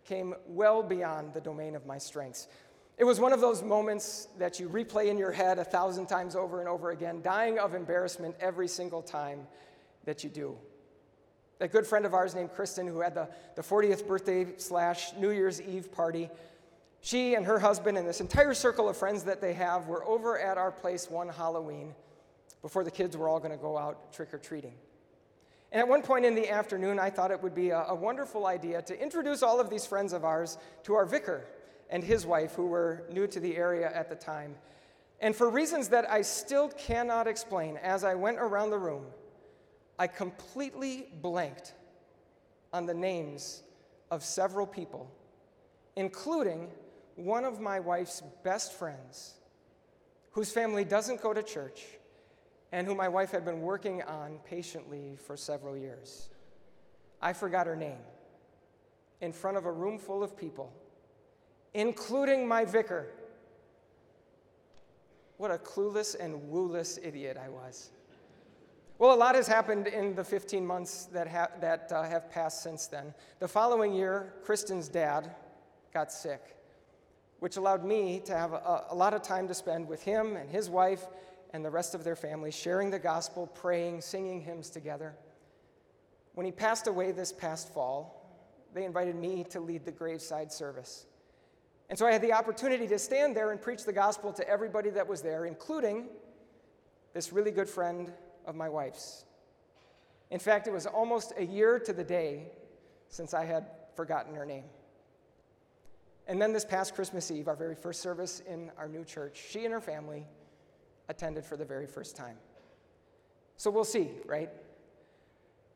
came 0.04 0.34
well 0.48 0.82
beyond 0.82 1.32
the 1.32 1.40
domain 1.40 1.76
of 1.76 1.86
my 1.86 1.98
strengths. 1.98 2.48
It 2.96 3.04
was 3.04 3.20
one 3.20 3.32
of 3.32 3.40
those 3.40 3.62
moments 3.62 4.26
that 4.36 4.58
you 4.58 4.68
replay 4.68 5.06
in 5.06 5.16
your 5.16 5.30
head 5.30 5.60
a 5.60 5.64
thousand 5.64 6.06
times 6.06 6.34
over 6.34 6.58
and 6.58 6.68
over 6.68 6.90
again, 6.90 7.22
dying 7.22 7.60
of 7.60 7.74
embarrassment 7.74 8.34
every 8.40 8.66
single 8.66 9.00
time 9.00 9.46
that 10.06 10.24
you 10.24 10.30
do. 10.30 10.56
A 11.60 11.68
good 11.68 11.86
friend 11.86 12.06
of 12.06 12.14
ours 12.14 12.34
named 12.34 12.52
Kristen, 12.52 12.86
who 12.86 13.00
had 13.00 13.14
the, 13.14 13.28
the 13.56 13.62
40th 13.62 14.06
birthday 14.06 14.46
slash 14.58 15.12
New 15.14 15.30
Year's 15.30 15.60
Eve 15.60 15.90
party, 15.90 16.30
she 17.00 17.34
and 17.34 17.46
her 17.46 17.58
husband 17.58 17.96
and 17.96 18.08
this 18.08 18.20
entire 18.20 18.54
circle 18.54 18.88
of 18.88 18.96
friends 18.96 19.24
that 19.24 19.40
they 19.40 19.52
have 19.54 19.86
were 19.86 20.04
over 20.04 20.38
at 20.38 20.58
our 20.58 20.70
place 20.70 21.10
one 21.10 21.28
Halloween 21.28 21.94
before 22.62 22.84
the 22.84 22.90
kids 22.90 23.16
were 23.16 23.28
all 23.28 23.38
going 23.38 23.52
to 23.52 23.56
go 23.56 23.78
out 23.78 24.12
trick 24.12 24.34
or 24.34 24.38
treating. 24.38 24.74
And 25.70 25.80
at 25.80 25.88
one 25.88 26.02
point 26.02 26.24
in 26.24 26.34
the 26.34 26.50
afternoon, 26.50 26.98
I 26.98 27.10
thought 27.10 27.30
it 27.30 27.42
would 27.42 27.54
be 27.54 27.70
a, 27.70 27.84
a, 27.84 27.94
wonderful 27.94 28.46
idea 28.46 28.80
to 28.82 29.00
introduce 29.00 29.42
all 29.42 29.60
of 29.60 29.68
these 29.68 29.84
friends 29.84 30.12
of 30.12 30.24
ours 30.24 30.56
to 30.84 30.94
our 30.94 31.04
vicar 31.04 31.44
and 31.90 32.02
his 32.02 32.24
wife, 32.26 32.54
who 32.54 32.66
were 32.66 33.04
new 33.12 33.26
to 33.26 33.38
the 33.38 33.56
area 33.56 33.90
at 33.94 34.08
the 34.08 34.14
time. 34.14 34.54
And 35.20 35.36
for 35.36 35.50
reasons 35.50 35.88
that 35.88 36.10
I 36.10 36.22
still 36.22 36.68
cannot 36.68 37.26
explain, 37.26 37.76
as 37.78 38.02
I 38.02 38.14
went 38.14 38.38
around 38.38 38.70
the 38.70 38.78
room, 38.78 39.06
I 39.98 40.06
completely 40.06 41.08
blanked 41.20 41.74
on 42.72 42.86
the 42.86 42.94
names 42.94 43.62
of 44.10 44.22
several 44.22 44.66
people, 44.66 45.10
including 45.96 46.68
one 47.16 47.44
of 47.44 47.60
my 47.60 47.80
wife's 47.80 48.22
best 48.44 48.74
friends, 48.74 49.34
whose 50.30 50.52
family 50.52 50.84
doesn't 50.84 51.20
go 51.20 51.34
to 51.34 51.42
church 51.42 51.84
and 52.70 52.86
who 52.86 52.94
my 52.94 53.08
wife 53.08 53.30
had 53.30 53.44
been 53.44 53.60
working 53.60 54.02
on 54.02 54.38
patiently 54.44 55.16
for 55.26 55.36
several 55.36 55.76
years. 55.76 56.28
I 57.20 57.32
forgot 57.32 57.66
her 57.66 57.74
name 57.74 57.98
in 59.20 59.32
front 59.32 59.56
of 59.56 59.66
a 59.66 59.72
room 59.72 59.98
full 59.98 60.22
of 60.22 60.36
people, 60.36 60.72
including 61.74 62.46
my 62.46 62.64
vicar. 62.64 63.08
What 65.38 65.50
a 65.50 65.58
clueless 65.58 66.14
and 66.18 66.48
wooless 66.50 66.98
idiot 67.02 67.36
I 67.36 67.48
was. 67.48 67.90
Well, 68.98 69.14
a 69.14 69.16
lot 69.16 69.36
has 69.36 69.46
happened 69.46 69.86
in 69.86 70.14
the 70.14 70.24
15 70.24 70.66
months 70.66 71.04
that, 71.12 71.28
ha- 71.28 71.50
that 71.60 71.92
uh, 71.92 72.02
have 72.02 72.30
passed 72.30 72.62
since 72.62 72.88
then. 72.88 73.14
The 73.38 73.48
following 73.48 73.94
year, 73.94 74.34
Kristen's 74.42 74.88
dad 74.88 75.30
got 75.92 76.10
sick 76.10 76.58
which 77.40 77.56
allowed 77.56 77.84
me 77.84 78.20
to 78.24 78.36
have 78.36 78.52
a, 78.52 78.86
a, 78.90 78.94
lot 78.94 79.14
of 79.14 79.22
time 79.22 79.46
to 79.48 79.54
spend 79.54 79.86
with 79.86 80.02
him 80.02 80.36
and 80.36 80.50
his 80.50 80.68
wife 80.68 81.06
and 81.52 81.64
the 81.64 81.70
rest 81.70 81.94
of 81.94 82.04
their 82.04 82.16
family, 82.16 82.50
sharing 82.50 82.90
the 82.90 82.98
gospel, 82.98 83.46
praying, 83.46 84.00
singing 84.00 84.40
hymns 84.40 84.70
together. 84.70 85.14
When 86.34 86.44
he 86.44 86.52
passed 86.52 86.86
away 86.86 87.12
this 87.12 87.32
past 87.32 87.72
fall, 87.72 88.14
they 88.74 88.84
invited 88.84 89.16
me 89.16 89.44
to 89.50 89.60
lead 89.60 89.84
the 89.84 89.92
graveside 89.92 90.52
service. 90.52 91.06
And 91.88 91.98
so 91.98 92.06
I 92.06 92.12
had 92.12 92.20
the 92.20 92.34
opportunity 92.34 92.86
to 92.88 92.98
stand 92.98 93.34
there 93.34 93.50
and 93.50 93.60
preach 93.60 93.84
the 93.84 93.92
gospel 93.92 94.32
to 94.34 94.46
everybody 94.48 94.90
that 94.90 95.08
was 95.08 95.22
there, 95.22 95.46
including 95.46 96.08
this 97.14 97.32
really 97.32 97.50
good 97.50 97.68
friend 97.68 98.12
of 98.48 98.56
my 98.56 98.68
wife's. 98.68 99.24
In 100.30 100.40
fact, 100.40 100.66
it 100.66 100.72
was 100.72 100.86
almost 100.86 101.32
a 101.36 101.44
year 101.44 101.78
to 101.78 101.92
the 101.92 102.02
day 102.02 102.48
since 103.08 103.32
I 103.32 103.44
had 103.44 103.66
forgotten 103.94 104.34
her 104.34 104.44
name. 104.44 104.64
And 106.26 106.42
then 106.42 106.52
this 106.52 106.64
past 106.64 106.94
Christmas 106.94 107.30
Eve, 107.30 107.46
our 107.48 107.56
very 107.56 107.74
first 107.74 108.00
service 108.00 108.42
in 108.48 108.70
our 108.76 108.88
new 108.88 109.04
church, 109.04 109.40
she 109.50 109.64
and 109.64 109.72
her 109.72 109.80
family 109.80 110.26
attended 111.08 111.44
for 111.44 111.56
the 111.56 111.64
very 111.64 111.86
first 111.86 112.16
time. 112.16 112.36
So 113.56 113.70
we'll 113.70 113.84
see, 113.84 114.10
right? 114.26 114.50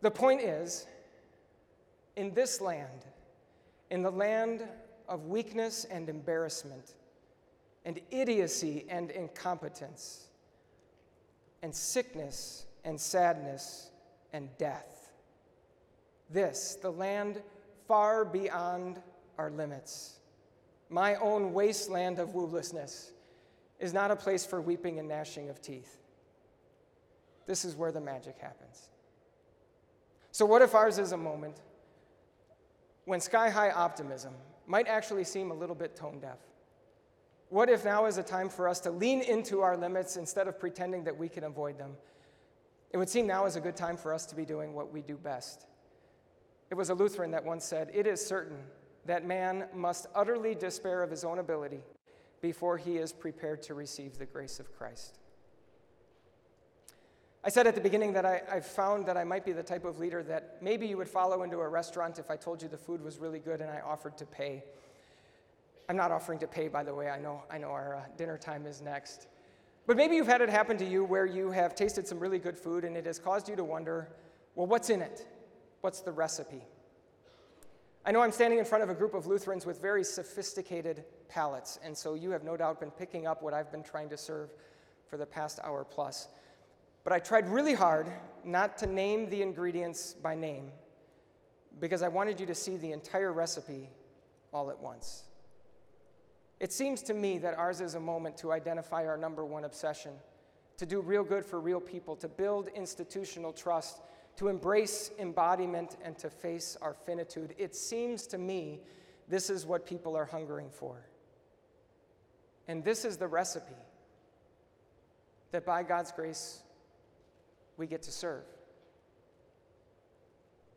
The 0.03 0.11
point 0.11 0.43
is, 0.43 0.87
in 2.17 2.35
this 2.35 2.61
land, 2.61 3.07
in 3.91 4.03
the 4.03 4.11
land 4.11 4.65
of 5.09 5.27
weakness 5.27 5.85
and 5.85 6.09
embarrassment, 6.09 6.95
and 7.85 8.01
idiocy 8.11 8.85
and 8.89 9.11
incompetence, 9.11 10.29
and 11.63 11.75
sickness 11.75 12.67
and 12.85 13.01
sadness 13.01 13.91
and 14.33 14.49
death. 14.59 15.13
This, 16.31 16.77
the 16.81 16.91
land 16.91 17.43
far 17.87 18.25
beyond 18.25 19.01
our 19.39 19.51
limits 19.51 20.21
my 20.93 21.15
own 21.17 21.55
wasteland 21.55 22.19
of 22.19 22.35
woolessness, 22.35 23.13
is 23.81 23.95
not 23.95 24.11
a 24.11 24.17
place 24.17 24.45
for 24.45 24.61
weeping 24.61 24.99
and 24.99 25.09
gnashing 25.09 25.49
of 25.49 25.61
teeth. 25.61 25.97
This 27.47 27.65
is 27.65 27.75
where 27.75 27.91
the 27.91 28.01
magic 28.01 28.39
happens. 28.39 28.91
So, 30.31 30.45
what 30.45 30.63
if 30.63 30.75
ours 30.75 30.99
is 30.99 31.13
a 31.13 31.17
moment 31.17 31.57
when 33.07 33.21
sky 33.21 33.49
high 33.49 33.71
optimism 33.71 34.35
might 34.67 34.87
actually 34.87 35.25
seem 35.25 35.51
a 35.51 35.55
little 35.55 35.75
bit 35.75 35.97
tone 35.97 36.21
deaf? 36.21 36.39
What 37.53 37.69
if 37.69 37.85
now 37.85 38.07
is 38.07 38.17
a 38.17 38.23
time 38.23 38.49
for 38.49 38.67
us 38.67 38.81
to 38.81 38.91
lean 38.91 39.21
into 39.21 39.61
our 39.61 39.77
limits 39.77 40.17
instead 40.17 40.49
of 40.49 40.59
pretending 40.59 41.05
that 41.05 41.19
we 41.19 41.29
can 41.29 41.45
avoid 41.45 41.77
them? 41.77 41.91
It 42.93 42.97
would 42.97 43.11
seem 43.11 43.27
now 43.27 43.45
is 43.45 43.57
a 43.57 43.61
good 43.61 43.77
time 43.77 43.99
for 43.99 44.15
us 44.15 44.25
to 44.25 44.35
be 44.35 44.47
doing 44.47 44.73
what 44.73 44.91
we 44.91 45.03
do 45.03 45.19
best. 45.19 45.67
It 46.71 46.77
was 46.77 46.89
a 46.89 46.95
Lutheran 46.95 47.31
that 47.33 47.45
once 47.45 47.67
said, 47.67 47.91
It 47.93 48.07
is 48.07 48.25
certain 48.25 48.57
that 49.05 49.27
man 49.27 49.67
must 49.75 50.07
utterly 50.15 50.55
despair 50.55 51.03
of 51.03 51.11
his 51.11 51.25
own 51.25 51.41
ability 51.41 51.81
before 52.41 52.79
he 52.79 52.97
is 52.97 53.13
prepared 53.13 53.63
to 53.65 53.75
receive 53.75 54.17
the 54.17 54.25
grace 54.25 54.59
of 54.59 54.75
Christ. 54.75 55.19
I 57.45 57.51
said 57.51 57.67
at 57.67 57.75
the 57.75 57.83
beginning 57.83 58.15
that 58.15 58.25
I, 58.25 58.41
I, 58.51 58.61
found 58.61 59.05
that 59.05 59.19
I 59.19 59.25
might 59.25 59.45
be 59.45 59.53
the 59.53 59.63
type 59.63 59.85
of 59.85 59.99
leader 59.99 60.23
that 60.23 60.57
maybe 60.63 60.87
you 60.87 60.97
would 60.97 61.09
follow 61.09 61.43
into 61.43 61.59
a 61.59 61.69
restaurant 61.69 62.19
if 62.19 62.31
I 62.31 62.37
told 62.37 62.63
you 62.63 62.69
the 62.69 62.79
food 62.79 63.03
was 63.03 63.19
really 63.19 63.41
good 63.41 63.61
and 63.61 63.71
I 63.71 63.81
offered 63.81 64.17
to 64.17 64.25
pay. 64.25 64.65
I'm 65.93 65.99
not 65.99 66.11
offering 66.11 66.39
to 66.39 66.47
pay, 66.47 66.69
by 66.69 66.85
the 66.85 66.95
way. 66.95 67.11
I 67.11 67.21
know, 67.21 67.43
I 67.51 67.59
know 67.59 67.69
our 67.69 67.97
uh, 67.97 68.01
dinner 68.17 68.39
time 68.39 68.65
is 68.65 68.81
next. 68.81 69.27
But 69.87 69.99
maybe 69.99 70.17
you've 70.17 70.27
had 70.27 70.41
it 70.41 70.49
happen 70.49 70.79
to 70.79 70.87
you 70.87 71.05
where 71.05 71.27
you 71.27 71.51
have 71.51 71.75
tasted 71.75 72.09
some 72.09 72.19
really 72.19 72.39
good 72.39 72.57
food 72.57 72.85
and 72.85 72.97
it 72.97 73.05
has 73.05 73.19
caused 73.19 73.47
you 73.47 73.57
to 73.57 73.63
wonder 73.63 74.09
well, 74.55 74.67
what's 74.67 74.89
in 74.89 75.03
it? 75.03 75.27
What's 75.83 76.01
the 76.01 76.11
recipe? 76.11 76.63
I 78.07 78.11
know 78.11 78.23
I'm 78.23 78.33
standing 78.33 78.59
in 78.59 78.65
front 78.65 78.83
of 78.83 78.89
a 78.89 78.95
group 78.95 79.13
of 79.13 79.27
Lutherans 79.27 79.67
with 79.67 79.83
very 79.83 80.03
sophisticated 80.03 81.05
palates, 81.29 81.79
and 81.85 81.95
so 81.95 82.15
you 82.15 82.31
have 82.31 82.43
no 82.43 82.57
doubt 82.57 82.81
been 82.81 82.91
picking 82.91 83.27
up 83.27 83.43
what 83.43 83.53
I've 83.53 83.71
been 83.71 83.85
trying 83.85 84.09
to 84.09 84.17
serve 84.17 84.49
for 85.11 85.19
the 85.19 85.27
past 85.27 85.61
hour 85.63 85.85
plus. 85.85 86.29
But 87.05 87.13
I 87.13 87.19
tried 87.19 87.51
really 87.51 87.75
hard 87.75 88.07
not 88.47 88.79
to 88.79 88.87
name 88.87 89.29
the 89.29 89.43
ingredients 89.43 90.15
by 90.15 90.37
name 90.37 90.73
because 91.81 92.01
I 92.01 92.09
wanted 92.09 92.41
you 92.41 92.47
to 92.47 92.55
see 92.55 92.79
the 92.79 92.93
entire 92.93 93.31
recipe 93.31 93.91
all 94.55 94.71
at 94.71 94.81
once. 94.81 95.25
It 96.63 96.73
seems 96.73 97.03
to 97.03 97.13
me 97.13 97.37
that 97.39 97.59
ours 97.59 97.83
is 97.83 97.95
a 97.95 98.01
moment 98.01 98.39
to 98.39 98.53
identify 98.53 99.07
our 99.07 99.19
number 99.19 99.45
one 99.45 99.65
obsession, 99.65 100.13
to 100.79 100.87
do 100.87 101.03
real 101.03 101.25
good 101.25 101.45
for 101.45 101.61
real 101.61 101.81
people, 101.81 102.17
to 102.17 102.29
build 102.29 102.69
institutional 102.75 103.53
trust 103.53 104.01
to 104.37 104.49
embrace 104.49 105.11
embodiment 105.19 105.97
and 106.03 106.17
to 106.19 106.31
face 106.31 106.77
our 106.81 106.95
finitude. 106.95 107.55
It 107.59 107.75
seems 107.75 108.27
to 108.29 108.39
me 108.39 108.81
this 109.29 109.51
is 109.51 109.67
what 109.67 109.87
people 109.87 110.17
are 110.17 110.25
hungering 110.25 110.71
for. 110.71 111.07
And 112.67 112.85
this 112.85 113.05
is 113.05 113.17
the 113.17 113.27
recipe 113.27 113.75
that 115.51 115.67
by 115.67 115.83
God's 115.83 116.13
grace 116.13 116.63
we 117.77 117.87
get 117.87 118.03
to 118.03 118.13
serve. 118.13 118.45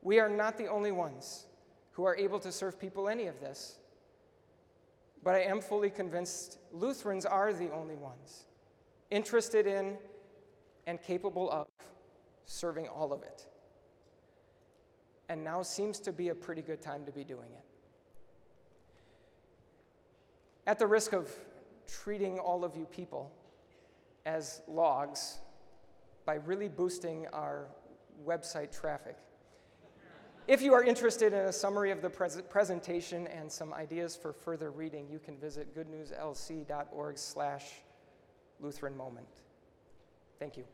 We 0.01 0.19
are 0.19 0.29
not 0.29 0.57
the 0.57 0.67
only 0.67 0.91
ones 0.91 1.45
who 1.91 2.03
are 2.03 2.15
able 2.15 2.39
to 2.39 2.51
serve 2.51 2.79
people 2.79 3.07
any 3.07 3.27
of 3.27 3.39
this. 3.39 3.79
But 5.25 5.33
I 5.33 5.39
am 5.39 5.59
fully 5.59 5.89
convinced 5.89 6.59
Lutherans 6.71 7.25
are 7.25 7.51
the 7.51 7.71
only 7.73 7.95
ones 7.95 8.45
interested 9.09 9.65
in 9.65 9.97
and 10.85 11.01
capable 11.01 11.49
of 11.51 11.65
serving 12.45 12.87
all 12.87 13.11
of 13.11 13.23
it. 13.23 13.47
And 15.27 15.43
now 15.43 15.63
seems 15.63 15.99
to 16.01 16.11
be 16.11 16.29
a 16.29 16.35
pretty 16.35 16.61
good 16.61 16.79
time 16.79 17.05
to 17.05 17.11
be 17.11 17.23
doing 17.23 17.49
it. 17.57 17.65
At 20.67 20.77
the 20.77 20.85
risk 20.85 21.13
of 21.13 21.27
treating 21.87 22.37
all 22.37 22.63
of 22.63 22.77
you 22.77 22.85
people 22.85 23.31
as 24.27 24.61
logs 24.67 25.39
by 26.23 26.35
really 26.35 26.67
boosting 26.67 27.25
our 27.33 27.65
website 28.23 28.71
traffic. 28.79 29.17
If 30.47 30.61
you 30.61 30.75
are 30.75 30.83
interested 30.83 31.33
in 31.33 31.39
a 31.39 31.51
summary 31.51 31.89
of 31.89 32.03
the 32.03 32.09
pres- 32.09 32.43
presentation 32.49 33.25
and 33.27 33.51
some 33.51 33.73
ideas 33.73 34.15
for 34.15 34.31
further 34.31 34.69
reading, 34.69 35.07
you 35.09 35.17
can 35.17 35.37
visit 35.37 35.75
goodnewslc.org 35.75 37.17
slash 37.17 37.65
Lutheran 38.59 38.95
Moment. 38.95 39.27
Thank 40.37 40.57
you. 40.57 40.65